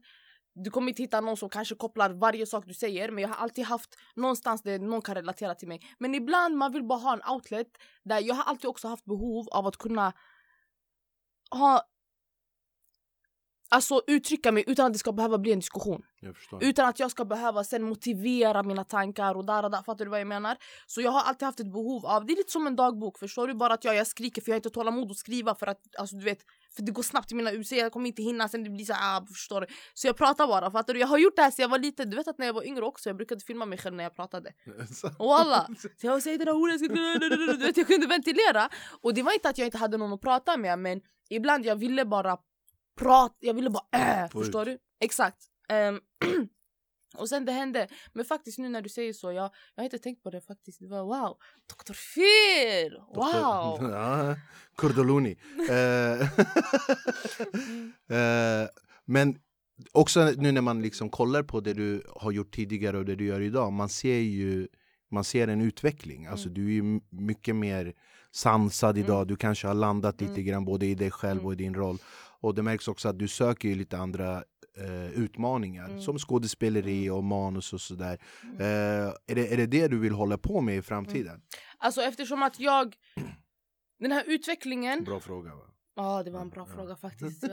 du 0.53 0.71
kommer 0.71 0.89
inte 0.89 1.01
hitta 1.01 1.21
någon 1.21 1.37
som 1.37 1.49
kanske 1.49 1.75
kopplar 1.75 2.09
varje 2.09 2.45
sak 2.45 2.65
du 2.67 2.73
säger 2.73 3.11
men 3.11 3.21
jag 3.21 3.29
har 3.29 3.35
alltid 3.35 3.65
haft 3.65 3.95
någonstans 4.15 4.63
där 4.63 4.79
någon 4.79 5.01
kan 5.01 5.15
relatera 5.15 5.55
till 5.55 5.67
mig. 5.67 5.81
Men 5.99 6.15
ibland 6.15 6.57
man 6.57 6.71
vill 6.71 6.83
bara 6.83 6.99
ha 6.99 7.13
en 7.13 7.33
outlet 7.33 7.67
där 8.03 8.19
jag 8.19 8.35
har 8.35 8.43
alltid 8.43 8.69
också 8.69 8.87
haft 8.87 9.05
behov 9.05 9.47
av 9.49 9.67
att 9.67 9.77
kunna 9.77 10.13
ha 11.51 11.83
Alltså 13.71 14.01
uttrycka 14.08 14.51
mig 14.51 14.63
utan 14.67 14.86
att 14.86 14.93
det 14.93 14.99
ska 14.99 15.12
behöva 15.12 15.38
bli 15.38 15.51
en 15.51 15.60
diskussion 15.60 16.01
utan 16.62 16.89
att 16.89 16.99
jag 16.99 17.12
ska 17.12 17.25
behöva 17.25 17.63
sen 17.63 17.84
motivera 17.84 18.63
mina 18.63 18.84
tankar 18.84 19.36
och 19.36 19.45
där 19.45 19.63
och 19.63 19.71
där, 19.71 19.82
fattar 19.82 20.05
du 20.05 20.12
vad 20.12 20.19
jag 20.19 20.27
menar? 20.27 20.58
Så 20.88 21.01
jag 21.01 21.12
har 21.12 21.21
alltid 21.21 21.45
haft 21.45 21.60
ett 21.60 21.71
behov 21.71 22.05
av, 22.05 22.25
det 22.25 22.34
är 22.34 22.38
lite 22.38 22.51
som 22.51 22.67
en 22.67 22.75
dagbok 22.75 23.19
förstår 23.19 23.47
du? 23.47 23.53
Bara 23.53 23.73
att 23.73 23.84
jag, 23.84 23.95
jag 23.95 24.08
skriker 24.08 24.41
för 24.41 24.49
jag 24.49 24.53
har 24.53 24.58
inte 24.60 24.69
tålamod 24.69 25.12
att 25.12 25.17
skriva 25.17 25.55
för 25.55 25.67
att, 25.67 25.82
alltså 25.99 26.15
du 26.15 26.25
vet, 26.25 26.39
för 26.75 26.82
det 26.82 26.91
går 26.91 27.03
snabbt 27.03 27.32
i 27.32 27.36
mina 27.36 27.51
UC, 27.51 27.71
jag 27.71 27.91
kommer 27.91 28.08
inte 28.08 28.21
hinna 28.21 28.49
sen 28.49 28.63
det 28.63 28.69
blir 28.69 28.86
så 28.86 28.93
ah, 28.93 29.25
förstår 29.27 29.62
du? 29.62 29.67
Så 29.93 30.08
jag 30.08 30.17
pratar 30.17 30.47
bara, 30.47 30.71
fattar 30.71 30.93
du? 30.93 30.99
Jag 30.99 31.08
har 31.08 31.17
gjort 31.17 31.36
det 31.36 31.41
här 31.41 31.51
sen 31.51 31.63
jag 31.63 31.69
var 31.69 31.79
liten, 31.79 32.10
du 32.10 32.17
vet 32.17 32.27
att 32.27 32.38
när 32.38 32.45
jag 32.45 32.53
var 32.53 32.67
yngre 32.67 32.86
också, 32.86 33.10
jag 33.10 33.17
brukade 33.17 33.41
filma 33.41 33.65
mig 33.65 33.77
själv 33.77 33.95
när 33.95 34.03
jag 34.03 34.15
pratade. 34.15 34.53
Walla! 35.19 35.67
Så 35.97 36.08
jag 36.08 36.23
säger 36.23 36.38
det 36.38 36.45
där 36.45 36.55
ordet, 36.55 36.79
du 36.79 37.58
vet, 37.65 37.77
jag 37.77 37.88
kunde 37.88 38.08
ventilera. 38.08 38.69
Och 39.01 39.13
det 39.13 39.23
var 39.23 39.34
inte 39.34 39.49
att 39.49 39.58
jag 39.58 39.67
inte 39.67 39.77
hade 39.77 39.97
någon 39.97 40.13
att 40.13 40.21
prata 40.21 40.58
med 40.58 40.79
men 40.79 41.01
ibland 41.29 41.65
jag 41.65 41.75
ville 41.75 42.05
bara 42.05 42.38
prata, 42.99 43.35
jag 43.39 43.53
ville 43.53 43.69
bara 43.69 44.23
äh, 44.23 44.29
förstår 44.29 44.65
du? 44.65 44.77
Exakt. 44.99 45.38
Ehm, 45.69 45.99
och 47.17 47.29
sen 47.29 47.45
det 47.45 47.51
hände, 47.51 47.88
men 48.13 48.25
faktiskt 48.25 48.57
nu 48.57 48.69
när 48.69 48.81
du 48.81 48.89
säger 48.89 49.13
så, 49.13 49.31
jag, 49.31 49.51
jag 49.75 49.81
har 49.81 49.83
inte 49.83 49.99
tänkt 49.99 50.23
på 50.23 50.29
det 50.29 50.41
faktiskt. 50.41 50.79
Det 50.79 50.88
var 50.88 51.03
wow, 51.03 51.38
Dr. 51.67 51.93
Phil! 52.13 52.99
Wow! 53.15 53.91
Ja, 53.91 54.35
Kurdoloni. 54.77 55.38
Eh, 55.69 56.21
eh, 58.17 58.67
men 59.05 59.39
också 59.91 60.33
nu 60.38 60.51
när 60.51 60.62
man 60.62 60.81
liksom 60.81 61.09
kollar 61.09 61.43
på 61.43 61.59
det 61.59 61.73
du 61.73 62.03
har 62.15 62.31
gjort 62.31 62.55
tidigare 62.55 62.97
och 62.97 63.05
det 63.05 63.15
du 63.15 63.25
gör 63.25 63.41
idag, 63.41 63.73
man 63.73 63.89
ser 63.89 64.19
ju 64.19 64.67
man 65.12 65.23
ser 65.23 65.47
en 65.47 65.62
utveckling. 65.62 66.25
Alltså, 66.25 66.49
Du 66.49 66.77
är 66.77 67.01
mycket 67.15 67.55
mer 67.55 67.93
sansad 68.31 68.97
idag, 68.97 69.27
du 69.27 69.35
kanske 69.35 69.67
har 69.67 69.73
landat 69.73 70.21
lite 70.21 70.41
grann 70.41 70.65
både 70.65 70.85
i 70.85 70.95
dig 70.95 71.12
själv 71.12 71.45
och 71.45 71.53
i 71.53 71.55
din 71.55 71.75
roll. 71.75 71.97
Och 72.41 72.56
det 72.56 72.63
märks 72.63 72.88
också 72.88 73.10
att 73.10 73.19
du 73.19 73.28
söker 73.28 73.69
ju 73.69 73.75
lite 73.75 73.97
andra 73.97 74.43
eh, 74.78 75.12
utmaningar 75.12 75.99
som 75.99 76.17
skådespeleri 76.19 77.10
och 77.10 77.23
manus 77.23 77.73
och 77.73 77.82
sådär. 77.82 78.19
Eh, 78.60 78.65
är, 79.28 79.36
det, 79.36 79.54
är 79.54 79.58
det 79.58 79.65
det 79.65 79.88
du 79.88 79.99
vill 79.99 80.13
hålla 80.13 80.38
på 80.38 80.62
med 80.62 80.78
i 80.78 80.82
framtiden? 80.82 81.41
Alltså 81.78 82.02
eftersom 82.02 82.43
att 82.43 82.60
jag, 82.60 82.95
den 83.99 84.12
här 84.12 84.23
utvecklingen 84.28 85.04
Bra 85.04 85.19
fråga 85.19 85.56
va? 85.56 85.62
Ja, 85.95 86.23
det 86.23 86.32
var 86.32 86.41
en 86.41 86.49
bra 86.49 86.65
fråga 86.65 86.95
faktiskt. 87.02 87.41
Den 87.41 87.52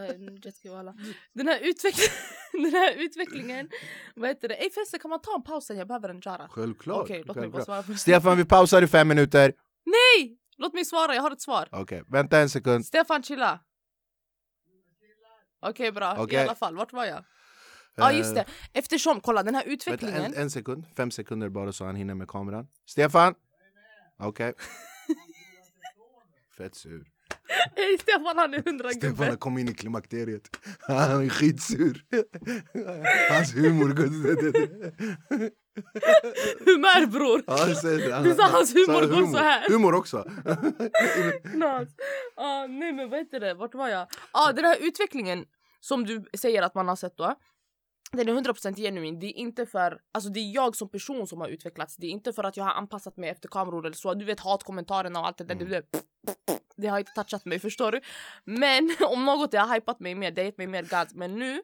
här, 1.49 1.59
utveck- 1.59 2.11
den 2.53 2.73
här 2.73 2.95
utvecklingen, 2.97 3.69
vad 4.17 4.29
heter 4.29 4.49
det? 4.49 4.55
Ey 4.55 4.71
förresten 4.71 5.01
kan 5.01 5.09
man 5.11 5.21
ta 5.21 5.35
en 5.35 5.43
paus 5.43 5.65
sen? 5.67 5.77
Jag 5.79 5.89
behöver 5.89 6.09
en 6.09 6.21
jara. 6.25 6.49
Självklart. 6.49 7.03
Okej, 7.03 7.23
låt 7.27 7.37
mig 7.37 7.49
bara 7.49 7.65
svara 7.65 7.83
först. 7.83 8.01
Stefan, 8.01 8.37
vi 8.37 8.45
pausar 8.45 8.83
i 8.83 8.87
fem 8.87 9.09
minuter. 9.09 9.53
Nej! 9.87 10.39
Låt 10.59 10.75
mig 10.75 10.85
svara, 10.85 11.15
jag 11.15 11.23
har 11.23 11.31
ett 11.31 11.41
svar. 11.41 11.69
Okej, 11.73 12.03
vänta 12.09 12.39
en 12.41 12.49
sekund. 12.51 12.87
Stefan 12.87 13.23
chilla. 13.23 13.61
Okej 15.69 15.93
bra, 15.93 16.15
i 16.15 16.19
Okej. 16.19 16.43
alla 16.43 16.55
fall, 16.55 16.77
vart 16.77 16.93
var 16.93 17.05
jag? 17.05 17.25
Ja 17.95 18.11
Eh, 18.13 18.19
just 18.19 18.35
det, 18.35 18.45
eftersom, 18.73 19.21
kolla 19.21 19.43
den 19.43 19.55
här 19.55 19.63
Vänta, 19.67 19.75
utvecklingen 19.75 20.25
en, 20.25 20.35
en 20.35 20.51
sekund, 20.51 20.85
fem 20.97 21.11
sekunder 21.11 21.49
bara 21.49 21.73
så 21.73 21.85
han 21.85 21.97
hinner 21.97 22.15
med 22.15 22.29
kameran. 22.29 22.67
Stefan! 22.87 23.35
Okej. 24.19 24.53
Fett 26.59 26.75
sur. 26.75 27.05
Ey, 27.77 27.99
Stefan 27.99 28.39
han 28.39 28.55
är 28.55 28.63
hundra 28.63 28.91
Stefan 28.91 29.11
gubbe 29.11 29.25
har 29.31 29.37
kommit 29.37 29.63
in 29.63 29.69
i 29.73 29.75
klimakteriet. 29.75 30.57
Han 30.81 31.25
är 31.25 31.29
skitsur. 31.29 32.05
Hans 33.33 33.55
humor... 33.55 33.89
Humör 36.65 37.07
bror! 37.07 37.43
Ja, 37.47 37.57
han- 38.15 38.25
Du 38.25 38.35
sa 38.35 38.43
hans 38.43 38.75
humor 38.75 39.03
så 39.03 39.09
går 39.09 39.27
så 39.33 39.37
här. 39.39 39.69
Humor 39.69 39.95
också. 39.95 40.25
Knas. 41.53 41.89
Ah, 42.37 42.67
nej 42.67 42.93
men 42.93 43.11
vad 43.11 43.19
heter 43.19 43.41
det, 43.41 43.55
vart 43.55 43.75
var 43.75 43.89
jag? 43.89 44.07
Ah, 44.33 44.53
den 44.53 44.65
här 44.65 44.77
utvecklingen 44.81 45.45
som 45.81 46.05
du 46.05 46.25
säger 46.39 46.63
att 46.63 46.75
man 46.75 46.89
har 46.89 46.97
sett 46.97 47.17
då. 47.17 47.35
Den 48.13 48.29
är 48.29 48.33
100% 48.33 48.77
genuin, 48.77 49.19
det 49.19 49.27
är 49.27 49.37
inte 49.37 49.67
för, 49.67 50.01
alltså 50.13 50.31
det 50.31 50.41
är 50.41 50.55
jag 50.55 50.77
som 50.77 50.89
person 50.89 51.27
som 51.27 51.41
har 51.41 51.49
utvecklats 51.49 51.97
Det 51.97 52.07
är 52.07 52.11
inte 52.11 52.33
för 52.33 52.45
att 52.45 52.57
jag 52.57 52.65
har 52.65 52.73
anpassat 52.73 53.17
mig 53.17 53.31
efter 53.31 53.49
kameror 53.49 53.87
eller 53.87 53.97
så, 53.97 54.15
du 54.15 54.25
vet 54.25 54.41
hatkommentarerna 54.41 55.21
och 55.21 55.27
allt 55.27 55.39
det 55.39 55.45
där 55.45 55.55
Mm. 55.55 55.69
det, 55.69 55.83
det 56.77 56.89
har 56.89 56.99
inte 56.99 57.13
touchat 57.13 57.45
mig 57.45 57.59
förstår 57.59 57.93
du? 57.93 58.01
Men 58.45 58.97
om 59.09 59.25
något 59.25 59.51
det 59.51 59.59
har 59.59 59.75
hypat 59.75 60.01
mig 60.01 60.15
mer, 60.15 60.31
det 60.31 60.41
har 60.41 60.47
gett 60.47 60.59
mig 60.59 60.67
mer 60.67 60.83
gads 60.83 61.15
Men 61.15 61.39
nu, 61.39 61.63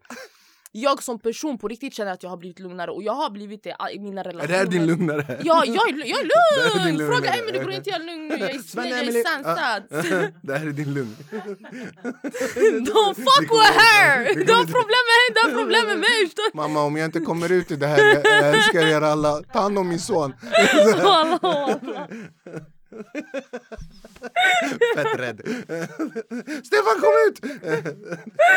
jag 0.72 1.02
som 1.02 1.18
person 1.18 1.58
på 1.58 1.68
riktigt 1.68 1.94
känner 1.94 2.12
att 2.12 2.22
jag 2.22 2.30
har 2.30 2.36
blivit 2.36 2.58
lugnare 2.58 2.90
och 2.90 3.02
jag 3.02 3.12
har 3.12 3.30
blivit 3.30 3.62
det 3.62 3.76
i 3.94 3.98
mina 3.98 4.20
Är 4.20 4.24
relationer. 4.24 4.48
det 4.52 4.58
här 4.58 4.66
din 4.66 4.86
lugnare? 4.86 5.40
Ja, 5.44 5.64
jag 5.66 5.88
är, 5.88 5.94
jag 6.06 6.18
är 6.18 6.24
är 6.24 6.84
lugn! 6.84 6.98
lugn. 6.98 7.12
Fråga 7.12 7.32
Emelie, 7.34 7.62
går 7.64 7.72
inte 7.78 7.90
jag 7.90 8.00
lugn 8.06 8.28
nu? 8.28 8.36
Jag 8.38 8.50
är, 8.50 8.88
jag 8.88 8.98
är 8.98 9.24
sansad. 9.24 9.82
Det 10.42 10.58
här 10.58 10.66
är 10.66 10.72
din 10.72 10.94
lugn. 10.94 11.16
Don't 12.86 13.14
fuck 13.14 13.50
with 13.50 13.72
her! 13.78 14.44
Du 14.46 14.52
har 14.52 14.64
problem 14.64 15.02
med 15.08 15.14
henne, 15.20 15.34
du 15.34 15.40
har 15.40 15.62
problem 15.62 15.86
med 15.86 15.98
mig! 15.98 16.30
Mamma, 16.54 16.82
om 16.82 16.96
jag 16.96 17.04
inte 17.04 17.20
kommer 17.20 17.52
ut 17.52 17.70
ur 17.70 17.76
det 17.76 17.86
här, 17.86 17.98
jag 18.24 18.54
älskar 18.54 18.86
er 18.86 19.00
alla. 19.00 19.42
Ta 19.52 19.60
hand 19.60 19.78
om 19.78 19.88
min 19.88 19.98
son. 20.00 20.32
Fett 24.96 25.18
rädd. 25.18 25.40
Stefan, 26.64 27.00
kom 27.00 27.12
ut! 27.28 27.44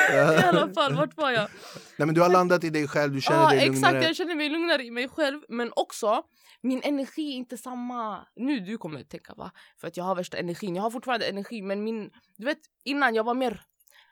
I 0.09 0.43
alla 0.43 0.73
fall, 0.73 0.95
vart 0.95 1.17
var 1.17 1.31
jag? 1.31 1.49
Nej 1.97 2.05
men 2.05 2.15
du 2.15 2.21
har 2.21 2.29
landat 2.29 2.63
i 2.63 2.69
dig 2.69 2.87
själv, 2.87 3.13
du 3.13 3.21
känner 3.21 3.41
Ja 3.41 3.49
dig 3.49 3.59
exakt, 3.59 3.75
lugnare. 3.83 4.03
jag 4.03 4.15
känner 4.15 4.35
mig 4.35 4.49
lugnare 4.49 4.83
i 4.83 4.91
mig 4.91 5.09
själv 5.09 5.39
men 5.49 5.71
också 5.75 6.23
min 6.61 6.81
energi 6.83 7.31
är 7.31 7.35
inte 7.35 7.57
samma. 7.57 8.27
Nu 8.35 8.59
du 8.59 8.77
kommer 8.77 8.99
att 8.99 9.09
tänka 9.09 9.33
va? 9.33 9.51
För 9.81 9.87
att 9.87 9.97
jag 9.97 10.03
har 10.03 10.15
värsta 10.15 10.37
energin. 10.37 10.75
Jag 10.75 10.83
har 10.83 10.91
fortfarande 10.91 11.25
energi 11.25 11.61
men 11.61 11.83
min, 11.83 12.09
du 12.37 12.45
vet 12.45 12.59
innan 12.83 13.15
jag 13.15 13.23
var 13.23 13.33
mer 13.33 13.61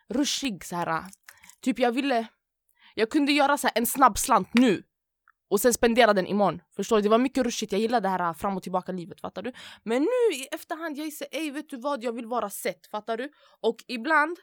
rushig 0.08 0.64
så 0.64 0.76
här. 0.76 1.02
Typ 1.60 1.78
jag 1.78 1.92
ville, 1.92 2.26
jag 2.94 3.10
kunde 3.10 3.32
göra 3.32 3.58
så 3.58 3.68
en 3.74 3.86
snabb 3.86 4.18
slant 4.18 4.48
nu 4.54 4.82
och 5.48 5.60
sen 5.60 5.74
spendera 5.74 6.12
den 6.12 6.26
imorgon. 6.26 6.62
Förstår 6.76 6.96
du? 6.96 7.02
Det 7.02 7.08
var 7.08 7.18
mycket 7.18 7.44
rushigt, 7.44 7.72
jag 7.72 7.80
gillar 7.80 8.00
det 8.00 8.08
här 8.08 8.34
fram 8.34 8.56
och 8.56 8.62
tillbaka 8.62 8.92
livet, 8.92 9.20
fattar 9.20 9.42
du? 9.42 9.52
Men 9.82 10.02
nu 10.02 10.36
i 10.36 10.48
efterhand, 10.52 10.96
jag 10.98 11.12
säger 11.12 11.36
ey 11.36 11.50
vet 11.50 11.68
du 11.68 11.76
vad, 11.76 12.04
jag 12.04 12.12
vill 12.12 12.26
vara 12.26 12.50
sett, 12.50 12.86
fattar 12.86 13.16
du? 13.16 13.30
Och 13.60 13.76
ibland, 13.86 14.38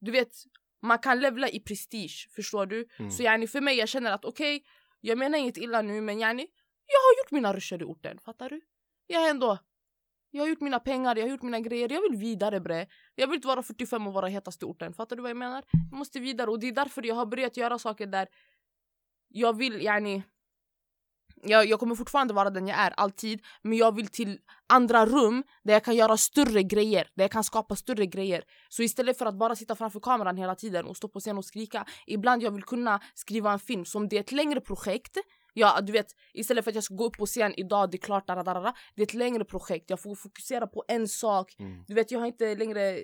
du 0.00 0.10
vet, 0.10 0.32
man 0.82 0.98
kan 0.98 1.20
levla 1.20 1.48
i 1.48 1.60
prestige, 1.60 2.28
förstår 2.34 2.66
du? 2.66 2.88
Mm. 2.98 3.10
Så 3.10 3.22
yani 3.22 3.46
för 3.46 3.60
mig, 3.60 3.76
jag 3.76 3.88
känner 3.88 4.12
att 4.12 4.24
okej, 4.24 4.64
jag 5.00 5.18
menar 5.18 5.38
inget 5.38 5.56
illa 5.56 5.82
nu 5.82 6.00
men 6.00 6.18
yani, 6.18 6.46
jag 6.86 6.98
har 6.98 7.18
gjort 7.18 7.30
mina 7.30 7.52
ruscher 7.52 7.82
i 7.82 7.84
orten, 7.84 8.18
fattar 8.18 8.50
du? 8.50 8.60
Jag 9.06 9.26
är 9.26 9.30
ändå, 9.30 9.58
jag 10.30 10.42
har 10.42 10.48
gjort 10.48 10.60
mina 10.60 10.80
pengar, 10.80 11.16
jag 11.16 11.24
har 11.24 11.30
gjort 11.30 11.42
mina 11.42 11.60
grejer, 11.60 11.92
jag 11.92 12.02
vill 12.02 12.18
vidare 12.20 12.60
bre. 12.60 12.86
Jag 13.14 13.26
vill 13.26 13.34
inte 13.34 13.48
vara 13.48 13.62
45 13.62 14.06
och 14.06 14.12
vara 14.12 14.28
hetast 14.28 14.62
i 14.62 14.64
orten, 14.64 14.94
fattar 14.94 15.16
du 15.16 15.22
vad 15.22 15.30
jag 15.30 15.36
menar? 15.36 15.64
Jag 15.90 15.98
måste 15.98 16.20
vidare 16.20 16.50
och 16.50 16.60
det 16.60 16.68
är 16.68 16.72
därför 16.72 17.06
jag 17.06 17.14
har 17.14 17.26
börjat 17.26 17.56
göra 17.56 17.78
saker 17.78 18.06
där 18.06 18.28
jag 19.28 19.56
vill 19.56 19.82
yani 19.82 20.22
jag, 21.42 21.66
jag 21.66 21.80
kommer 21.80 21.94
fortfarande 21.94 22.34
vara 22.34 22.50
den 22.50 22.68
jag 22.68 22.78
är, 22.78 22.90
alltid. 22.96 23.40
Men 23.62 23.78
jag 23.78 23.94
vill 23.94 24.08
till 24.08 24.38
andra 24.66 25.06
rum 25.06 25.44
där 25.64 25.72
jag 25.72 25.84
kan 25.84 25.96
göra 25.96 26.16
större 26.16 26.62
grejer. 26.62 27.08
Där 27.14 27.24
jag 27.24 27.30
kan 27.30 27.44
skapa 27.44 27.76
större 27.76 28.06
grejer. 28.06 28.44
Så 28.68 28.82
istället 28.82 29.18
för 29.18 29.26
att 29.26 29.38
bara 29.38 29.56
sitta 29.56 29.74
framför 29.74 30.00
kameran 30.00 30.36
hela 30.36 30.54
tiden 30.54 30.86
och 30.86 30.96
stå 30.96 31.08
på 31.08 31.20
scen 31.20 31.38
och 31.38 31.44
skrika. 31.44 31.86
Ibland 32.06 32.42
jag 32.42 32.50
vill 32.50 32.62
kunna 32.62 33.00
skriva 33.14 33.52
en 33.52 33.58
film 33.58 33.84
som 33.84 34.08
det 34.08 34.16
är 34.16 34.20
ett 34.20 34.32
längre 34.32 34.60
projekt. 34.60 35.16
Ja, 35.54 35.80
du 35.80 35.92
vet, 35.92 36.06
istället 36.34 36.64
för 36.64 36.70
att 36.70 36.74
jag 36.74 36.84
ska 36.84 36.94
gå 36.94 37.04
upp 37.04 37.16
på 37.16 37.26
scen 37.26 37.54
idag, 37.56 37.90
det 37.90 37.96
är 37.96 37.98
klart, 38.00 38.26
dararara, 38.26 38.74
det 38.94 39.02
är 39.02 39.06
ett 39.06 39.14
längre 39.14 39.44
projekt. 39.44 39.90
Jag 39.90 40.02
får 40.02 40.14
fokusera 40.14 40.66
på 40.66 40.84
en 40.88 41.08
sak. 41.08 41.56
Mm. 41.58 41.84
Du 41.86 41.94
vet, 41.94 42.10
jag 42.10 42.18
har 42.18 42.26
inte 42.26 42.54
längre 42.54 42.98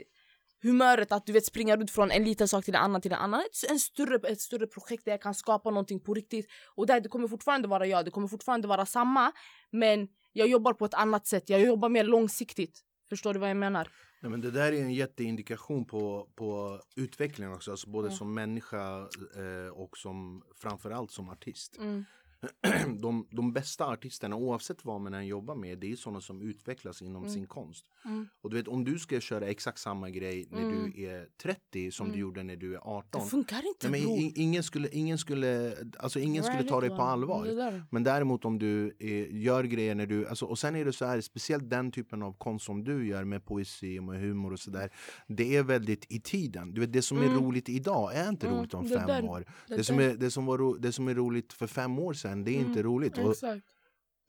humöret 0.63 1.13
att 1.13 1.27
du 1.27 1.33
vet 1.33 1.45
springa 1.45 1.77
ut 1.77 1.91
från 1.91 2.11
en 2.11 2.25
liten 2.25 2.49
sak 2.49 2.65
till 2.65 2.75
en 2.75 2.83
annan 2.83 3.01
till 3.01 3.13
en 3.13 3.19
annan. 3.19 3.41
Ett, 3.41 3.71
en 3.71 3.79
större, 3.79 4.29
ett 4.29 4.41
större 4.41 4.67
projekt 4.67 5.05
där 5.05 5.13
jag 5.13 5.23
kan 5.23 5.35
skapa 5.35 5.71
någonting 5.71 6.01
på 6.01 6.15
riktigt. 6.15 6.47
Och 6.75 6.87
där, 6.87 7.01
det 7.01 7.09
kommer 7.09 7.29
fortfarande 7.29 7.69
vara 7.69 7.87
jag, 7.87 8.05
det 8.05 8.11
kommer 8.11 8.29
fortfarande 8.29 8.69
vara 8.69 8.87
samma. 8.87 9.33
Men 9.71 10.09
jag 10.33 10.49
jobbar 10.49 10.73
på 10.73 10.85
ett 10.85 10.95
annat 10.95 11.27
sätt, 11.27 11.51
jag 11.51 11.61
jobbar 11.61 11.89
mer 11.89 12.05
långsiktigt. 12.05 12.81
Förstår 13.09 13.35
du 13.35 13.41
vad 13.41 13.51
jag 13.51 13.57
menar? 13.57 13.89
Nej, 14.23 14.31
men 14.31 14.41
det 14.41 14.51
där 14.51 14.73
är 14.73 14.83
en 14.83 14.95
jätteindikation 14.95 15.85
på, 15.85 16.29
på 16.35 16.81
utvecklingen 16.97 17.53
också, 17.55 17.71
alltså 17.71 17.91
både 17.91 18.09
Mm. 18.09 18.17
som 18.17 18.35
människa 18.35 18.99
eh, 19.37 19.73
och 19.75 19.99
som 19.99 20.43
framförallt 20.57 21.11
som 21.11 21.29
artist. 21.31 21.77
Mm. 21.79 22.05
De, 23.01 23.27
de 23.31 23.53
bästa 23.53 23.87
artisterna, 23.87 24.37
oavsett 24.37 24.85
vad 24.85 25.01
man 25.01 25.15
än 25.15 25.27
jobbar 25.27 25.55
med, 25.55 25.79
det 25.79 25.93
är 25.93 25.97
sådana 25.97 26.21
som 26.21 26.43
utvecklas 26.43 27.03
inom 27.03 27.29
sin 27.29 27.47
konst. 27.47 27.87
Mm. 28.05 28.29
Och 28.41 28.51
du 28.51 28.57
vet, 28.57 28.69
om 28.69 28.85
du 28.85 28.99
ska 28.99 29.21
köra 29.21 29.47
exakt 29.47 29.79
samma 29.79 30.11
grej 30.11 30.47
när 30.51 30.63
Mm. 30.63 30.93
du 30.93 31.05
är 31.07 31.27
30 31.43 31.91
som 31.91 32.13
du 32.13 32.19
gjorde 32.19 32.43
när 32.43 32.57
du 32.57 32.75
är 32.75 32.81
18. 32.83 33.21
Det 33.25 33.31
funkar 33.31 33.69
inte 33.69 33.89
Nej, 33.91 34.07
men 34.07 34.33
ingen 34.37 34.63
skulle, 34.63 34.89
ingen 34.93 35.19
skulle, 35.19 35.77
alltså 35.99 36.19
ingen 36.21 36.45
skulle 36.45 36.63
ta 36.63 36.81
dig 36.81 36.91
på 36.91 37.03
allvar. 37.03 37.47
Men 37.91 38.03
däremot 38.05 38.45
om 38.45 38.59
du 38.59 38.97
eh, 38.99 39.37
gör 39.43 39.65
grejer 39.65 39.95
när 39.95 40.07
du, 40.07 40.27
alltså, 40.27 40.45
och 40.47 40.59
sen 40.59 40.77
är 40.77 40.85
det 40.85 40.93
så 40.93 41.05
här, 41.05 41.21
speciellt 41.21 41.71
den 41.71 41.91
typen 41.93 42.23
av 42.23 42.33
konst 42.39 42.65
som 42.67 42.85
du 42.85 43.07
gör 43.07 43.25
med 43.25 43.45
poesi 43.45 43.99
och 43.99 44.05
med 44.05 44.21
humor 44.21 44.53
och 44.53 44.61
sådär. 44.61 44.91
Det 45.29 45.57
är 45.57 45.63
väldigt 45.63 46.13
i 46.13 46.21
tiden. 46.21 46.75
Du 46.75 46.81
vet, 46.81 46.93
det 46.93 47.03
som 47.03 47.19
är 47.19 47.23
Mm. 47.27 47.37
roligt 47.45 47.69
idag 47.69 48.15
är 48.15 48.29
inte 48.29 48.47
Mm, 48.47 48.59
roligt 48.59 48.75
om 48.75 48.89
fem 48.89 49.25
år. 49.25 49.45
det 49.69 49.85
som, 49.85 49.99
är, 49.99 50.15
det, 50.15 50.31
som 50.31 50.47
var 50.47 50.59
ro, 50.59 50.75
det 50.77 50.93
som 50.93 51.09
är 51.09 51.15
roligt 51.15 51.53
för 51.53 51.67
fem 51.67 51.99
år 51.99 52.13
sedan, 52.13 52.32
det 52.37 52.51
är 52.51 52.55
inte 52.61 52.81
Mm, 52.81 52.83
roligt. 52.93 53.19
Och, 53.19 53.31
Exakt. 53.33 53.63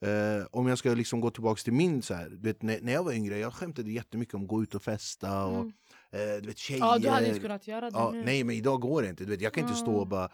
eh, 0.04 0.46
om 0.50 0.66
jag 0.68 0.78
ska 0.78 0.90
liksom 0.94 1.20
gå 1.20 1.30
tillbaka 1.30 1.60
till 1.62 1.72
min, 1.72 2.02
så 2.02 2.14
här, 2.14 2.28
vet, 2.42 2.62
när, 2.62 2.78
när 2.82 2.92
jag 2.92 3.04
var 3.04 3.12
yngre, 3.12 3.38
jag 3.38 3.52
skämtade 3.54 3.90
jättemycket 3.90 4.34
om 4.34 4.42
att 4.42 4.48
gå 4.48 4.62
ut 4.62 4.74
och 4.74 4.82
festa. 4.82 5.44
Och, 5.44 5.54
Mm. 5.60 5.72
eh, 6.12 6.40
du 6.42 6.46
vet, 6.48 6.58
tjejer. 6.58 6.80
Ja, 6.80 6.98
du 6.98 7.08
hade 7.08 7.26
inte 7.28 7.40
kunnat 7.40 7.66
göra 7.68 7.80
det 7.90 7.96
Ja, 7.96 8.10
nu. 8.10 8.22
nej 8.24 8.44
men 8.44 8.56
idag 8.56 8.80
går 8.80 9.02
det 9.02 9.08
inte. 9.08 9.24
Du 9.24 9.30
vet, 9.30 9.40
jag 9.40 9.52
kan 9.52 9.62
inte 9.64 9.76
stå 9.76 9.92
och 9.96 10.06
bara 10.06 10.28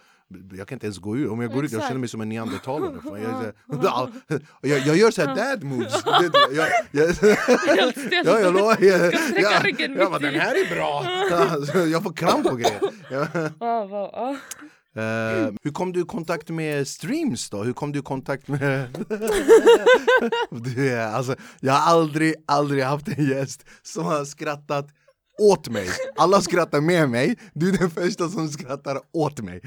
jag 0.53 0.69
kan 0.69 0.77
inte 0.77 0.87
ens 0.87 0.99
gå 0.99 1.17
ut. 1.17 1.29
Om 1.31 1.41
jag 1.41 1.53
går 1.53 1.65
ut 1.65 1.71
jag 1.73 1.79
Exakt. 1.79 1.89
känner 1.89 2.01
mig 2.01 2.09
som 2.09 2.21
en 2.21 2.29
neandertalare. 2.29 3.01
Jag, 3.05 3.19
är 3.21 3.23
Ja. 3.23 3.33
så 3.69 3.85
här- 3.85 4.13
Ja, 4.63 4.69
jag, 4.69 4.79
jag 4.87 4.97
gör 4.97 5.11
så 5.11 5.23
här 5.23 5.37
dad 5.37 5.65
moves. 5.65 6.03
Det- 6.05 6.57
Jag, 6.57 6.69
jag, 6.91 7.07
Helt 7.77 7.99
stelt. 7.99 8.27
ja, 8.29 8.41
jag 8.41 8.55
lovar. 8.55 8.77
Jag, 8.81 9.01
jag, 9.01 9.13
jag, 9.43 9.81
i. 9.81 9.87
den 10.21 10.35
här 10.41 10.55
är 10.55 10.75
bra. 10.75 11.05
Jag 11.87 12.03
får 12.03 12.13
kramp 12.13 12.49
på 12.49 12.55
grejer. 12.57 12.81
Eh, 14.97 15.53
hur 15.63 15.71
kom 15.73 15.93
du 15.93 16.01
i 16.01 16.05
kontakt 16.05 16.49
med 16.49 16.89
streams 16.89 17.51
då? 17.51 17.63
Hur 17.63 17.73
kom 17.73 17.93
du 17.93 17.99
i 17.99 18.03
kontakt 18.03 18.49
med... 18.49 18.89
du 20.51 21.01
alltså, 21.01 21.37
jag 21.61 21.73
har 21.73 21.93
aldrig, 21.93 22.35
aldrig 22.47 22.85
haft 22.85 23.09
en 23.09 23.27
gäst 23.29 23.65
som 23.83 24.05
har 24.05 24.25
skrattat 24.25 24.89
åt 25.39 25.69
mig. 25.69 25.89
Alla 26.17 26.41
skrattar 26.41 26.81
med 26.81 27.09
mig, 27.11 27.39
du 27.55 27.69
är 27.69 27.79
den 27.79 27.91
första 27.91 28.29
som 28.29 28.49
skrattar 28.49 29.01
åt 29.13 29.41
mig. 29.41 29.61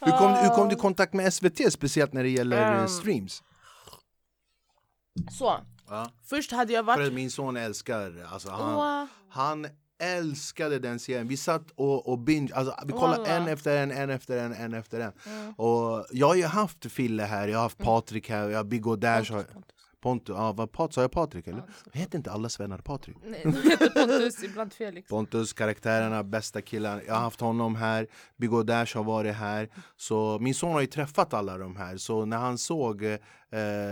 hur, 0.00 0.18
kom, 0.18 0.34
hur 0.34 0.48
kom 0.54 0.68
du 0.68 0.74
i 0.74 0.78
kontakt 0.78 1.12
med 1.14 1.34
SVT, 1.34 1.72
speciellt 1.72 2.12
när 2.12 2.22
det 2.22 2.28
gäller 2.30 2.80
Ehm. 2.80 2.88
streams? 2.88 3.42
Så, 5.38 5.60
Ja. 5.88 6.10
först 6.26 6.52
hade 6.52 6.72
jag 6.72 6.84
För 6.84 6.96
varit... 6.96 7.08
att 7.08 7.14
min 7.14 7.30
son 7.30 7.56
älskar, 7.56 8.26
alltså 8.32 8.50
han, 8.50 8.74
Åh, 8.74 9.04
Han 9.28 9.66
älskade 10.02 10.78
den 10.78 10.98
serien. 10.98 11.28
Vi 11.28 11.36
satt 11.36 11.70
och, 11.74 12.08
och 12.08 12.18
binge, 12.18 12.54
alltså, 12.54 12.74
vi 12.86 12.92
kollade 12.92 13.18
Wallah. 13.18 13.36
en 13.36 13.48
efter 13.48 13.76
en, 13.82 13.90
en 13.90 14.10
efter 14.10 14.38
en, 14.38 14.52
en 14.52 14.74
efter 14.74 15.00
en. 15.00 15.12
Mm. 15.26 15.52
Och 15.52 16.06
jag 16.10 16.26
har 16.26 16.34
ju 16.34 16.44
haft 16.44 16.92
Fille 16.92 17.22
här, 17.22 17.48
jag 17.48 17.58
har 17.58 17.62
haft 17.62 17.78
Patrik 17.78 18.30
här, 18.30 18.48
jag 18.48 18.58
har 18.58 18.64
Big 18.64 18.82
Dash. 18.82 19.32
Pontus, 19.32 19.52
Pontus. 19.52 19.81
Pontus, 20.02 20.34
ja, 20.38 20.52
vad, 20.52 20.72
Pat, 20.72 20.92
sa 20.92 21.00
jag 21.00 21.12
Patrik 21.12 21.46
eller? 21.46 21.62
Det 21.92 21.98
Heter 21.98 22.18
inte 22.18 22.30
alla 22.30 22.48
svennar 22.48 22.78
Patrik? 22.78 23.16
Nej, 23.24 23.40
de 23.44 23.52
heter 23.70 23.88
Pontus, 23.88 24.42
ibland 24.44 24.72
Felix. 24.72 25.08
Pontus, 25.08 25.52
karaktärerna, 25.52 26.24
bästa 26.24 26.62
killen. 26.62 27.00
Jag 27.06 27.14
har 27.14 27.20
haft 27.20 27.40
honom 27.40 27.76
här, 27.76 28.06
Big 28.36 28.52
och 28.52 28.66
Dash 28.66 28.96
har 28.96 29.04
varit 29.04 29.34
här. 29.34 29.68
Så 29.96 30.38
min 30.40 30.54
son 30.54 30.72
har 30.72 30.80
ju 30.80 30.86
träffat 30.86 31.34
alla 31.34 31.58
de 31.58 31.76
här. 31.76 31.96
Så 31.96 32.24
när 32.24 32.36
han 32.36 32.58
såg 32.58 33.04
eh, 33.04 33.18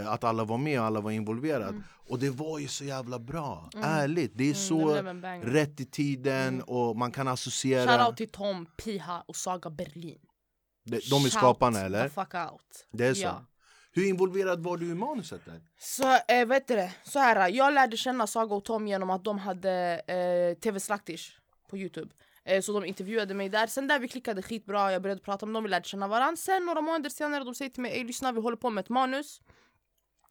att 0.06 0.24
alla 0.24 0.44
var 0.44 0.58
med 0.58 0.80
och 0.80 0.86
alla 0.86 1.00
var 1.00 1.10
involverade. 1.10 1.64
Mm. 1.68 1.82
Och 2.08 2.18
det 2.18 2.30
var 2.30 2.58
ju 2.58 2.68
så 2.68 2.84
jävla 2.84 3.18
bra, 3.18 3.70
ärligt. 3.82 4.32
Det 4.34 4.44
är 4.44 4.46
Mm, 4.46 4.54
så 4.54 5.02
det 5.02 5.38
rätt 5.38 5.80
i 5.80 5.84
tiden 5.84 6.62
och 6.62 6.96
man 6.96 7.12
kan 7.12 7.28
associera. 7.28 7.98
Shoutout 7.98 8.16
till 8.16 8.30
Tom, 8.30 8.66
Piha 8.84 9.24
och 9.26 9.36
Saga 9.36 9.70
Berlin. 9.70 10.18
De, 10.84 10.90
de 10.90 11.14
är 11.16 11.20
Shout 11.20 11.32
skaparna 11.32 11.78
the 11.78 11.84
eller? 11.84 12.08
fuck 12.08 12.34
out. 12.34 12.86
Det 12.92 13.06
är 13.06 13.14
så? 13.14 13.22
Ja. 13.22 13.44
Hur 13.92 14.08
involverad 14.08 14.62
var 14.62 14.76
du 14.76 14.90
i 14.90 14.94
manuset 14.94 15.44
där? 15.44 15.60
Så 15.78 16.18
äh, 16.28 16.46
vet 16.46 16.68
du 16.68 16.74
det, 16.74 16.92
så 17.02 17.18
här, 17.18 17.48
jag 17.48 17.72
lärde 17.72 17.96
känna 17.96 18.26
Saga 18.26 18.54
och 18.54 18.64
Tom 18.64 18.88
genom 18.88 19.10
att 19.10 19.24
de 19.24 19.38
hade 19.38 20.00
eh, 20.06 20.60
TV 20.60 20.80
Slaktish 20.80 21.38
på 21.70 21.76
Youtube. 21.76 22.14
Eh, 22.44 22.60
så 22.60 22.72
de 22.72 22.84
intervjuade 22.84 23.34
mig 23.34 23.48
där, 23.48 23.66
sen 23.66 23.88
där 23.88 23.98
vi 23.98 24.08
klickade 24.08 24.42
skitbra, 24.42 24.92
jag 24.92 25.02
började 25.02 25.20
prata 25.20 25.46
med 25.46 25.54
dem, 25.54 25.64
vi 25.64 25.70
lärde 25.70 25.88
känna 25.88 26.08
varandra. 26.08 26.36
Sen 26.36 26.66
några 26.66 26.80
månader 26.80 27.10
senare 27.10 27.44
de 27.44 27.54
säger 27.54 27.70
till 27.70 27.82
mig, 27.82 28.04
lyssna 28.04 28.32
vi 28.32 28.40
håller 28.40 28.56
på 28.56 28.70
med 28.70 28.82
ett 28.82 28.88
manus. 28.88 29.40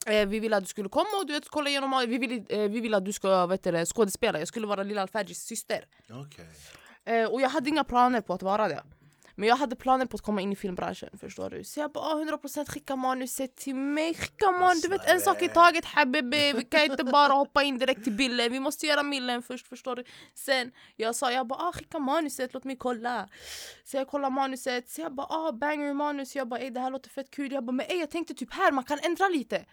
Eh, 0.05 0.27
vi 0.27 0.39
ville 0.39 0.57
att 0.57 0.63
du 0.63 0.67
skulle 0.67 0.89
komma 0.89 1.09
och 1.21 1.27
du 1.27 1.33
vet, 1.33 1.49
kolla 1.49 1.69
igenom 1.69 2.05
vi 2.07 2.17
ville, 2.17 2.45
eh, 2.49 2.69
vi 2.69 2.79
ville 2.79 2.97
att 2.97 3.05
du 3.05 3.13
ska 3.13 3.45
vet 3.45 3.63
du, 3.63 3.85
skådespela, 3.85 4.39
jag 4.39 4.47
skulle 4.47 4.67
vara 4.67 4.83
Lilla 4.83 5.01
Alfadjis 5.01 5.39
syster. 5.39 5.85
Eh, 7.05 7.25
och 7.25 7.41
jag 7.41 7.49
hade 7.49 7.69
inga 7.69 7.83
planer 7.83 8.21
på 8.21 8.33
att 8.33 8.41
vara 8.43 8.67
det. 8.67 8.83
Men 9.39 9.49
jag 9.49 9.55
hade 9.55 9.75
planer 9.75 10.05
på 10.05 10.15
att 10.15 10.21
komma 10.21 10.41
in 10.41 10.51
i 10.51 10.55
filmbranschen, 10.55 11.09
förstår 11.19 11.49
du? 11.49 11.63
Så 11.63 11.79
jag 11.79 11.91
bara 11.91 12.03
ah, 12.03 12.23
100% 12.23 12.71
skicka 12.71 12.95
manuset 12.95 13.55
till 13.55 13.75
mig, 13.75 14.13
skicka 14.13 14.51
manus, 14.51 14.81
du 14.81 14.87
vet 14.87 15.09
en 15.09 15.21
sak 15.21 15.41
i 15.41 15.47
taget 15.47 15.85
habibi, 15.85 16.53
vi 16.53 16.63
kan 16.63 16.81
inte 16.81 17.03
bara 17.03 17.33
hoppa 17.33 17.63
in 17.63 17.77
direkt 17.77 18.03
till 18.03 18.13
bilden, 18.13 18.51
vi 18.51 18.59
måste 18.59 18.85
göra 18.85 19.03
millen 19.03 19.43
först, 19.43 19.67
förstår 19.67 19.95
du? 19.95 20.03
Sen 20.35 20.71
jag 20.95 21.15
sa, 21.15 21.31
jag 21.31 21.47
bara 21.47 21.59
ah, 21.59 21.71
skicka 21.71 21.99
manuset, 21.99 22.53
låt 22.53 22.63
mig 22.63 22.75
kolla. 22.75 23.29
Så 23.83 23.97
jag 23.97 24.07
kollar 24.07 24.29
manuset, 24.29 24.89
så 24.89 25.01
jag 25.01 25.13
bara 25.15 25.27
ah, 25.29 25.51
banger 25.51 25.93
manus, 25.93 26.35
jag 26.35 26.47
bara 26.47 26.59
ey 26.59 26.69
det 26.69 26.79
här 26.79 26.91
låter 26.91 27.09
fett 27.09 27.31
kul, 27.31 27.51
jag 27.51 27.63
bara 27.63 27.71
men 27.71 27.85
ey 27.85 27.99
jag 27.99 28.09
tänkte 28.09 28.33
typ 28.33 28.53
här 28.53 28.71
man 28.71 28.83
kan 28.83 28.99
ändra 29.01 29.27
lite. 29.27 29.65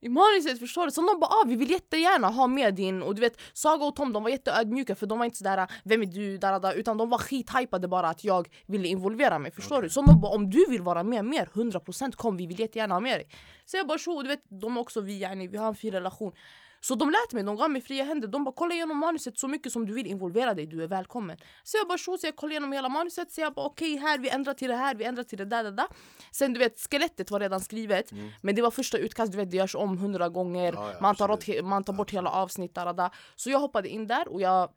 I 0.00 0.08
manuset 0.08 0.58
förstår 0.58 0.84
du? 0.84 0.90
Så 0.90 1.00
de 1.00 1.20
bara 1.20 1.30
ah, 1.30 1.44
vi 1.46 1.56
vill 1.56 1.70
jättegärna 1.70 2.28
ha 2.28 2.46
med 2.46 2.74
din 2.74 3.02
och 3.02 3.14
du 3.14 3.20
vet 3.20 3.40
Saga 3.52 3.84
och 3.84 3.96
Tom 3.96 4.12
de 4.12 4.22
var 4.22 4.30
jätteödmjuka 4.30 4.94
för 4.94 5.06
de 5.06 5.18
var 5.18 5.24
inte 5.24 5.36
sådär 5.36 5.66
vem 5.84 6.02
är 6.02 6.06
du? 6.06 6.38
Där, 6.38 6.60
där, 6.60 6.74
utan 6.74 6.96
de 6.96 7.08
var 7.08 7.18
skithypade 7.18 7.88
bara 7.88 8.08
att 8.08 8.24
jag 8.24 8.48
ville 8.66 8.88
involvera 8.88 9.38
mig 9.38 9.50
förstår 9.50 9.82
du? 9.82 9.90
Så 9.90 10.02
de 10.02 10.20
bara 10.20 10.32
om 10.32 10.50
du 10.50 10.66
vill 10.68 10.82
vara 10.82 11.02
med 11.02 11.24
mer 11.24 11.48
100% 11.52 12.12
kom 12.12 12.36
vi 12.36 12.46
vill 12.46 12.60
jättegärna 12.60 12.94
ha 12.94 13.00
med 13.00 13.18
dig. 13.18 13.28
Så 13.64 13.76
jag 13.76 13.86
bara 13.86 13.98
tjo, 13.98 14.22
du 14.22 14.28
vet 14.28 14.42
de 14.48 14.76
är 14.76 14.80
också 14.80 15.00
vi 15.00 15.20
yani, 15.20 15.48
vi 15.48 15.56
har 15.56 15.68
en 15.68 15.74
fin 15.74 15.92
relation. 15.92 16.32
Så 16.80 16.94
de 16.94 17.10
lät 17.10 17.32
mig, 17.32 17.42
de 17.42 17.56
gav 17.56 17.70
mig 17.70 17.82
fria 17.82 18.04
händer. 18.04 18.28
De 18.28 18.44
bara 18.44 18.54
kolla 18.56 18.74
igenom 18.74 18.98
manuset 18.98 19.38
så 19.38 19.48
mycket 19.48 19.72
som 19.72 19.86
du 19.86 19.92
vill 19.92 20.06
involvera 20.06 20.54
dig, 20.54 20.66
du 20.66 20.82
är 20.82 20.88
välkommen. 20.88 21.36
Så 21.64 21.76
jag 21.76 21.88
bara 21.88 21.98
så 21.98 22.18
jag 22.22 22.36
kollade 22.36 22.54
igenom 22.54 22.72
hela 22.72 22.88
manuset. 22.88 23.32
Så 23.32 23.40
jag 23.40 23.54
bara 23.54 23.66
okej 23.66 23.94
okay, 23.94 24.06
här, 24.06 24.18
vi 24.18 24.28
ändrar 24.28 24.54
till 24.54 24.68
det 24.68 24.76
här, 24.76 24.94
vi 24.94 25.04
ändrar 25.04 25.24
till 25.24 25.38
det 25.38 25.44
där, 25.44 25.64
där, 25.64 25.70
där. 25.70 25.86
Sen 26.32 26.52
du 26.52 26.58
vet, 26.58 26.80
skelettet 26.90 27.30
var 27.30 27.40
redan 27.40 27.60
skrivet. 27.60 28.12
Mm. 28.12 28.30
Men 28.42 28.54
det 28.54 28.62
var 28.62 28.70
första 28.70 28.98
utkast, 28.98 29.32
du 29.32 29.38
vet 29.38 29.50
det 29.50 29.56
görs 29.56 29.74
om 29.74 29.98
hundra 29.98 30.28
gånger. 30.28 30.72
Ja, 30.72 30.90
ja, 30.92 30.98
man, 31.00 31.14
tar 31.14 31.30
åt, 31.30 31.64
man 31.64 31.84
tar 31.84 31.92
bort 31.92 32.10
hela 32.10 32.30
avsnitt, 32.30 32.74
där, 32.74 32.92
där. 32.92 33.10
Så 33.36 33.50
jag 33.50 33.58
hoppade 33.58 33.88
in 33.88 34.06
där 34.06 34.28
och 34.28 34.40
jag 34.40 34.70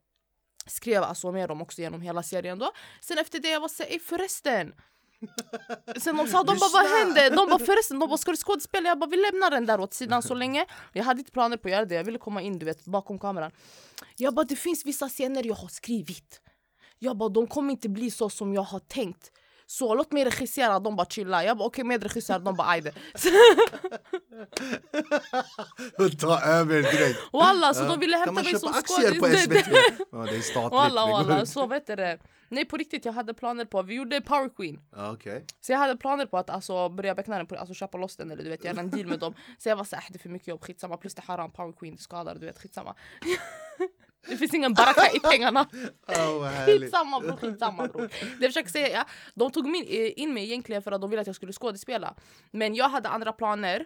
skrev 0.67 1.03
alltså 1.03 1.31
med 1.31 1.49
dem 1.49 1.61
också 1.61 1.81
genom 1.81 2.01
hela 2.01 2.23
serien 2.23 2.59
då. 2.59 2.71
Sen 3.01 3.17
efter 3.17 3.39
det 3.39 3.49
jag 3.49 3.59
var 3.59 3.67
såhär, 3.67 3.99
förresten 3.99 4.73
Sen 5.97 6.17
de 6.17 6.27
sa, 6.27 6.43
de 6.43 6.57
bara 6.59 6.69
vad 6.73 6.85
hände? 6.85 7.29
De 7.29 7.49
bara 7.49 7.59
förresten, 7.59 7.99
de 7.99 8.09
bara 8.09 8.17
ska 8.17 8.31
du 8.31 8.37
skådespela? 8.37 8.89
Jag 8.89 8.99
bara 8.99 9.09
vi 9.09 9.17
lämnar 9.17 9.51
den 9.51 9.65
där 9.65 9.79
åt 9.79 9.93
sidan 9.93 10.21
så 10.21 10.33
länge 10.33 10.65
Jag 10.93 11.03
hade 11.03 11.19
inte 11.19 11.31
planer 11.31 11.57
på 11.57 11.67
att 11.67 11.71
göra 11.71 11.85
det, 11.85 11.95
jag 11.95 12.03
ville 12.03 12.17
komma 12.17 12.41
in 12.41 12.59
du 12.59 12.65
vet 12.65 12.85
bakom 12.85 13.19
kameran 13.19 13.51
Jag 14.17 14.33
bara 14.33 14.45
det 14.45 14.55
finns 14.55 14.85
vissa 14.85 15.09
scener 15.09 15.47
jag 15.47 15.55
har 15.55 15.67
skrivit 15.67 16.41
Jag 16.99 17.17
bara 17.17 17.29
de 17.29 17.47
kommer 17.47 17.71
inte 17.71 17.89
bli 17.89 18.11
så 18.11 18.29
som 18.29 18.53
jag 18.53 18.61
har 18.61 18.79
tänkt 18.79 19.31
så 19.71 19.95
låt 19.95 20.11
mig 20.11 20.25
regissera, 20.25 20.79
de 20.79 20.95
bara 20.95 21.05
chilla. 21.05 21.43
Jag 21.43 21.57
bara 21.57 21.65
okej 21.65 21.81
okay, 21.81 21.87
medregissör, 21.87 22.39
de 22.39 22.55
bara 22.55 22.67
ajde. 22.67 22.91
Ta 26.19 26.41
över 26.41 26.81
direkt. 26.81 27.19
Walla, 27.33 27.73
så 27.73 27.83
de 27.83 27.99
ville 27.99 28.17
hämta 28.17 28.43
mig 28.43 28.59
som 28.59 28.73
skådis. 28.73 28.95
Kan 28.95 29.03
man 29.03 29.13
köpa 29.13 29.27
aktier 29.27 29.61
på 29.61 29.63
SVT? 29.63 29.67
ja, 30.11 30.17
det 30.17 30.35
är 30.35 30.41
statligt. 30.41 30.71
Walla, 30.71 31.07
walla, 31.07 31.45
så 31.45 31.67
vet 31.67 31.87
du 31.87 31.95
det. 31.95 32.19
Nej 32.51 32.65
på 32.65 32.77
riktigt, 32.77 33.05
jag 33.05 33.13
hade 33.13 33.33
planer 33.33 33.65
på, 33.65 33.81
vi 33.81 33.93
gjorde 33.93 34.21
Power 34.21 34.49
Queen. 34.49 34.79
Okay. 35.13 35.41
Så 35.61 35.71
jag 35.71 35.79
hade 35.79 35.97
planer 35.97 36.25
på 36.25 36.37
att 36.37 36.49
alltså, 36.49 36.89
börja 36.89 37.15
beckna 37.15 37.37
den, 37.37 37.47
på, 37.47 37.55
alltså 37.55 37.73
köpa 37.73 37.97
loss 37.97 38.15
den 38.15 38.31
eller 38.31 38.43
du 38.43 38.49
vet 38.49 38.63
göra 38.63 38.79
en 38.79 38.89
deal 38.89 39.07
med 39.07 39.19
dem. 39.19 39.33
Så 39.57 39.69
jag 39.69 39.75
var 39.75 39.83
såhär, 39.83 40.05
det 40.09 40.17
är 40.17 40.19
för 40.19 40.29
mycket 40.29 40.47
jobb, 40.47 40.61
skitsamma. 40.61 40.97
Plus 40.97 41.15
det 41.15 41.21
haram, 41.21 41.51
Power 41.51 41.73
Queen, 41.73 41.95
det 41.95 42.01
skadar, 42.01 42.35
du 42.35 42.45
vet 42.45 42.59
skitsamma. 42.59 42.95
Det 44.27 44.37
finns 44.37 44.53
ingen 44.53 44.73
baraka 44.73 45.11
i 45.15 45.19
pengarna. 45.19 45.69
Oh, 46.07 46.65
skitsamma 46.65 47.19
bror, 47.19 47.35
skitsamma 47.35 47.87
bror. 47.87 48.07
Det 48.39 48.45
jag 48.45 48.49
försöker 48.49 48.69
säga, 48.69 48.89
ja, 48.89 49.05
de 49.33 49.51
tog 49.51 49.75
in 49.75 50.33
mig 50.33 50.43
egentligen 50.43 50.81
för 50.81 50.91
att 50.91 51.01
de 51.01 51.09
ville 51.09 51.21
att 51.21 51.27
jag 51.27 51.35
skulle 51.35 51.53
skådespela. 51.53 52.13
Men 52.51 52.75
jag 52.75 52.89
hade 52.89 53.09
andra 53.09 53.33
planer. 53.33 53.85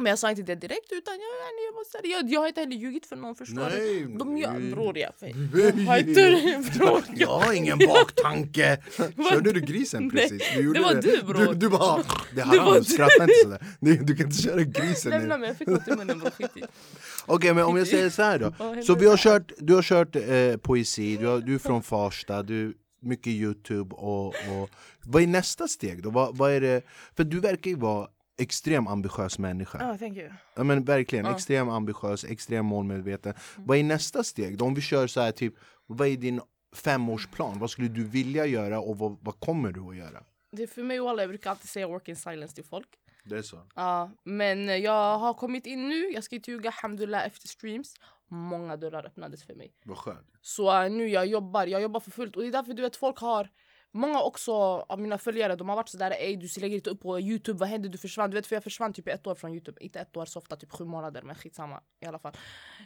Men 0.00 0.10
jag 0.10 0.18
sa 0.18 0.30
inte 0.30 0.42
det 0.42 0.54
direkt 0.54 0.92
utan 0.92 1.14
jag, 1.14 1.20
jag, 1.68 1.74
måste, 1.74 1.98
jag, 2.08 2.30
jag 2.30 2.40
har 2.40 2.48
inte 2.48 2.60
heller 2.60 2.76
ljugit 2.76 3.06
för 3.06 3.16
någon 3.16 3.34
förstår 3.34 3.70
Nej? 3.70 4.06
De, 4.18 4.38
jag, 4.38 4.62
bror 4.70 4.98
jag, 4.98 5.12
jag 5.20 5.86
har 5.86 5.98
inte 5.98 6.70
bror. 6.78 7.02
Jag 7.16 7.38
har 7.38 7.52
ingen 7.52 7.78
baktanke. 7.78 8.82
Körde 9.30 9.52
du 9.52 9.60
grisen 9.60 10.10
precis? 10.10 10.42
Du 10.54 10.72
det 10.72 10.80
var 10.80 10.94
det. 10.94 11.00
du 11.00 11.22
bror. 11.22 11.46
Du, 11.46 11.54
du 11.54 11.68
bara, 11.68 12.02
det 12.34 12.42
här 12.42 12.74
det 12.74 12.84
skratta 12.84 13.22
inte 13.22 13.34
sådär. 13.42 13.66
Du, 13.80 13.96
du 13.96 14.16
kan 14.16 14.26
inte 14.26 14.42
köra 14.42 14.62
grisen. 14.62 15.10
Lämna 15.10 15.38
mig, 15.38 15.48
jag 15.48 15.56
fick 15.56 15.68
något 15.68 15.88
i 15.88 15.90
munnen 15.90 16.18
bror. 16.18 16.32
Okej 17.26 17.54
men 17.54 17.64
om 17.64 17.76
jag 17.76 17.86
säger 17.86 18.10
så 18.10 18.22
här 18.22 18.38
då. 18.38 18.82
Så 18.82 18.94
vi 18.94 19.06
har 19.06 19.16
kört, 19.16 19.52
du 19.58 19.74
har 19.74 19.82
kört 19.82 20.16
eh, 20.16 20.56
poesi, 20.56 21.16
du, 21.16 21.26
har, 21.26 21.38
du 21.38 21.54
är 21.54 21.58
från 21.58 21.82
Farsta, 21.82 22.42
du 22.42 22.74
mycket 23.00 23.32
Youtube 23.32 23.94
och, 23.94 24.26
och 24.26 24.70
vad 25.04 25.22
är 25.22 25.26
nästa 25.26 25.68
steg 25.68 26.02
då? 26.02 26.10
Vad, 26.10 26.36
vad 26.36 26.52
är 26.52 26.60
det? 26.60 26.82
För 27.16 27.24
du 27.24 27.40
verkar 27.40 27.70
ju 27.70 27.76
vara 27.76 28.08
extrem 28.38 28.86
ambitiös 28.86 29.38
människa. 29.38 29.78
Oh, 29.78 29.96
thank 29.96 30.16
you. 30.16 30.30
Ja, 30.56 30.64
men 30.64 30.84
verkligen, 30.84 31.26
oh. 31.26 31.30
extrem 31.30 31.68
ambitiös, 31.68 32.24
extrem 32.24 32.66
målmedveten. 32.66 33.32
Mm. 33.32 33.66
Vad 33.66 33.78
är 33.78 33.82
nästa 33.82 34.24
steg? 34.24 34.58
Då? 34.58 34.64
Om 34.64 34.74
vi 34.74 34.80
kör 34.80 35.06
så 35.06 35.20
här, 35.20 35.32
typ, 35.32 35.54
vad 35.86 36.08
är 36.08 36.16
din 36.16 36.40
femårsplan? 36.74 37.58
Vad 37.58 37.70
skulle 37.70 37.88
du 37.88 38.04
vilja 38.04 38.46
göra 38.46 38.80
och 38.80 38.98
vad, 38.98 39.18
vad 39.20 39.40
kommer 39.40 39.72
du 39.72 39.80
att 39.80 39.96
göra? 39.96 40.24
Det 40.52 40.62
är 40.62 40.66
för 40.66 40.82
mig 40.82 41.00
och 41.00 41.10
alla, 41.10 41.22
jag 41.22 41.28
brukar 41.28 41.50
alltid 41.50 41.68
säga 41.68 41.88
work 41.88 42.08
in 42.08 42.16
silence 42.16 42.54
till 42.54 42.64
folk. 42.64 42.88
Det 43.24 43.38
är 43.38 43.42
så? 43.42 43.66
Ja, 43.74 44.10
men 44.24 44.82
jag 44.82 45.18
har 45.18 45.34
kommit 45.34 45.66
in 45.66 45.88
nu, 45.88 46.10
jag 46.10 46.24
ska 46.24 46.36
inte 46.36 46.50
ljuga, 46.50 46.70
alhamdulillah 46.70 47.26
efter 47.26 47.48
streams. 47.48 47.94
Många 48.28 48.76
dörrar 48.76 49.06
öppnades 49.06 49.44
för 49.44 49.54
mig. 49.54 49.72
Vad 49.84 49.98
skönt. 49.98 50.26
Så 50.40 50.82
uh, 50.82 50.90
nu 50.90 51.08
jag 51.08 51.26
jobbar, 51.26 51.66
jag 51.66 51.82
jobbar 51.82 52.00
för 52.00 52.10
fullt 52.10 52.36
och 52.36 52.42
det 52.42 52.48
är 52.48 52.52
därför 52.52 52.74
du 52.74 52.82
vet 52.82 52.96
folk 52.96 53.18
har 53.18 53.50
Många 53.92 54.22
också 54.22 54.52
av 54.88 55.00
mina 55.00 55.18
följare 55.18 55.56
de 55.56 55.68
har 55.68 55.76
varit 55.76 55.88
sådär 55.88 56.10
ey 56.10 56.36
du 56.36 56.60
lägger 56.60 56.76
inte 56.76 56.90
upp 56.90 57.00
på 57.00 57.20
youtube, 57.20 57.58
vad 57.58 57.68
hände? 57.68 57.88
Du 57.88 57.98
försvann. 57.98 58.30
Du 58.30 58.34
vet 58.34 58.46
för 58.46 58.56
jag 58.56 58.64
försvann 58.64 58.92
typ 58.92 59.08
ett 59.08 59.26
år 59.26 59.34
från 59.34 59.52
youtube. 59.52 59.78
Inte 59.80 60.00
ett 60.00 60.16
år 60.16 60.24
så 60.24 60.38
ofta, 60.38 60.56
typ 60.56 60.72
sju 60.72 60.84
månader 60.84 61.22
men 61.22 61.34
skitsamma 61.34 61.80
i 62.00 62.06
alla 62.06 62.18
fall. 62.18 62.32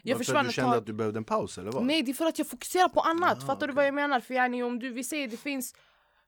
Jag 0.02 0.14
Varför 0.14 0.24
försvann 0.24 0.46
du 0.46 0.52
kände 0.52 0.76
att 0.76 0.86
du 0.86 0.92
behövde 0.92 1.18
en 1.18 1.24
paus 1.24 1.58
eller 1.58 1.72
vad? 1.72 1.84
Nej 1.84 2.02
det 2.02 2.10
är 2.10 2.14
för 2.14 2.26
att 2.26 2.38
jag 2.38 2.48
fokuserar 2.48 2.88
på 2.88 3.00
annat. 3.00 3.38
Ah, 3.38 3.40
Fattar 3.40 3.56
okay. 3.56 3.66
du 3.66 3.72
vad 3.72 3.86
jag 3.86 3.94
menar? 3.94 4.20
För 4.20 4.34
yani, 4.34 4.62
om 4.62 4.78
du, 4.78 4.90
vi 4.90 5.04
säger 5.04 5.28
det 5.28 5.36
finns 5.36 5.74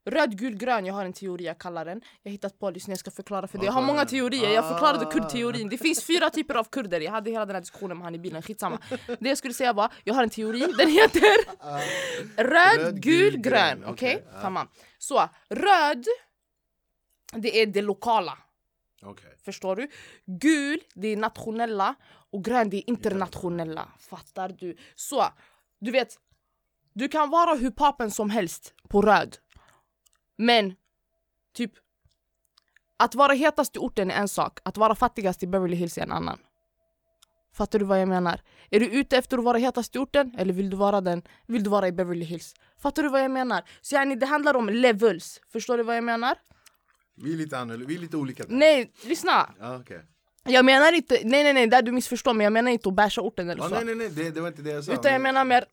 Röd, 0.07 0.38
gul, 0.38 0.57
grön, 0.57 0.87
jag 0.87 0.95
har 0.95 1.05
en 1.05 1.12
teori 1.12 1.45
jag 1.45 1.59
kallar 1.59 1.85
den. 1.85 2.01
Jag 2.23 2.31
har 2.31 2.33
hittat 2.33 2.59
på 2.59 2.71
lyssna, 2.71 2.93
jag 2.93 2.99
ska 2.99 3.11
förklara 3.11 3.47
för 3.47 3.59
dig. 3.59 3.67
Jag 3.67 3.73
har 3.73 3.83
många 3.83 4.05
teorier, 4.05 4.51
jag 4.51 4.69
förklarade 4.69 5.05
kurdteorin. 5.05 5.69
Det 5.69 5.79
finns 5.79 6.05
fyra 6.05 6.31
typer 6.31 6.55
av 6.55 6.64
kurder, 6.64 7.01
jag 7.01 7.12
hade 7.12 7.31
hela 7.31 7.47
den 7.47 7.55
här 7.55 7.61
diskussionen 7.61 7.97
med 7.97 8.05
han 8.05 8.14
i 8.14 8.19
bilen, 8.19 8.43
skitsamma. 8.43 8.79
Det 9.21 9.29
jag 9.29 9.38
skulle 9.38 9.55
säga 9.55 9.73
var, 9.73 9.93
jag 10.05 10.14
har 10.14 10.23
en 10.23 10.31
teori, 10.31 10.67
den 10.79 10.90
heter 10.90 11.37
Röd, 12.37 13.03
gul, 13.03 13.37
grön. 13.37 13.85
Okej? 13.87 14.17
Okay? 14.17 14.40
Tamam. 14.43 14.69
Så, 14.99 15.29
röd, 15.49 16.05
det 17.33 17.62
är 17.62 17.67
det 17.67 17.83
lokala. 17.83 18.38
Okay. 19.03 19.31
Förstår 19.45 19.77
du? 19.77 19.88
Gul, 20.27 20.81
det 20.95 21.09
är 21.09 21.17
nationella 21.17 21.95
och 22.31 22.45
grön, 22.45 22.71
det 22.71 22.77
är 22.77 22.90
internationella. 22.90 23.88
Fattar 23.99 24.49
du? 24.49 24.77
Så, 24.95 25.25
du 25.81 25.90
vet, 25.90 26.19
du 26.93 27.09
kan 27.09 27.31
vara 27.31 27.55
hur 27.55 27.71
papen 27.71 28.11
som 28.11 28.31
helst 28.31 28.75
på 28.88 29.03
röd. 29.03 29.37
Men, 30.37 30.75
typ, 31.55 31.73
att 32.97 33.14
vara 33.14 33.33
hetast 33.33 33.77
i 33.77 33.79
orten 33.79 34.11
är 34.11 34.14
en 34.14 34.29
sak, 34.29 34.59
att 34.62 34.77
vara 34.77 34.94
fattigast 34.94 35.42
i 35.42 35.47
Beverly 35.47 35.77
Hills 35.77 35.99
är 35.99 36.03
en 36.03 36.12
annan. 36.12 36.38
Fattar 37.55 37.79
du 37.79 37.85
vad 37.85 38.01
jag 38.01 38.09
menar? 38.09 38.40
Är 38.70 38.81
du 38.81 38.87
ute 38.87 39.16
efter 39.16 39.38
att 39.38 39.44
vara 39.44 39.59
hetast 39.59 39.97
i 39.97 39.99
orten 39.99 40.35
eller 40.38 40.55
vill 40.55 40.70
du 40.70 40.77
vara 40.77 41.01
den? 41.01 41.23
Vill 41.47 41.64
du 41.64 41.70
vara 41.70 41.88
i 41.88 41.92
Beverly 41.92 42.25
Hills? 42.25 42.55
Fattar 42.79 43.03
du 43.03 43.09
vad 43.09 43.25
jag 43.25 43.31
menar? 43.31 43.62
Så 43.81 43.94
yani, 43.94 44.14
det 44.14 44.27
handlar 44.27 44.55
om 44.55 44.68
levels. 44.68 45.40
Förstår 45.53 45.77
du 45.77 45.83
vad 45.83 45.97
jag 45.97 46.05
menar? 46.05 46.38
Vi 47.16 47.33
är 47.33 47.37
lite, 47.37 47.59
annorlunda, 47.59 47.87
vi 47.87 47.94
är 47.94 47.99
lite 47.99 48.16
olika. 48.16 48.44
Där. 48.44 48.55
Nej, 48.55 48.92
lyssna! 49.05 49.55
Ah, 49.61 49.77
okay. 49.77 49.99
Jag 50.44 50.64
menar 50.64 50.92
inte, 50.92 51.14
nej 51.25 51.42
nej 51.42 51.53
nej, 51.53 51.66
där 51.66 51.83
du 51.83 51.92
missförstår 51.92 52.33
mig, 52.33 52.44
jag 52.44 52.53
menar 52.53 52.70
inte 52.70 52.88
att 52.88 52.94
basha 52.94 53.23
orten 53.23 53.51
eller 53.51 53.62
ah, 53.62 53.68
så. 53.68 53.75
Nej 53.75 53.85
nej 53.85 53.94
nej, 53.94 54.11
det, 54.11 54.31
det 54.31 54.40
var 54.40 54.49
inte 54.49 54.62
det 54.62 54.70
jag 54.70 54.85
sa. 54.85 54.92
Utan 54.92 55.12
jag 55.12 55.20
menar 55.20 55.44
mer, 55.44 55.64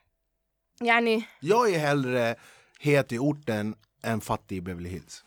yani... 0.80 1.28
Jag 1.40 1.70
är 1.74 1.78
hellre 1.78 2.36
het 2.78 3.12
i 3.12 3.18
orten 3.18 3.74
än 4.02 4.20
fattig 4.20 4.58
i 4.58 4.60
Beverly 4.60 4.88
Hills. 4.88 5.24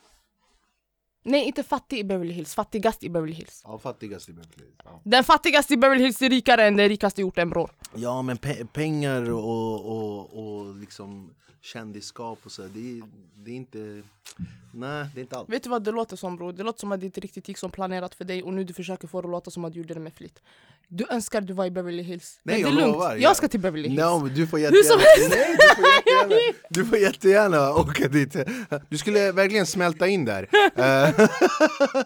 Nej, 1.23 1.45
inte 1.45 1.63
fattig 1.63 1.99
i 1.99 2.03
Beverly 2.03 2.33
Hills, 2.33 2.55
fattigast 2.55 3.03
i 3.03 3.09
Beverly 3.09 3.33
Hills. 3.33 3.61
Ja, 3.63 3.79
fattigast 3.79 4.29
i 4.29 4.33
Beverly 4.33 4.63
Hills. 4.65 4.75
Ja. 4.83 5.01
Den 5.03 5.23
fattigaste 5.23 5.73
i 5.73 5.77
Beverly 5.77 6.03
Hills 6.03 6.21
är 6.21 6.29
rikare 6.29 6.67
än 6.67 6.75
den 6.75 6.89
rikaste 6.89 7.21
i 7.21 7.23
orten 7.23 7.49
bror. 7.49 7.71
Ja, 7.95 8.21
men 8.21 8.37
pe 8.37 8.65
pengar 8.65 9.31
och, 9.31 9.85
och, 9.85 10.39
och 10.39 10.75
liksom 10.75 11.35
kändisskap 11.61 12.39
och 12.43 12.51
så, 12.51 12.61
det, 12.61 13.01
det 13.35 13.51
är 13.51 13.55
inte... 13.55 14.03
Nej, 14.71 15.05
det 15.13 15.19
är 15.19 15.21
inte 15.21 15.37
allt. 15.37 15.49
Vet 15.49 15.63
du 15.63 15.69
vad 15.69 15.83
det 15.83 15.91
låter 15.91 16.15
som 16.15 16.35
bror? 16.35 16.53
Det 16.53 16.63
låter 16.63 16.79
som 16.79 16.91
att 16.91 16.99
det 16.99 17.05
inte 17.05 17.19
riktigt 17.19 17.47
gick 17.47 17.57
som 17.57 17.71
planerat 17.71 18.15
för 18.15 18.25
dig 18.25 18.43
och 18.43 18.53
nu 18.53 18.63
du 18.63 18.73
försöker 18.73 19.07
få 19.07 19.21
det 19.21 19.27
att 19.27 19.31
låta 19.31 19.51
som 19.51 19.65
att 19.65 19.73
du 19.73 19.79
gjorde 19.79 19.93
det 19.93 19.99
med 19.99 20.13
flit. 20.13 20.41
Du 20.91 21.05
önskar 21.09 21.41
du 21.41 21.53
var 21.53 21.65
i 21.65 21.71
Beverly 21.71 22.03
Hills. 22.03 22.39
Nej, 22.43 22.63
men 22.63 22.75
det 22.75 22.81
är 22.81 22.85
lugnt, 22.85 22.97
jag, 22.99 23.21
jag 23.21 23.35
ska 23.35 23.47
till 23.47 23.59
Beverly 23.59 23.89
Hills. 23.89 24.01
No, 24.01 24.27
du 24.27 24.47
får 24.47 24.59
jättegärna, 24.65 24.89
som 24.89 24.99
helst. 24.99 25.35
Nej, 25.35 25.55
du, 25.59 25.65
får 25.75 25.87
jättegärna, 25.87 26.59
du 26.69 26.85
får 26.85 26.97
jättegärna 26.97 27.73
åka 27.73 28.07
dit. 28.07 28.35
Du 28.89 28.97
skulle 28.97 29.31
verkligen 29.31 29.65
smälta 29.65 30.07
in 30.07 30.25
där. 30.25 30.49
Eh, 30.79 30.85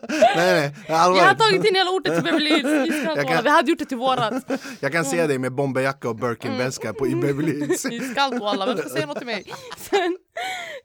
nej, 0.09 0.35
nej, 0.35 0.75
allvar. 0.89 1.17
Jag 1.17 1.25
har 1.25 1.35
tagit 1.35 1.65
in 1.65 1.75
hela 1.75 1.91
orten 1.91 2.15
till 2.15 2.23
Beverly 2.23 2.49
Hills. 2.49 3.05
Kan, 3.05 3.43
Vi 3.43 3.49
hade 3.49 3.69
gjort 3.69 3.79
det 3.79 3.85
till 3.85 3.97
vårat. 3.97 4.51
Jag 4.79 4.91
kan 4.91 5.05
se 5.05 5.27
dig 5.27 5.37
med 5.37 5.51
bomberjacka 5.51 6.09
och 6.09 6.15
Birkin-väska 6.15 6.87
mm. 6.87 6.99
på 6.99 7.07
i 7.07 7.15
Beverly 7.15 7.59
Hills. 7.59 7.85
Iskallt 7.85 8.41
walla, 8.41 8.65
vem 8.65 8.77
ska 8.77 8.89
säga 8.89 9.05
något 9.05 9.17
till 9.17 9.25
mig? 9.25 9.42
Sen, 9.77 10.17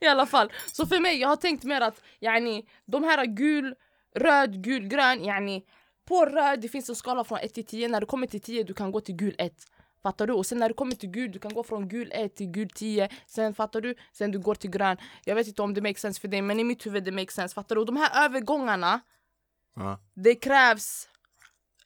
I 0.01 0.07
alla 0.07 0.27
fall, 0.27 0.53
så 0.73 0.87
för 0.87 1.01
mig, 1.01 1.21
jag 1.21 1.29
har 1.29 1.37
tänkt 1.37 1.65
mer 1.65 1.81
att 1.81 2.03
yani, 2.21 2.69
de 2.87 3.05
här 3.05 3.27
gul, 3.27 3.75
röd, 4.15 4.63
gul, 4.65 4.87
grön, 4.87 5.25
yani, 5.25 5.65
på 6.09 6.25
röd 6.25 6.61
det 6.61 6.69
finns 6.69 6.89
en 6.89 6.97
skala 6.97 7.25
från 7.25 7.39
1 7.39 7.55
till 7.55 7.67
10, 7.67 7.89
när 7.89 8.01
du 8.01 8.07
kommer 8.07 8.27
till 8.27 8.41
10 8.41 8.63
du 8.63 8.75
kan 8.75 8.93
gå 8.93 9.01
till 9.01 9.17
gul 9.17 9.35
1 9.39 9.53
Fattar 10.03 10.27
du? 10.27 10.33
Och 10.33 10.47
sen 10.47 10.59
när 10.59 10.69
du 10.69 10.75
kommer 10.75 10.95
till 10.95 11.11
gul, 11.11 11.33
du 11.33 11.39
kan 11.39 11.55
gå 11.55 11.63
från 11.63 11.89
gul 11.89 12.13
1 12.13 12.37
till 12.37 12.47
gul 12.47 12.69
10 12.71 13.09
Sen 13.27 13.55
fattar 13.55 13.81
du? 13.81 13.95
Sen 14.13 14.31
du 14.31 14.39
går 14.39 14.55
till 14.55 14.71
grön 14.71 14.97
Jag 15.25 15.35
vet 15.35 15.47
inte 15.47 15.63
om 15.63 15.75
det 15.75 15.81
makes 15.81 16.01
sense 16.01 16.21
för 16.21 16.29
dig 16.29 16.43
men 16.43 16.61
i 16.61 16.65
mitt 16.65 16.87
huvud 16.87 17.05
det 17.05 17.13
makes 17.13 17.35
sense 17.35 17.55
Fattar 17.55 17.75
du? 17.75 17.81
Och 17.81 17.87
de 17.87 17.97
här 17.97 18.25
övergångarna 18.25 19.01
ja. 19.77 20.01
Det 20.15 20.35
krävs 20.35 21.09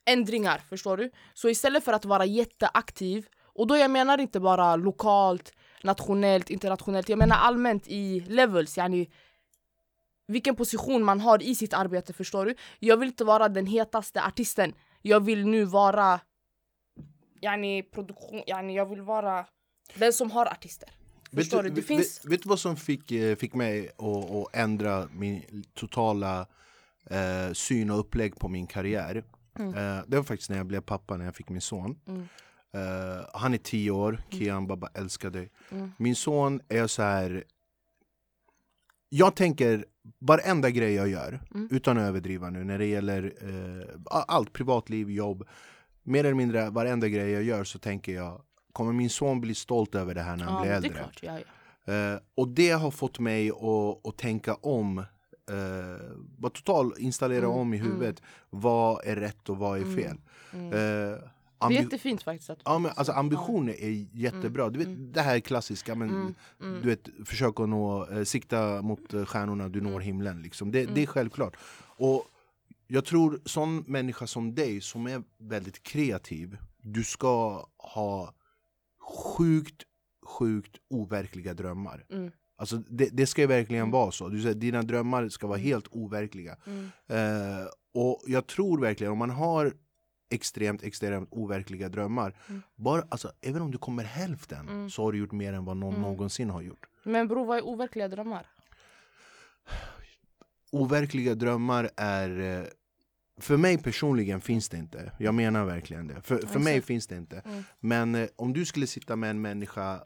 ändringar, 0.05 0.59
förstår 0.59 0.97
du? 0.97 1.11
Så 1.35 1.49
istället 1.49 1.85
för 1.85 1.93
att 1.93 2.05
vara 2.05 2.25
jätteaktiv 2.25 3.27
Och 3.55 3.67
då 3.67 3.77
jag 3.77 3.91
menar 3.91 4.21
inte 4.21 4.41
bara 4.41 4.77
lokalt, 4.77 5.53
nationellt, 5.85 6.51
internationellt 6.51 7.09
Jag 7.09 7.19
menar 7.19 7.37
allmänt 7.37 7.89
i 7.89 8.21
levels 8.21 8.79
yani, 8.79 9.09
vilken 10.27 10.57
position 10.57 11.05
man 11.05 11.21
har 11.21 11.43
i 11.43 11.55
sitt 11.55 11.75
arbete 11.75 12.13
förstår 12.13 12.47
du. 12.47 12.55
Jag 12.79 12.97
vill 12.97 13.09
inte 13.09 13.25
vara 13.25 13.49
den 13.49 13.67
hetaste 13.67 14.23
artisten. 14.23 14.75
Jag 15.03 15.21
vill 15.21 15.47
nu 15.47 15.65
vara 15.65 16.21
yani, 17.41 17.83
produktion, 17.83 18.43
yani, 18.47 18.77
jag 18.77 18.87
vill 18.87 19.03
vara 19.03 19.47
den 19.95 20.13
som 20.13 20.31
har 20.31 20.47
artister. 20.47 20.89
Förstår 21.35 21.63
vet, 21.63 21.65
du? 21.65 21.69
Det 21.75 21.81
vet, 21.81 21.87
finns... 21.87 22.25
vet, 22.25 22.33
vet 22.33 22.43
du 22.43 22.49
vad 22.49 22.59
som 22.59 22.77
fick, 22.77 23.13
eh, 23.13 23.37
fick 23.37 23.55
mig 23.55 23.89
att, 23.89 24.31
att 24.31 24.57
ändra 24.57 25.09
min 25.13 25.65
totala 25.75 26.47
eh, 27.11 27.53
syn 27.53 27.91
och 27.91 27.99
upplägg 27.99 28.39
på 28.39 28.49
min 28.49 28.67
karriär? 28.67 29.25
Mm. 29.59 29.75
Eh, 29.75 30.05
det 30.07 30.17
var 30.17 30.25
faktiskt 30.25 30.51
när 30.51 30.57
jag 30.57 30.67
blev 30.67 30.81
pappa, 30.81 31.17
när 31.17 31.25
jag 31.25 31.37
fick 31.37 31.49
min 31.49 31.61
son. 31.61 31.99
Mm. 32.09 32.29
Eh, 32.75 33.27
han 33.35 33.55
är 33.55 33.59
tio 33.59 33.91
år, 33.91 34.23
Kian 34.31 34.67
Baba 34.67 34.89
älskar 34.95 35.31
dig. 35.31 35.51
Mm. 35.71 35.93
Min 35.99 36.17
son 36.17 36.61
är 36.69 36.87
så 36.87 37.03
här. 37.03 37.45
Jag 39.09 39.37
tänker 39.37 39.85
varenda 40.19 40.71
grej 40.71 40.95
jag 40.95 41.09
gör, 41.09 41.41
Mm. 41.55 41.69
utan 41.71 41.99
att 41.99 42.03
överdriva 42.09 42.51
nu, 42.51 42.65
när 42.65 42.79
det 42.79 42.87
gäller 42.87 43.33
eh, 43.41 43.89
allt, 44.11 44.53
privatliv, 44.53 45.11
jobb. 45.11 45.45
Mer 46.03 46.25
eller 46.25 46.35
mindre 46.35 46.71
varenda 46.71 47.09
grej 47.09 47.31
jag 47.31 47.43
gör 47.43 47.65
så 47.65 47.79
tänker 47.79 48.13
jag, 48.15 48.43
kommer 48.73 48.93
min 48.93 49.11
son 49.11 49.41
bli 49.41 49.55
stolt 49.55 49.95
över 49.95 50.15
det 50.15 50.23
här 50.23 50.37
när 50.37 50.45
han 50.45 50.55
Ja, 50.55 50.61
blir 50.63 50.73
äldre? 50.73 50.91
klart. 50.91 51.21
Ja, 51.23 51.39
ja. 51.85 51.93
Eh, 51.93 52.19
och 52.35 52.49
det 52.49 52.71
har 52.71 52.91
fått 52.91 53.19
mig 53.19 53.51
att, 53.51 54.07
att 54.09 54.17
tänka 54.19 54.55
om, 54.55 55.05
bara 56.39 56.51
totalt 56.51 56.99
installera 56.99 57.45
Mm, 57.47 57.51
om 57.59 57.75
i 57.75 57.77
huvudet. 57.77 58.23
Vad 58.51 59.07
är 59.07 59.17
rätt 59.17 59.49
och 59.49 59.57
vad 59.59 59.79
är 59.79 59.83
Mm, 59.83 59.97
fel? 59.97 60.17
mm. 60.53 60.73
Eh, 61.13 61.19
Det 61.69 61.77
är 61.79 61.83
jättefint 61.83 62.23
faktiskt. 62.23 62.51
Att... 62.51 62.59
Ja, 62.65 62.79
men 62.79 62.93
alltså 62.95 63.13
ambitioner 63.13 63.73
är 63.81 64.07
jättebra. 64.13 64.71
Du 64.71 64.79
vet 64.79 64.89
mm. 64.89 65.13
det 65.13 65.21
här 65.23 65.41
klassiska, 65.41 65.95
men 65.95 66.09
Mm, 66.11 66.35
mm. 66.61 66.83
du 66.83 66.89
vet, 66.89 67.09
försök 67.25 67.61
att 67.61 67.69
nå, 67.69 68.07
eh, 68.11 68.25
sikta 68.25 68.83
mot 68.83 69.15
eh, 69.15 69.25
stjärnorna, 69.25 69.69
du 69.69 69.81
når 69.81 69.91
Mm. 69.91 70.03
himlen. 70.03 70.43
Liksom. 70.43 70.71
Det, 70.73 70.81
Mm. 70.83 70.95
det 70.95 71.03
är 71.03 71.07
självklart. 71.07 71.57
Och 71.97 72.25
jag 72.87 73.05
tror 73.05 73.41
sån 73.45 73.77
människa 73.87 74.27
som 74.27 74.55
dig, 74.55 74.81
som 74.81 75.07
är 75.07 75.23
väldigt 75.39 75.83
kreativ, 75.83 76.57
du 76.83 77.05
ska 77.05 77.67
ha 77.77 78.35
sjukt, 79.01 79.83
sjukt 80.27 80.77
overkliga 80.91 81.55
drömmar. 81.55 82.05
Mm. 82.11 82.31
Alltså 82.57 82.77
det, 82.77 83.09
det 83.13 83.27
ska 83.27 83.47
verkligen 83.47 83.83
Mm. 83.83 83.91
vara 83.93 84.11
så. 84.11 84.29
Du 84.29 84.43
säger, 84.43 84.55
dina 84.55 84.83
drömmar 84.83 85.29
ska 85.29 85.47
vara 85.47 85.59
Mm. 85.59 85.67
helt 85.69 85.87
overkliga. 85.91 86.57
Mm. 86.67 86.85
Eh, 87.07 87.67
och 87.95 88.23
jag 88.27 88.47
tror 88.47 88.81
verkligen, 88.81 89.13
om 89.13 89.19
man 89.19 89.31
har 89.31 89.73
extremt, 90.33 90.83
extremt 90.83 91.29
overkliga 91.33 91.89
drömmar, 91.89 92.35
Mm. 92.49 92.63
bara, 92.77 93.05
alltså, 93.09 93.33
även 93.41 93.63
om 93.63 93.71
du 93.71 93.79
kommer 93.79 94.05
hälften 94.05 94.69
Mm. 94.69 94.91
så 94.91 95.03
har 95.05 95.13
du 95.13 95.19
gjort 95.19 95.33
mer 95.33 95.53
än 95.53 95.65
vad 95.65 95.77
någon 95.77 95.95
Mm. 95.95 96.03
någonsin 96.03 96.51
har 96.51 96.63
gjort. 96.63 96.87
Men 97.03 97.29
bror, 97.29 97.47
vad 97.47 97.59
är 97.59 97.65
overkliga 97.67 98.09
drömmar? 98.09 98.47
Overkliga 100.73 101.35
drömmar 101.35 101.91
är 101.97 102.41
eh, 102.61 102.65
för 103.41 103.57
mig 103.57 103.79
personligen 103.79 104.41
finns 104.41 104.69
det 104.69 104.77
inte. 104.77 105.13
Jag 105.19 105.35
menar 105.35 105.65
verkligen 105.65 106.07
det. 106.07 106.23
För, 106.23 106.39
för 106.39 106.61
mig 106.61 106.83
finns 106.83 107.07
det 107.07 107.17
inte. 107.17 107.39
Mm. 107.45 107.65
Men 107.81 108.15
eh, 108.15 108.29
om 108.37 108.53
du 108.53 108.65
skulle 108.65 108.87
sitta 108.87 109.17
med 109.17 109.31
en 109.31 109.41
människa 109.43 110.01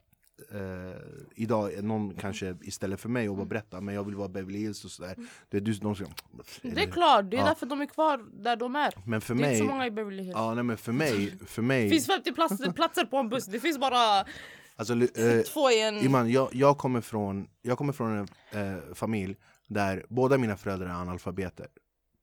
eh, 0.54 0.96
idag, 1.34 1.84
någon 1.84 2.14
kanske 2.14 2.56
istället 2.62 3.00
för 3.00 3.08
mig 3.08 3.28
och 3.28 3.34
bara 3.34 3.42
Mm. 3.42 3.48
berätta 3.48 3.80
men 3.80 3.94
jag 3.94 4.04
vill 4.04 4.14
vara 4.14 4.28
Beverly 4.28 4.58
Hills 4.58 4.84
och 4.84 4.90
sådär. 4.90 5.16
Det 5.48 5.56
är 5.56 5.60
du, 5.60 5.72
de 5.72 5.94
ska, 5.94 6.04
Det 6.62 6.82
är 6.82 6.90
klart, 6.90 7.30
det 7.30 7.36
är 7.36 7.40
Ja. 7.40 7.46
därför 7.46 7.66
de 7.66 7.80
är 7.80 7.86
kvar 7.86 8.42
där 8.42 8.56
de 8.56 8.76
är. 8.76 8.94
Men 9.04 9.20
för 9.20 9.34
Det 9.34 9.42
är 9.44 9.44
inte 9.44 9.48
mig, 9.48 9.58
så 9.58 9.64
många 9.74 9.86
i 9.86 9.90
Beverly 9.90 10.22
Hills. 10.22 10.34
ja, 10.36 10.54
nej, 10.54 10.64
men 10.64 10.76
för 10.76 10.92
mig, 10.92 11.38
för 11.46 11.62
Det 11.62 11.68
mig 11.68 11.90
finns 11.90 12.06
50 12.06 12.32
platser, 12.32 12.72
platser 12.72 13.04
på 13.04 13.16
en 13.16 13.28
buss, 13.28 13.46
det 13.46 13.60
finns 13.60 13.78
bara 13.78 14.24
alltså, 14.76 14.94
eh, 14.94 15.40
två 15.52 15.70
i 15.70 15.82
en... 15.82 15.96
Iman, 15.98 16.30
jag, 16.30 16.48
jag, 16.52 16.78
kommer 16.78 17.00
från, 17.00 17.48
jag 17.62 17.78
kommer 17.78 17.92
från 17.92 18.12
en 18.52 18.76
eh, 18.76 18.82
familj 18.94 19.36
där 19.68 20.04
båda 20.08 20.38
mina 20.38 20.56
föräldrar 20.56 20.86
är 20.88 20.92
analfabeter. 20.92 21.66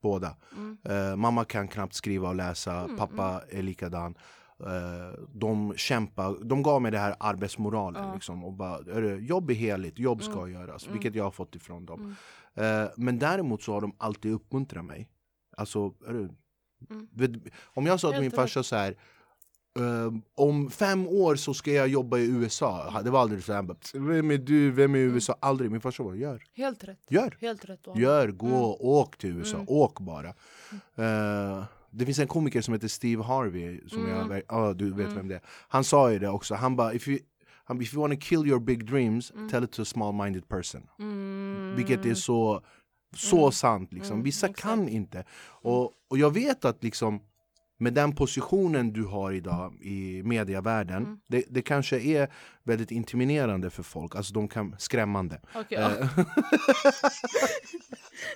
Båda. 0.01 0.35
Mm. 0.57 0.77
Eh, 0.83 1.15
mamma 1.15 1.45
kan 1.45 1.67
knappt 1.67 1.93
skriva 1.93 2.29
och 2.29 2.35
läsa, 2.35 2.73
Mm, 2.79 2.97
pappa 2.97 3.41
är 3.49 3.61
likadan. 3.61 4.15
Eh, 4.65 5.19
de 5.33 5.73
kämpar, 5.77 6.35
de 6.45 6.63
gav 6.63 6.81
mig 6.81 6.91
det 6.91 6.97
här 6.99 7.15
arbetsmoralen. 7.19 8.07
Ja. 8.07 8.13
Liksom, 8.13 8.43
och 8.43 8.53
bara, 8.53 8.77
"Hörru, 8.93 9.19
jobb 9.19 9.49
är 9.49 9.53
heligt, 9.53 9.99
jobb 9.99 10.23
ska 10.23 10.39
Mm. 10.39 10.51
göras. 10.53 10.83
Mm. 10.83 10.93
Vilket 10.93 11.15
jag 11.15 11.23
har 11.23 11.31
fått 11.31 11.55
ifrån 11.55 11.85
dem. 11.85 12.15
Mm. 12.55 12.83
Eh, 12.85 12.89
men 12.97 13.19
däremot 13.19 13.63
så 13.63 13.73
har 13.73 13.81
de 13.81 13.95
alltid 13.97 14.31
uppmuntrat 14.31 14.85
mig. 14.85 15.09
Alltså, 15.57 15.93
Mm. 16.07 16.29
om 17.63 17.85
jag 17.85 17.99
sa 17.99 18.11
till 18.11 18.21
min 18.21 18.31
farsa 18.31 18.63
så 18.63 18.75
här 18.75 18.95
Ehm, 19.79 20.21
om 20.35 20.69
fem 20.69 21.07
år 21.07 21.35
så 21.35 21.53
ska 21.53 21.71
jag 21.71 21.87
jobba 21.87 22.17
i 22.17 22.25
USA. 22.25 23.01
Det 23.03 23.09
var 23.09 23.19
aldrig 23.21 23.43
så 23.43 23.53
här, 23.53 23.63
vem 23.99 24.31
är 24.31 24.37
du, 24.37 24.71
vem 24.71 24.95
är 24.95 24.99
Mm. 24.99 25.15
USA? 25.15 25.35
Aldrig. 25.39 25.71
Min 25.71 25.81
farsa 25.81 26.03
bara, 26.03 26.15
gör, 26.15 26.43
Helt 26.55 26.83
rätt. 26.83 26.99
gör, 27.09 27.37
Helt 27.41 27.65
rätt. 27.65 27.87
Gör, 27.95 28.27
gå, 28.31 28.47
Mm. 28.47 28.61
åk 28.79 29.17
till 29.17 29.29
USA, 29.37 29.55
Mm. 29.55 29.65
åk 29.69 29.99
bara. 29.99 30.27
Eh, 30.95 31.63
det 31.93 32.05
finns 32.05 32.19
en 32.19 32.27
komiker 32.27 32.61
som 32.61 32.73
heter 32.73 32.87
Steve 32.87 33.23
Harvey, 33.23 33.81
som 33.87 34.05
Mm. 34.05 34.31
jag, 34.31 34.41
ja 34.47 34.73
du 34.73 34.89
vet 34.93 35.05
Mm. 35.05 35.15
vem 35.15 35.27
det 35.27 35.35
är. 35.35 35.41
Han 35.67 35.83
sa 35.83 36.11
ju 36.11 36.19
det 36.19 36.29
också, 36.29 36.55
han 36.55 36.75
bara, 36.75 36.93
if 36.93 37.07
you, 37.07 37.19
if 37.81 37.93
you 37.93 38.01
want 38.01 38.21
to 38.21 38.25
kill 38.27 38.47
your 38.47 38.59
big 38.59 38.85
dreams, 38.85 39.31
Mm. 39.31 39.49
tell 39.49 39.63
it 39.63 39.71
to 39.71 39.81
a 39.81 39.85
small-minded 39.85 40.47
person. 40.47 40.87
Mm. 40.99 41.73
Vilket 41.75 42.05
är 42.05 42.13
så, 42.13 42.61
så 43.15 43.39
Mm. 43.39 43.51
sant. 43.51 43.93
Liksom. 43.93 44.13
Mm, 44.13 44.23
Vissa 44.23 44.47
exakt. 44.47 44.61
kan 44.61 44.89
inte. 44.89 45.23
Och, 45.45 45.91
och 46.09 46.17
jag 46.17 46.31
vet 46.33 46.65
att 46.65 46.83
liksom, 46.83 47.19
med 47.77 47.93
den 47.93 48.15
positionen 48.15 48.93
du 48.93 49.03
har 49.05 49.31
idag 49.31 49.75
i 49.81 50.21
medievärlden, 50.23 51.03
Mm. 51.03 51.19
det, 51.29 51.43
det 51.49 51.61
kanske 51.61 51.99
är 51.99 52.31
väldigt 52.63 52.91
intimiderande 52.91 53.69
för 53.69 53.83
folk. 53.83 54.15
Alltså 54.15 54.33
de 54.33 54.47
kan, 54.47 54.75
skrämmande. 54.79 55.41
Okej, 55.55 55.77
Eh, 55.77 55.91
ja. 55.99 56.07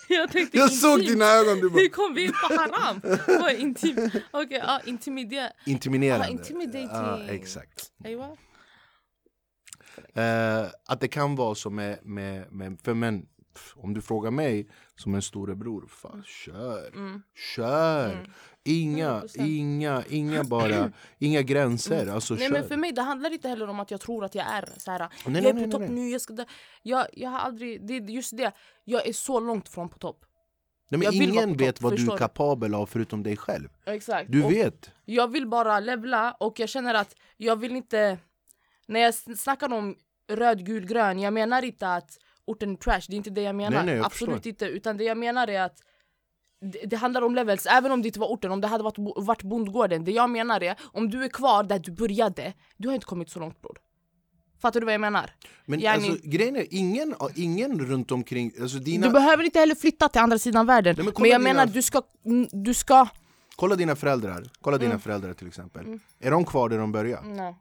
jag 0.15 0.31
tänkte 0.31 0.57
jag 0.57 0.71
såg 0.71 0.99
dina 0.99 1.25
ögon, 1.25 1.59
du 1.59 1.69
bara, 1.69 1.79
Hur 1.81 1.89
kom 1.89 2.13
vi 2.13 2.25
in 2.25 2.31
på 2.31 2.53
haram? 2.55 3.01
Vad 3.27 3.51
är 3.51 3.57
intim? 3.57 4.09
Okej, 4.31 4.61
ja, 4.65 4.81
intimider... 4.85 5.51
intimiderande. 5.65 6.25
Ah, 6.25 6.29
intimidating. 6.29 6.89
Ja, 6.91 7.19
exakt. 7.29 7.91
Eh, 10.15 10.65
att 10.85 10.99
det 11.01 11.07
kan 11.07 11.35
vara 11.35 11.55
så 11.55 11.69
med, 11.69 11.99
med, 12.03 12.51
med 12.51 12.79
för 12.83 12.93
män, 12.93 13.25
om 13.75 13.93
du 13.93 14.01
frågar 14.01 14.31
mig 14.31 14.69
som 14.95 15.15
en 15.15 15.21
storebror, 15.21 15.87
fan 15.87 16.23
kör, 16.25 16.87
Mm. 16.95 17.21
kör! 17.55 18.13
Mm. 18.13 18.25
Inga, 18.67 19.19
100%. 19.21 19.45
inga, 19.47 20.03
inga 20.09 20.43
bara, 20.43 20.91
inga 21.19 21.41
gränser, 21.41 22.07
alltså 22.07 22.33
Nej 22.33 22.43
kör! 22.47 22.53
men 22.53 22.67
för 22.67 22.77
mig 22.77 22.91
det 22.91 23.01
handlar 23.01 23.33
inte 23.33 23.49
heller 23.49 23.67
om 23.69 23.79
att 23.79 23.91
jag 23.91 24.01
tror 24.01 24.25
att 24.25 24.35
jag 24.35 24.45
är 24.47 24.69
så 24.77 24.91
här. 24.91 24.99
nej, 24.99 25.43
jag 25.43 25.49
är 25.49 25.53
nej, 25.53 25.63
på 25.65 25.71
topp 25.71 25.89
nu, 25.89 26.09
jag 26.09 26.21
ska. 26.21 26.45
Jag, 26.83 27.07
jag 27.13 27.29
har 27.29 27.39
aldrig, 27.39 27.87
det 27.87 27.93
är 27.93 28.01
just 28.01 28.37
det. 28.37 28.51
Jag 28.83 29.07
är 29.07 29.13
så 29.13 29.39
långt 29.39 29.69
från 29.69 29.89
på 29.89 29.97
topp. 29.97 30.25
Nej, 30.89 31.03
Jag 31.03 31.13
men 31.17 31.29
vara 31.29 31.43
ingen 31.43 31.57
vet 31.57 31.75
topp, 31.75 31.83
vad 31.83 31.93
du 31.93 31.97
förstår 31.97 32.13
är 32.13 32.17
du? 32.17 32.19
kapabel 32.19 32.73
av 32.73 32.85
förutom 32.85 33.23
dig 33.23 33.37
själv. 33.37 33.69
Exakt. 33.85 34.31
Du 34.31 34.43
Och 34.43 34.51
vet. 34.51 34.91
Jag 35.05 35.31
vill 35.31 35.47
bara 35.47 35.79
levla 35.79 36.31
och 36.31 36.59
jag 36.59 36.69
känner 36.69 36.93
att 36.93 37.15
jag 37.37 37.55
vill 37.55 37.75
inte... 37.75 38.17
När 38.87 38.99
jag 38.99 39.11
sn- 39.11 39.35
snackar 39.35 39.73
om 39.73 39.95
röd, 40.27 40.65
gul, 40.65 40.85
grön, 40.85 41.19
jag 41.19 41.33
menar 41.33 41.65
inte 41.65 41.87
att 41.93 42.17
orten 42.45 42.71
är 42.71 42.75
trash, 42.75 43.01
det 43.07 43.13
är 43.13 43.17
inte 43.17 43.29
det 43.29 43.41
jag 43.41 43.55
menar. 43.55 43.77
Nej, 43.77 43.85
nej, 43.85 43.95
jag 43.95 44.05
Absolut 44.05 44.33
förstår. 44.35 44.49
inte. 44.49 44.65
Utan 44.65 44.97
det 44.97 45.03
jag 45.03 45.17
menar 45.17 45.47
är 45.47 45.61
att 45.61 45.79
det, 46.61 46.85
det 46.85 46.95
handlar 46.95 47.21
om 47.21 47.35
levels, 47.35 47.65
även 47.65 47.91
om 47.91 48.01
det 48.01 48.07
inte 48.07 48.19
var 48.19 48.27
orten, 48.27 48.51
om 48.51 48.61
det 48.61 48.67
hade 48.67 48.83
varit, 48.83 48.95
varit 49.15 49.43
bondgården. 49.43 50.03
Det 50.05 50.11
jag 50.11 50.29
menar 50.29 50.63
är, 50.63 50.75
om 50.93 51.09
du 51.09 51.23
är 51.23 51.29
kvar 51.29 51.63
där 51.63 51.79
du 51.79 51.91
började, 51.91 52.53
du 52.77 52.87
har 52.87 52.95
inte 52.95 53.05
kommit 53.05 53.29
så 53.29 53.39
långt 53.39 53.61
bror. 53.61 53.77
Fattar 54.61 54.79
du 54.79 54.85
vad 54.85 54.93
jag 54.93 55.01
menar? 55.01 55.31
Men 55.65 55.79
Yani- 55.79 55.87
alltså, 55.93 56.17
grejen 56.23 56.55
är, 56.55 56.65
ingen, 56.69 57.15
ingen 57.35 57.79
runt 57.79 58.11
omkring, 58.11 58.51
alltså 58.61 58.77
dina, 58.77 59.07
Du 59.07 59.13
behöver 59.13 59.43
inte 59.43 59.59
heller 59.59 59.75
flytta 59.75 60.09
till 60.09 60.21
andra 60.21 60.39
sidan 60.39 60.65
världen. 60.65 60.95
Nej, 60.97 61.05
men 61.05 61.13
men, 61.21 61.31
jag 61.31 61.41
dina- 61.41 61.53
menar, 61.53 61.65
du 61.65 61.81
ska, 61.81 62.01
du 62.51 62.73
ska... 62.73 63.07
kolla 63.55 63.75
dina 63.75 63.95
föräldrar, 63.95 64.43
kolla 64.61 64.77
dina 64.77 64.91
Mm. 64.91 64.99
föräldrar 65.01 65.33
till 65.33 65.47
exempel. 65.47 65.85
Mm. 65.85 65.99
Är 66.19 66.31
de 66.31 66.45
kvar 66.45 66.69
där 66.69 66.77
de 66.77 66.91
började? 66.91 67.27
Nej. 67.27 67.55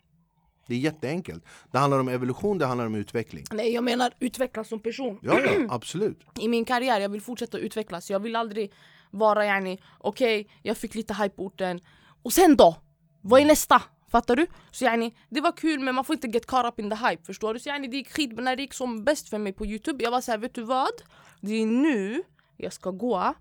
Det 0.66 0.74
är 0.74 0.78
jätteenkelt. 0.78 1.44
Det 1.70 1.78
handlar 1.78 1.98
om 1.98 2.08
evolution, 2.08 2.58
det 2.58 2.66
handlar 2.66 2.86
om 2.86 2.94
utveckling. 2.94 3.44
Nej, 3.52 3.72
jag 3.72 3.84
menar 3.84 4.12
utvecklas 4.18 4.68
som 4.68 4.80
person. 4.80 5.18
Ja, 5.22 5.40
ja 5.40 5.66
absolut. 5.68 6.20
i 6.40 6.48
min 6.48 6.64
karriär, 6.64 7.00
jag 7.00 7.08
vill 7.08 7.22
fortsätta 7.22 7.58
utvecklas. 7.58 8.10
Jag 8.10 8.20
vill 8.20 8.36
aldrig 8.36 8.72
vara 9.10 9.46
yani, 9.46 9.80
okej, 9.98 10.48
jag 10.62 10.76
fick 10.76 10.94
lite 10.94 11.14
hype 11.14 11.36
på 11.36 11.44
orten. 11.44 11.80
Och 12.22 12.32
sen 12.32 12.56
då? 12.56 12.76
Vad 13.20 13.40
är 13.40 13.44
nästa? 13.44 13.82
Fattar 14.10 14.36
du? 14.36 14.46
Så 14.70 14.84
yani, 14.84 15.16
det 15.28 15.40
var 15.40 15.52
kul 15.52 15.80
men 15.80 15.94
man 15.94 16.04
får 16.04 16.14
inte 16.14 16.28
get 16.28 16.46
caught 16.46 16.72
up 16.72 16.80
in 16.80 16.90
the 16.90 16.96
hype, 16.96 17.24
förstår 17.24 17.54
du? 17.54 17.60
Så 17.60 17.68
yani, 17.68 17.88
det 17.88 17.96
gick 17.96 18.10
skit, 18.10 18.32
men 18.34 18.44
när 18.44 18.56
det 18.56 18.62
gick 18.62 18.74
som 18.74 19.04
bäst 19.04 19.28
för 19.28 19.38
mig 19.38 19.52
på 19.52 19.66
youtube, 19.66 20.04
jag 20.04 20.10
var 20.10 20.20
såhär, 20.20 20.38
vet 20.38 20.54
du 20.54 20.62
vad? 20.62 20.92
Det 21.40 21.52
är 21.52 21.66
nu 21.66 22.22
jag 22.56 22.72
ska 22.72 22.90
gå 22.90 23.34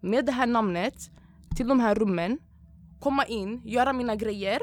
med 0.00 0.24
det 0.24 0.32
här 0.32 0.46
namnet 0.46 0.94
till 1.56 1.68
de 1.68 1.80
här 1.80 1.94
rummen, 1.94 2.38
komma 3.00 3.24
in, 3.24 3.62
göra 3.64 3.92
mina 3.92 4.16
grejer 4.16 4.62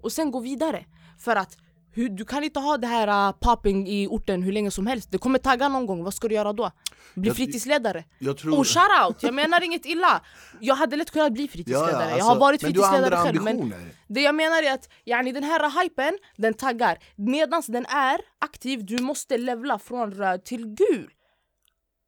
och 0.00 0.12
sen 0.12 0.30
gå 0.30 0.40
vidare. 0.40 0.84
För 1.20 1.36
att 1.36 1.56
du 1.94 2.24
kan 2.24 2.44
inte 2.44 2.60
ha 2.60 2.76
det 2.76 2.86
här 2.86 3.28
uh, 3.28 3.36
popping 3.40 3.88
i 3.88 4.06
orten 4.06 4.42
hur 4.42 4.52
länge 4.52 4.70
som 4.70 4.86
helst. 4.86 5.10
Det 5.12 5.18
kommer 5.18 5.38
tagga 5.38 5.68
någon 5.68 5.86
gång, 5.86 6.04
vad 6.04 6.14
ska 6.14 6.28
du 6.28 6.34
göra 6.34 6.52
då? 6.52 6.70
Bli 7.14 7.28
Jag- 7.28 7.36
fritidsledare? 7.36 8.04
Jag 8.18 8.38
tror... 8.38 8.58
Och 8.58 8.66
shoutout! 8.66 9.22
Jag 9.22 9.34
menar 9.34 9.60
inget 9.64 9.86
illa. 9.86 10.20
Jag 10.60 10.74
hade 10.74 10.96
lätt 10.96 11.10
kunnat 11.10 11.32
bli 11.32 11.48
fritidsledare. 11.48 11.92
jag 11.92 12.12
alltså, 12.12 12.28
har 12.28 12.36
varit 12.38 12.62
men 12.62 12.72
du 12.72 12.80
har 12.80 12.88
fritidsledare 12.88 13.24
själv. 13.24 13.42
Men 13.42 13.74
det 14.08 14.20
jag 14.20 14.34
menar 14.34 14.62
är 14.62 14.72
att 14.72 14.88
yani, 15.04 15.32
den 15.32 15.44
här 15.44 15.82
hypen, 15.82 16.18
den 16.36 16.54
taggar. 16.54 16.98
Medan 17.16 17.62
den 17.66 17.86
är 17.86 18.20
aktiv, 18.38 18.84
du 18.84 19.02
måste 19.02 19.38
levla 19.38 19.78
från 19.78 20.12
röd 20.12 20.44
till 20.44 20.66
gul. 20.66 21.10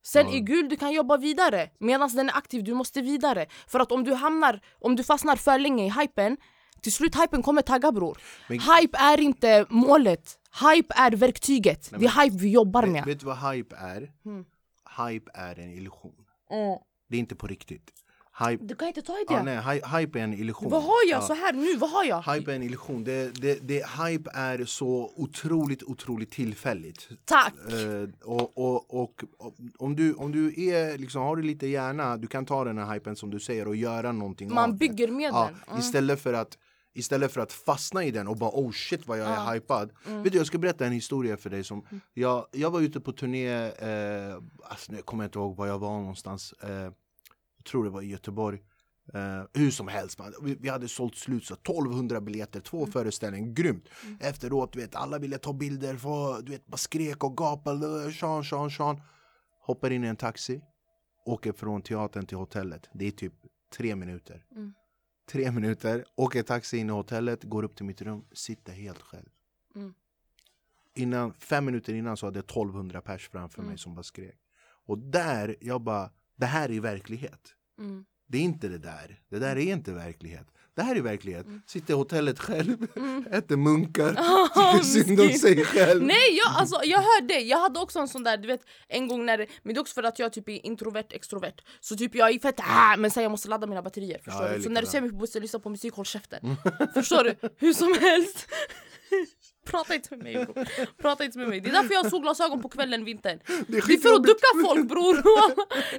Sen 0.04 0.26
Ja. 0.28 0.34
i 0.34 0.40
gul 0.40 0.68
du 0.68 0.76
kan 0.76 0.92
jobba 0.92 1.16
vidare 1.16 1.70
medan 1.80 2.10
den 2.16 2.28
är 2.28 2.36
aktiv, 2.36 2.64
du 2.64 2.74
måste 2.74 3.00
vidare. 3.00 3.46
För 3.66 3.80
att 3.80 3.92
om 3.92 4.04
du 4.04 4.14
hamnar, 4.14 4.60
om 4.80 4.96
du 4.96 5.02
fastnar 5.04 5.36
för 5.36 5.58
länge 5.58 5.86
i 5.86 5.90
hypen, 6.00 6.36
till 6.82 6.92
slut 6.92 7.14
hypen 7.14 7.42
kommer 7.42 7.62
tagga 7.62 7.92
bror. 7.92 8.18
Men- 8.48 8.58
Hype 8.60 8.98
är 8.98 9.20
inte 9.20 9.66
målet, 9.70 10.38
hype 10.74 10.94
är 10.96 11.10
verktyget. 11.10 11.88
Nej, 11.92 12.00
det 12.00 12.06
är 12.06 12.24
hype 12.24 12.36
vi 12.38 12.50
jobbar 12.50 12.86
med. 12.86 13.04
vet 13.04 13.20
du 13.20 13.26
vad 13.26 13.38
hype 13.52 13.76
är? 13.76 14.10
Mm. 14.26 14.44
Hype 15.08 15.30
är 15.34 15.58
en 15.58 15.70
illusion. 15.72 16.14
Mm. 16.50 16.78
Det 17.08 17.16
är 17.16 17.20
inte 17.20 17.34
på 17.34 17.46
riktigt. 17.46 17.90
Hype, 18.48 18.64
Du 18.64 18.74
kan 18.74 18.88
inte 18.88 19.02
ta 19.02 19.12
i 19.12 19.24
det. 19.28 19.34
ja, 19.34 19.42
nej, 19.42 19.56
hy- 19.58 19.98
hype 19.98 20.18
är 20.20 20.24
en 20.24 20.34
illusion. 20.34 20.70
vad 20.70 20.82
har 20.82 21.08
jag 21.10 21.22
Ja. 21.22 21.26
så 21.26 21.34
här 21.34 21.52
nu? 21.52 21.76
Vad 21.76 21.90
har 21.90 22.04
jag? 22.04 22.22
Hype 22.34 22.52
är 22.52 22.56
en 22.56 22.62
illusion. 22.62 23.04
Det, 23.04 23.34
det, 23.42 23.58
det, 23.68 23.84
hype 24.06 24.30
är 24.34 24.64
så 24.64 25.12
otroligt, 25.16 25.82
otroligt 25.82 26.30
tillfälligt. 26.30 27.08
Tack! 27.24 27.54
Eh, 27.72 28.28
och, 28.28 28.58
och, 28.58 28.94
och, 29.02 29.24
och 29.38 29.54
om 29.78 29.96
du, 29.96 30.14
om 30.14 30.32
du 30.32 30.68
är, 30.70 30.98
liksom, 30.98 31.22
har 31.22 31.36
du 31.36 31.42
lite 31.42 31.66
hjärna, 31.66 32.16
du 32.16 32.26
kan 32.26 32.46
ta 32.46 32.64
den 32.64 32.78
här 32.78 32.94
hypen 32.94 33.16
som 33.16 33.30
du 33.30 33.40
säger 33.40 33.68
och 33.68 33.76
göra 33.76 34.12
någonting 34.12 34.48
av 34.48 34.54
Man 34.54 34.70
det. 34.70 34.76
bygger 34.76 35.08
med 35.08 35.30
Ja, 35.32 35.44
den. 35.52 35.62
Mm. 35.68 35.80
istället, 35.80 36.22
för 36.22 36.32
att, 36.34 36.58
istället 36.94 37.32
för 37.32 37.40
att 37.40 37.52
fastna 37.52 38.04
i 38.04 38.10
den 38.10 38.28
och 38.28 38.36
bara 38.36 38.50
oh 38.50 38.70
shit 38.72 39.06
vad 39.06 39.18
jag 39.18 39.26
är 39.28 39.34
Ja. 39.34 39.52
hypad. 39.52 39.92
Mm. 40.06 40.22
Vet 40.22 40.32
du, 40.32 40.38
jag 40.38 40.46
ska 40.46 40.58
berätta 40.58 40.86
en 40.86 40.92
historia 40.92 41.36
för 41.36 41.50
dig. 41.50 41.64
Som, 41.64 41.86
jag, 42.14 42.46
jag 42.52 42.70
var 42.70 42.80
ute 42.80 43.00
på 43.00 43.12
turné, 43.12 43.48
eh, 43.66 44.34
alltså, 44.64 44.92
nu 44.92 45.02
kommer 45.02 45.24
jag 45.24 45.28
inte 45.28 45.38
ihåg 45.38 45.56
var 45.56 45.66
jag 45.66 45.78
var 45.78 45.98
någonstans. 45.98 46.52
Eh, 46.62 46.70
jag 47.56 47.64
tror 47.70 47.84
det 47.84 47.90
var 47.90 48.02
i 48.02 48.06
Göteborg. 48.06 48.62
Eh, 49.14 49.42
hur 49.54 49.70
som 49.70 49.88
helst, 49.88 50.18
man. 50.18 50.34
Vi, 50.42 50.54
vi 50.54 50.68
hade 50.68 50.88
sålt 50.88 51.16
slut 51.16 51.44
så 51.44 51.54
1200 51.54 52.20
biljetter, 52.20 52.60
två 52.60 52.78
Mm. 52.78 52.92
föreställningar, 52.92 53.52
grymt. 53.52 53.84
Efteråt, 54.20 54.72
du 54.72 54.80
vet, 54.80 54.94
alla 54.94 55.18
ville 55.18 55.38
ta 55.38 55.52
bilder, 55.52 55.96
få, 55.96 56.40
du 56.42 56.52
vet, 56.52 56.66
bara 56.66 56.76
skrek 56.76 57.24
och 57.24 57.36
gapade, 57.36 58.12
Sean, 58.12 58.44
Sean, 58.44 58.70
Sean. 58.70 59.00
Hoppar 59.60 59.90
in 59.90 60.04
i 60.04 60.06
en 60.06 60.16
taxi, 60.16 60.60
åker 61.26 61.52
från 61.52 61.82
teatern 61.82 62.26
till 62.26 62.36
hotellet. 62.36 62.88
Det 62.94 63.06
är 63.06 63.10
typ 63.10 63.32
tre 63.76 63.96
minuter. 63.96 64.44
Mm. 64.56 64.72
Tre 65.26 65.50
minuter, 65.50 66.04
åker 66.14 66.42
taxi 66.42 66.78
in 66.78 66.88
i 66.88 66.92
hotellet, 66.92 67.44
går 67.44 67.62
upp 67.62 67.76
till 67.76 67.86
mitt 67.86 68.02
rum, 68.02 68.24
sitter 68.32 68.72
helt 68.72 69.02
själv. 69.02 69.28
Mm. 69.74 69.94
Innan, 70.94 71.34
fem 71.34 71.64
minuter 71.64 71.94
innan 71.94 72.16
så 72.16 72.26
hade 72.26 72.38
jag 72.38 72.44
1200 72.44 73.00
pers 73.00 73.28
framför 73.28 73.60
mig 73.60 73.66
Mm. 73.66 73.78
som 73.78 73.94
bara 73.94 74.02
skrek. 74.02 74.38
Och 74.86 74.98
där, 74.98 75.56
jag 75.60 75.80
bara, 75.80 76.10
det 76.36 76.46
här 76.46 76.70
är 76.70 76.80
verklighet. 76.80 77.54
Mm. 77.78 78.04
Det 78.26 78.38
är 78.38 78.42
inte 78.42 78.68
det 78.68 78.78
där. 78.78 79.20
Det 79.28 79.38
där 79.38 79.56
är 79.56 79.72
inte 79.72 79.92
verklighet. 79.92 80.46
Det 80.76 80.82
här 80.82 80.96
är 80.96 81.00
verklighet. 81.00 81.46
Sitter 81.66 81.94
i 81.94 81.96
hotellet 81.96 82.38
själv, 82.38 82.76
Mm. 82.96 83.24
äter 83.32 83.56
munkar, 83.56 84.14
Ah, 84.18 84.72
tycker 84.78 84.84
synd 84.84 85.20
om 85.20 85.28
sig 85.32 85.64
själv. 85.64 86.02
Nej 86.02 86.36
jag, 86.44 86.48
alltså, 86.60 86.80
jag 86.84 86.98
hör 86.98 87.20
det, 87.20 87.40
jag 87.40 87.58
hade 87.58 87.80
också 87.80 87.98
en 87.98 88.08
sån 88.08 88.22
där 88.24 88.36
du 88.36 88.48
vet 88.48 88.60
en 88.88 89.08
gång 89.08 89.26
när, 89.26 89.38
men 89.38 89.74
det 89.74 89.78
är 89.78 89.80
också 89.80 89.94
för 89.94 90.02
att 90.02 90.18
jag 90.18 90.32
typ 90.32 90.48
är 90.48 90.66
introvert 90.66 91.04
extrovert. 91.10 91.54
Så 91.80 91.96
typ 91.96 92.14
jag 92.14 92.30
är 92.34 92.38
fett 92.38 92.60
ah, 92.60 92.96
men 92.96 93.10
sen 93.10 93.22
jag 93.22 93.30
måste 93.30 93.48
ladda 93.48 93.66
mina 93.66 93.82
batterier 93.82 94.18
förstår 94.24 94.44
är 94.44 94.56
du? 94.56 94.62
Så 94.62 94.70
när 94.70 94.80
du 94.80 94.86
ser 94.86 95.00
mig 95.00 95.10
på 95.10 95.16
bussen 95.16 95.42
lyssna 95.42 95.58
på 95.58 95.68
musik, 95.70 95.94
håll 95.94 96.04
käften. 96.06 96.56
Förstår 96.94 97.24
du? 97.24 97.34
Hur 97.56 97.72
som 97.72 97.94
helst. 98.00 98.48
Prata 99.66 99.94
inte 99.94 100.16
med 100.16 100.24
mig 100.24 100.34
bror, 100.34 100.68
prata 101.02 101.24
inte 101.24 101.38
med 101.38 101.48
mig. 101.48 101.60
Det 101.60 101.68
är 101.68 101.72
därför 101.72 101.94
jag 101.94 102.02
har 102.02 102.10
solglasögon 102.10 102.62
på 102.62 102.68
kvällen 102.68 103.04
vintern. 103.04 103.40
Det 103.68 103.76
är 103.76 104.00
för 104.00 104.14
att 104.14 104.24
ducka 104.24 104.46
folk 104.66 104.88
bror. 104.88 105.22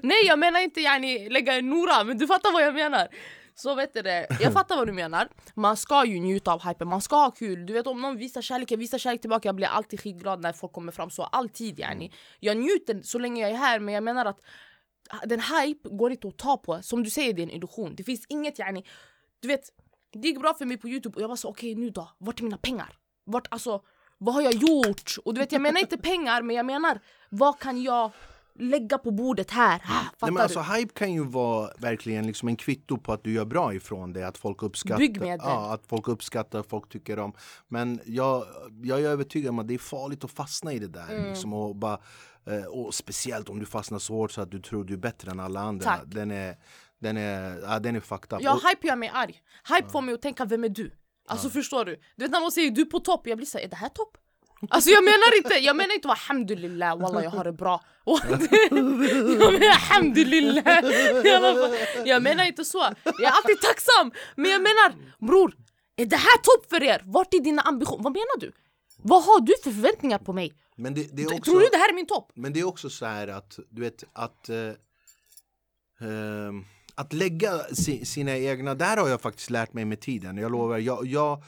Nej 0.07 0.25
jag 0.25 0.39
menar 0.39 0.59
inte 0.59 0.81
yani, 0.81 1.29
lägga 1.29 1.53
en 1.53 1.69
nora 1.69 2.03
men 2.03 2.17
du 2.17 2.27
fattar 2.27 2.51
vad 2.53 2.63
jag 2.63 2.73
menar 2.73 3.07
så 3.55 3.75
vet 3.75 3.93
du 3.93 4.01
det, 4.01 4.27
jag 4.39 4.53
fattar 4.59 4.75
vad 4.75 4.87
du 4.87 4.93
menar. 4.93 5.29
Man 5.55 5.77
ska 5.77 6.05
ju 6.05 6.19
njuta 6.19 6.53
av 6.53 6.63
hypen, 6.67 6.87
man 6.87 7.01
ska 7.01 7.15
ha 7.15 7.31
kul. 7.31 7.65
Du 7.65 7.73
vet 7.73 7.87
om 7.87 8.01
någon 8.01 8.17
visar 8.17 8.41
kärlek, 8.41 8.71
jag 8.71 8.77
visar 8.77 8.97
kärlek 8.97 9.21
tillbaka 9.21 9.47
Jag 9.47 9.55
blir 9.55 9.67
alltid 9.67 9.99
skitglad 9.99 10.41
när 10.41 10.53
folk 10.53 10.73
kommer 10.73 10.91
fram 10.91 11.09
så, 11.09 11.23
alltid 11.23 11.79
yani. 11.79 12.11
Jag 12.39 12.57
njuter 12.57 13.01
så 13.03 13.19
länge 13.19 13.41
jag 13.41 13.51
är 13.51 13.55
här 13.55 13.79
men 13.79 13.93
jag 13.93 14.03
menar 14.03 14.25
att 14.25 14.39
Den 15.25 15.39
hype 15.39 15.89
går 15.89 16.11
inte 16.11 16.27
att 16.27 16.37
ta 16.37 16.57
på, 16.57 16.81
som 16.81 17.03
du 17.03 17.09
säger 17.09 17.33
det 17.33 17.41
är 17.41 17.43
en 17.43 17.51
illusion. 17.51 17.95
Det 17.95 18.03
finns 18.03 18.25
inget 18.29 18.59
yani. 18.59 18.83
Du 19.39 19.47
vet, 19.47 19.69
det 20.13 20.27
gick 20.27 20.39
bra 20.39 20.53
för 20.53 20.65
mig 20.65 20.77
på 20.77 20.89
youtube 20.89 21.15
och 21.15 21.21
jag 21.21 21.27
var 21.27 21.35
så 21.35 21.49
okej 21.49 21.75
nu 21.75 21.89
då, 21.89 22.09
vart 22.17 22.39
är 22.39 22.43
mina 22.43 22.57
pengar? 22.57 22.97
Vart 23.25 23.47
alltså, 23.51 23.81
vad 24.17 24.35
har 24.35 24.41
jag 24.41 24.53
gjort? 24.53 25.15
Och 25.25 25.33
du 25.33 25.39
vet 25.39 25.51
jag 25.51 25.61
menar 25.61 25.79
inte 25.79 25.97
pengar 26.11 26.41
men 26.41 26.55
jag 26.55 26.65
menar 26.65 26.99
Vad 27.29 27.59
kan 27.59 27.81
jag 27.83 28.11
lägga 28.55 28.97
på 28.97 29.11
bordet 29.11 29.51
här? 29.51 29.75
Ah, 29.75 29.79
fattar 29.79 30.17
Nej, 30.21 30.31
men 30.31 30.33
du? 30.33 30.41
alltså, 30.41 30.59
hype 30.59 30.93
kan 30.93 31.13
ju 31.13 31.23
vara 31.23 31.69
verkligen 31.77 32.27
liksom 32.27 32.47
en 32.47 32.55
kvitto 32.55 32.97
på 32.97 33.13
att 33.13 33.23
du 33.23 33.33
gör 33.33 33.45
bra 33.45 33.73
ifrån 33.73 34.13
det, 34.13 34.27
att 34.27 34.37
folk 34.37 34.63
uppskattar, 34.63 34.99
Bygg 34.99 35.19
med 35.19 35.39
det. 35.39 35.45
ja, 35.45 35.73
att 35.73 35.85
folk 35.85 36.07
uppskattar, 36.07 36.63
folk 36.63 36.89
tycker 36.89 37.19
om. 37.19 37.33
Men 37.67 37.99
jag, 38.05 38.45
jag 38.83 39.01
är 39.01 39.05
övertygad 39.09 39.49
om 39.49 39.59
att 39.59 39.67
det 39.67 39.73
är 39.73 39.77
farligt 39.77 40.23
att 40.23 40.31
fastna 40.31 40.73
i 40.73 40.79
det 40.79 40.87
där. 40.87 41.09
Mm. 41.09 41.29
Liksom, 41.29 41.53
och, 41.53 41.75
bara, 41.75 41.99
eh, 42.45 42.63
och 42.65 42.93
speciellt 42.93 43.49
om 43.49 43.59
du 43.59 43.65
fastnar 43.65 43.99
så 43.99 44.13
hårt 44.13 44.31
så 44.31 44.41
att 44.41 44.51
du 44.51 44.59
tror 44.59 44.83
du 44.83 44.93
är 44.93 44.97
bättre 44.97 45.31
än 45.31 45.39
alla 45.39 45.59
andra. 45.59 45.85
Tack. 45.85 46.01
Den 46.05 46.31
är, 46.31 46.57
den 46.99 47.17
är, 47.17 47.59
ja, 47.61 47.79
den 47.79 47.95
är 47.95 47.99
fucked 47.99 48.33
up. 48.37 48.43
Ja, 48.43 48.59
hype 48.69 48.87
gör 48.87 48.95
mig 48.95 49.11
arg. 49.13 49.41
Hype 49.75 49.89
får 49.89 50.01
mig 50.01 50.13
att 50.13 50.21
tänka, 50.21 50.45
vem 50.45 50.63
är 50.63 50.69
du? 50.69 50.91
Alltså 51.27 51.49
förstår 51.49 51.85
du? 51.85 51.99
Du 52.15 52.25
vet 52.25 52.31
när 52.31 52.39
någon 52.39 52.51
säger 52.51 52.71
du 52.71 52.81
är 52.81 52.85
på 52.85 52.99
topp, 52.99 53.27
jag 53.27 53.37
blir 53.37 53.47
såhär, 53.47 53.65
är 53.65 53.69
det 53.69 53.75
här 53.75 53.89
topp? 53.89 54.17
Alltså 54.69 54.89
jag 54.89 55.03
menar 55.03 55.37
inte, 55.37 55.53
jag 55.53 55.75
menar 55.75 55.95
inte 55.95 56.07
alhamdulillah, 56.07 56.97
wallah 56.97 57.23
jag 57.23 57.31
har 57.31 57.43
det 57.43 57.51
bra. 57.51 57.83
Jag 58.05 59.53
menar 59.53 59.69
alhamdulillah. 59.69 60.83
Jag 62.05 62.23
menar 62.23 62.43
inte 62.43 62.65
så, 62.65 62.77
jag 63.03 63.23
är 63.23 63.31
alltid 63.31 63.61
tacksam. 63.61 64.11
Men 64.35 64.51
jag 64.51 64.61
menar 64.61 64.93
bror, 65.27 65.55
är 65.95 66.05
det 66.05 66.15
här 66.15 66.37
topp 66.37 66.69
för 66.69 66.83
er? 66.83 67.01
Vart 67.05 67.33
är 67.33 67.39
dina 67.39 67.61
ambitioner? 67.61 68.03
Vad 68.03 68.13
menar 68.13 68.39
du? 68.39 68.51
Vad 68.97 69.23
har 69.23 69.41
du 69.41 69.53
för 69.63 69.71
förväntningar 69.71 70.17
på 70.17 70.33
mig? 70.33 70.53
men 70.75 70.93
det, 70.93 71.15
det 71.15 71.23
är 71.23 71.25
också, 71.25 71.51
Tror 71.51 71.59
du 71.59 71.67
det 71.71 71.77
här 71.77 71.89
är 71.89 71.93
min 71.93 72.07
topp? 72.07 72.31
Men 72.33 72.53
det 72.53 72.59
är 72.59 72.67
också 72.67 72.89
så 72.89 73.05
här 73.05 73.27
att, 73.27 73.59
du 73.69 73.81
vet, 73.81 74.03
att 74.13 74.49
eh, 74.49 74.57
ehm, 76.01 76.65
att 76.95 77.13
lägga 77.13 77.59
si, 77.59 78.05
sina 78.05 78.37
egna, 78.37 78.75
där 78.75 78.97
har 78.97 79.09
jag 79.09 79.21
faktiskt 79.21 79.49
lärt 79.49 79.73
mig 79.73 79.85
med 79.85 80.01
tiden. 80.01 80.37
Jag 80.37 80.51
lovar, 80.51 80.77
jag, 80.77 81.05
jag, 81.05 81.43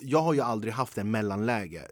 jag 0.00 0.22
har 0.22 0.34
ju 0.34 0.40
aldrig 0.40 0.72
haft 0.74 0.98
en 0.98 1.10
mellanläge. 1.10 1.88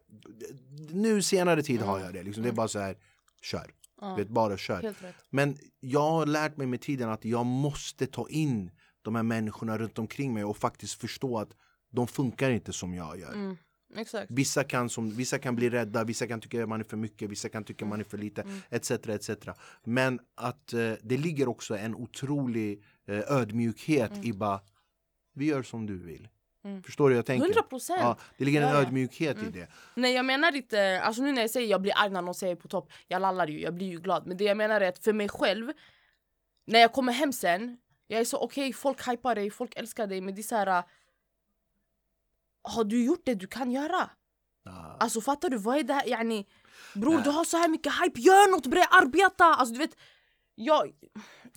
Nu 0.90 1.22
senare 1.22 1.62
tid 1.62 1.80
har 1.80 1.98
jag 2.00 2.14
det, 2.14 2.22
liksom. 2.22 2.42
det 2.42 2.48
är 2.48 2.52
bara 2.52 2.68
så 2.68 2.78
här, 2.78 2.96
kör. 3.42 3.70
Ja. 4.00 4.14
Vet, 4.14 4.28
bara 4.28 4.56
kör. 4.56 4.94
Men 5.30 5.56
jag 5.80 6.10
har 6.10 6.26
lärt 6.26 6.56
mig 6.56 6.66
med 6.66 6.80
tiden 6.80 7.10
att 7.10 7.24
jag 7.24 7.46
måste 7.46 8.06
ta 8.06 8.28
in 8.28 8.70
de 9.02 9.14
här 9.14 9.22
människorna 9.22 9.78
runt 9.78 9.98
omkring 9.98 10.34
mig 10.34 10.44
och 10.44 10.56
faktiskt 10.56 11.00
förstå 11.00 11.38
att 11.38 11.50
de 11.90 12.06
funkar 12.08 12.50
inte 12.50 12.72
som 12.72 12.94
jag 12.94 13.18
gör. 13.20 13.32
Mm, 13.32 13.56
exakt. 13.96 14.30
Vissa 14.30 14.64
kan, 14.64 14.88
som, 14.90 15.10
vissa 15.10 15.38
kan 15.38 15.56
bli 15.56 15.70
rädda, 15.70 16.04
vissa 16.04 16.26
kan 16.26 16.40
tycka 16.40 16.62
att 16.62 16.68
man 16.68 16.80
är 16.80 16.84
för 16.84 16.96
mycket, 16.96 17.30
vissa 17.30 17.48
kan 17.48 17.64
tycka 17.64 17.84
att 17.84 17.88
man 17.88 18.00
är 18.00 18.04
för 18.04 18.18
lite, 18.18 18.42
Mm. 18.42 18.60
etc. 18.70 18.90
etc. 18.90 19.30
Men 19.84 20.20
att 20.34 20.72
eh, 20.72 20.92
det 21.02 21.16
ligger 21.16 21.48
också 21.48 21.76
en 21.76 21.94
otrolig 21.94 22.82
eh, 23.06 23.18
ödmjukhet 23.32 24.12
i 24.22 24.32
bara, 24.32 24.60
vi 25.34 25.44
gör 25.44 25.62
som 25.62 25.86
du 25.86 25.98
vill. 25.98 26.28
Mm. 26.64 26.82
Förstår 26.82 27.10
du 27.10 27.16
jag 27.16 27.26
tänker? 27.26 27.46
100 27.46 27.62
procent. 27.62 28.00
Ja, 28.00 28.16
det 28.36 28.44
ligger 28.44 28.62
en 28.62 28.68
Ja, 28.68 28.80
ödmjukhet 28.80 29.42
i 29.42 29.50
det. 29.50 29.68
Nej 29.94 30.12
jag 30.12 30.24
menar 30.24 30.56
inte, 30.56 31.00
alltså 31.00 31.22
nu 31.22 31.32
när 31.32 31.40
jag 31.40 31.50
säger 31.50 31.66
jag 31.68 31.82
blir 31.82 31.92
arg 31.96 32.10
när 32.10 32.22
någon 32.22 32.34
säger 32.34 32.54
på 32.56 32.68
topp, 32.68 32.92
jag 33.08 33.22
lallar 33.22 33.46
ju, 33.46 33.60
jag 33.60 33.74
blir 33.74 33.86
ju 33.86 34.00
glad. 34.00 34.26
Men 34.26 34.36
det 34.36 34.44
jag 34.44 34.56
menar 34.56 34.80
är 34.80 34.88
att 34.88 35.04
för 35.04 35.12
mig 35.12 35.28
själv, 35.28 35.72
när 36.66 36.80
jag 36.80 36.92
kommer 36.92 37.12
hem 37.12 37.32
sen, 37.32 37.78
jag 38.06 38.20
är 38.20 38.24
så 38.24 38.38
okej 38.38 38.72
folk 38.72 39.08
hypar 39.08 39.34
dig, 39.34 39.50
folk 39.50 39.76
älskar 39.76 40.06
dig 40.06 40.20
men 40.20 40.34
det 40.34 40.40
är 40.40 40.42
så 40.42 40.56
här. 40.56 40.82
Har 42.62 42.84
du 42.84 43.04
gjort 43.04 43.22
det 43.24 43.34
du 43.34 43.46
kan 43.46 43.70
göra? 43.70 44.10
Ja. 44.64 44.96
Alltså 45.00 45.20
fattar 45.20 45.50
du, 45.50 45.56
vad 45.56 45.78
är 45.78 45.82
det 45.82 45.94
här? 45.94 46.08
Yani, 46.08 46.46
bror 46.94 47.14
Nej. 47.14 47.22
du 47.24 47.30
har 47.30 47.44
så 47.44 47.56
här 47.56 47.68
mycket 47.68 47.92
hype, 48.02 48.20
gör 48.20 48.50
något 48.50 48.66
bre, 48.66 48.84
arbeta! 48.90 49.44
Alltså 49.44 49.72
du 49.72 49.78
vet, 49.78 49.96
jag, 50.54 50.92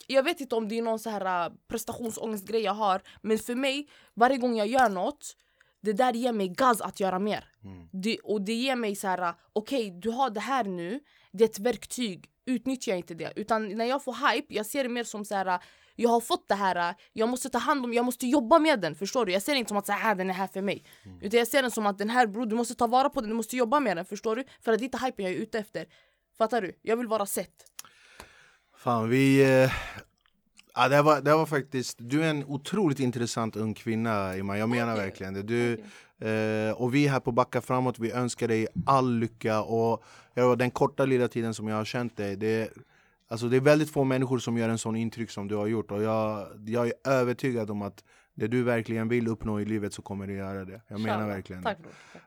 jag 0.08 0.24
vet 0.24 0.42
inte 0.42 0.56
om 0.56 0.68
det 0.68 0.78
är 0.78 0.82
någon 0.82 1.00
så 1.00 1.10
här 1.10 1.46
äh, 1.46 1.54
prestationsångestgrej 1.68 2.62
jag 2.62 2.74
har 2.74 3.02
Men 3.22 3.38
för 3.40 3.56
mig, 3.56 3.88
varje 4.14 4.38
gång 4.38 4.56
jag 4.58 4.68
gör 4.68 4.90
något 4.90 5.36
Det 5.82 5.94
där 5.94 6.14
ger 6.14 6.32
mig 6.34 6.48
gaz 6.48 6.82
att 6.82 7.00
göra 7.00 7.20
mer 7.20 7.48
Mm. 7.64 7.88
det, 7.92 8.18
Och 8.20 8.42
det 8.42 8.54
ger 8.54 8.76
mig 8.76 8.96
så 8.96 9.08
här: 9.08 9.22
äh, 9.22 9.34
okej 9.54 9.92
du 9.92 10.10
har 10.10 10.30
det 10.30 10.40
här 10.40 10.64
nu 10.64 11.00
Det 11.32 11.44
är 11.44 11.48
ett 11.50 11.60
verktyg, 11.60 12.30
utnyttja 12.46 12.96
inte 12.96 13.14
det 13.14 13.34
Utan 13.36 13.70
när 13.78 13.86
jag 13.86 14.04
får 14.04 14.32
hype, 14.32 14.54
jag 14.54 14.66
ser 14.66 14.84
det 14.84 14.90
mer 14.90 15.04
som 15.04 15.26
så 15.26 15.36
här. 15.36 15.46
äh, 15.46 15.60
jag 15.96 16.10
har 16.10 16.22
fått 16.22 16.48
det 16.48 16.56
här, 16.56 16.96
jag 17.14 17.30
måste 17.30 17.50
ta 17.50 17.58
hand 17.58 17.86
om, 17.86 17.94
jag 17.94 18.06
måste 18.06 18.28
jobba 18.28 18.60
med 18.60 18.80
den 18.82 18.96
Förstår 18.96 19.26
du? 19.26 19.32
Jag 19.32 19.42
ser 19.42 19.52
det 19.54 19.60
inte 19.60 19.70
som 19.70 19.78
att 19.78 19.86
så 19.86 19.92
här, 19.92 20.16
den 20.16 20.30
är 20.30 20.34
här 20.34 20.48
för 20.48 20.62
mig 20.62 20.84
Utan 21.22 21.38
jag 21.40 21.48
ser 21.48 21.62
den 21.62 21.72
som 21.72 21.86
att 21.86 21.98
den 21.98 22.10
här 22.10 22.28
bror, 22.28 22.46
du 22.46 22.56
måste 22.56 22.76
ta 22.76 22.88
vara 22.88 23.10
på 23.10 23.22
den, 23.22 23.30
du 23.30 23.36
måste 23.36 23.58
jobba 23.58 23.80
med 23.80 23.98
den 23.98 24.06
Förstår 24.06 24.36
du? 24.36 24.44
För 24.62 24.72
att 24.74 24.80
det 24.80 24.84
är 24.84 24.86
inte 24.86 25.06
hypen 25.06 25.26
jag 25.26 25.34
är 25.34 25.38
ute 25.38 25.60
efter 25.60 25.86
Fattar 26.38 26.62
du? 26.62 26.80
Jag 26.82 26.98
vill 26.98 27.08
vara 27.08 27.26
sett 27.26 27.71
Fan, 28.84 29.10
vi... 29.10 29.42
Eh, 29.42 29.72
ja, 30.76 30.88
det, 30.88 31.02
var, 31.02 31.22
det 31.22 31.36
var 31.36 31.46
faktiskt... 31.46 31.98
Du 32.00 32.24
är 32.24 32.30
en 32.30 32.46
otroligt 32.46 33.00
intressant 33.00 33.56
ung 33.56 33.74
kvinna, 33.74 34.38
Iman. 34.38 34.60
Jag 34.60 34.70
menar 34.70 34.96
verkligen 34.96 35.34
det. 35.34 35.44
Du, 35.44 35.74
eh, 36.28 36.74
och 36.74 36.96
vi 36.96 37.08
här 37.08 37.20
på 37.20 37.32
Backa 37.32 37.62
Framåt, 37.62 38.00
vi 38.00 38.12
önskar 38.12 38.48
dig 38.48 38.68
all 38.86 39.20
lycka. 39.20 39.62
Och 39.62 40.04
ja, 40.34 40.56
den 40.56 40.72
korta 40.72 41.06
lilla 41.06 41.28
tiden 41.28 41.54
som 41.54 41.68
jag 41.68 41.76
har 41.76 41.86
känt 41.86 42.18
dig, 42.18 42.36
det, 42.36 42.70
alltså, 43.28 43.48
det 43.48 43.58
är 43.58 43.62
väldigt 43.62 43.90
få 43.90 44.04
människor 44.04 44.40
som 44.40 44.58
gör 44.58 44.70
en 44.70 44.78
sån 44.78 44.96
intryck 44.96 45.32
som 45.32 45.48
du 45.48 45.56
har 45.56 45.68
gjort. 45.68 45.92
Och 45.92 46.04
jag, 46.04 46.48
jag 46.66 46.88
är 46.88 46.94
övertygad 47.04 47.72
om 47.72 47.82
att 47.82 48.04
det 48.42 48.48
du 48.48 48.64
verkligen 48.64 49.08
vill 49.08 49.28
uppnå 49.28 49.60
i 49.60 49.66
livet 49.66 49.94
så 49.94 50.02
kommer 50.02 50.28
du 50.28 50.34
göra 50.34 50.66
det. 50.66 50.82
Jag 50.88 51.00
menar 51.00 51.28
verkligen 51.28 51.64
Tack. 51.64 51.78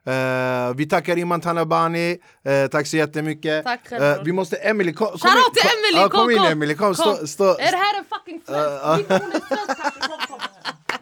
Eh, 0.05 0.75
vi 0.75 0.87
tackar 0.87 1.19
Iman 1.19 1.41
Tanabani, 1.41 2.19
uh, 2.49 2.67
tack 2.67 2.87
så 2.87 2.97
jättemycket. 2.97 3.65
Tack 3.65 3.89
bror. 3.89 4.25
vi 4.25 4.33
måste, 4.33 4.57
Emily 4.57 4.93
kom, 4.93 5.09
kom, 5.09 5.19
Shoutout 5.19 5.55
till 5.55 5.71
Emily, 5.71 6.09
kom, 6.09 6.21
kom 6.21 6.31
in. 6.31 6.53
Emily, 6.53 6.75
kom, 6.75 6.95
Kom. 6.95 7.17
stå, 7.17 7.27
stå. 7.27 7.45
Är 7.45 7.71
det 7.71 7.77
här 7.77 7.99
en 7.99 8.05
fucking 8.05 8.41
svensk? 8.47 9.11
Uh, 9.11 9.17
uh. 9.17 9.19
Liknar 9.19 9.23
hon 9.23 9.33
en 9.33 9.41
svensk 9.41 9.75
kanske? 9.79 10.09
Kom, 10.09 10.19
kom. 10.29 10.41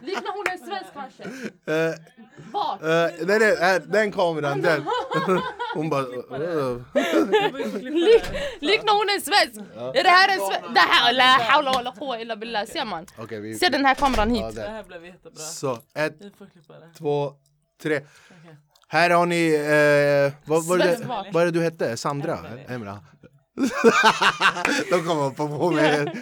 Liknar 0.01 0.31
hon 0.37 0.45
en 0.51 0.59
svensk 0.67 0.93
kanske? 0.93 1.23
Eh, 2.37 2.43
Vart? 2.51 2.81
eh, 2.81 3.25
nej, 3.27 3.39
nej, 3.39 3.57
här, 3.59 3.79
den 3.79 4.11
kameran, 4.11 4.61
den. 4.61 4.85
Hon 5.75 5.89
bara... 5.89 6.01
uh. 6.01 6.81
Lik, 7.81 8.23
liknar 8.59 8.93
hon 8.93 9.09
en 9.15 9.21
svensk? 9.21 9.71
Är 9.97 10.03
det 10.03 10.09
här 10.09 10.29
en 10.29 10.39
svensk? 10.39 10.73
Det 10.73 10.79
här, 10.79 11.13
la 11.13 11.23
hawla 11.23 11.71
wala 11.71 11.91
quwwa 11.91 12.19
illa 12.19 12.35
billah. 12.35 12.65
Ser 12.65 12.85
man? 12.85 13.05
Okej, 13.17 13.39
vi... 13.41 13.55
Se 13.55 13.69
den 13.69 13.85
här 13.85 13.95
kameran 13.95 14.35
Ja, 14.35 14.47
hit. 14.47 14.55
Det 14.55 14.61
där. 14.61 14.69
här 14.69 14.83
blev 14.83 15.05
jättebra. 15.05 15.39
Så, 15.41 15.73
ett, 15.95 16.19
det. 16.19 16.31
två, 16.97 17.33
tre. 17.81 18.01
Här 18.87 19.09
har 19.09 19.25
ni, 19.25 19.53
eh, 19.53 20.49
vad, 20.49 20.65
vad, 20.67 20.79
det, 20.79 21.07
mat. 21.07 21.27
vad 21.31 21.41
är 21.41 21.45
det 21.45 21.51
du 21.51 21.61
hette? 21.63 21.97
Sandra? 21.97 22.39
Emra? 22.67 22.99
De 24.89 25.03
kommer 25.05 25.29
på 25.29 25.47
på 25.47 25.71
mig. 25.71 26.05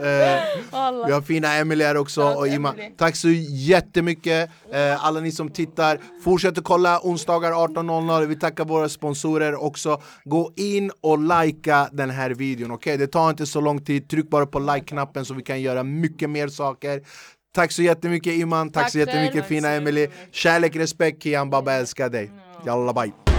Eh, 0.00 1.06
vi 1.06 1.12
har 1.12 1.22
fina 1.22 1.54
Emily 1.54 1.84
här 1.84 1.96
också 1.96 2.22
och 2.22 2.48
Ima. 2.48 2.74
Tack 2.96 3.16
så 3.16 3.28
jättemycket 3.48 4.50
eh, 4.72 5.04
alla 5.04 5.20
ni 5.20 5.32
som 5.32 5.50
tittar. 5.50 6.00
Fortsätt 6.24 6.58
att 6.58 6.64
kolla 6.64 7.00
onsdagar 7.02 7.52
18.00. 7.52 8.26
Vi 8.26 8.36
tackar 8.36 8.64
våra 8.64 8.88
sponsorer 8.88 9.62
också. 9.62 10.02
Gå 10.24 10.52
in 10.56 10.90
och 11.00 11.18
likea 11.18 11.88
den 11.92 12.10
här 12.10 12.30
videon, 12.30 12.70
okej? 12.70 12.96
Det 12.96 13.06
tar 13.06 13.30
inte 13.30 13.46
så 13.46 13.60
lång 13.60 13.84
tid. 13.84 14.08
Tryck 14.08 14.30
bara 14.30 14.46
på 14.46 14.58
like-knappen 14.58 15.24
så 15.24 15.34
vi 15.34 15.42
kan 15.42 15.60
göra 15.60 15.82
mycket 15.82 16.30
mer 16.30 16.48
saker. 16.48 17.02
Tack 17.54 17.72
så 17.72 17.82
jättemycket 17.82 18.32
Iman, 18.32 18.70
tack, 18.70 18.82
Tack 18.82 18.92
så 18.92 18.98
jättemycket 18.98 19.46
fina 19.46 19.68
Emily. 19.68 20.08
Kärlek, 20.32 20.76
respekt, 20.76 21.22
Kian 21.22 21.50
Baba 21.50 21.72
älskar 21.72 22.08
dig. 22.08 22.30
Jalla 22.66 22.92
bye. 22.92 23.29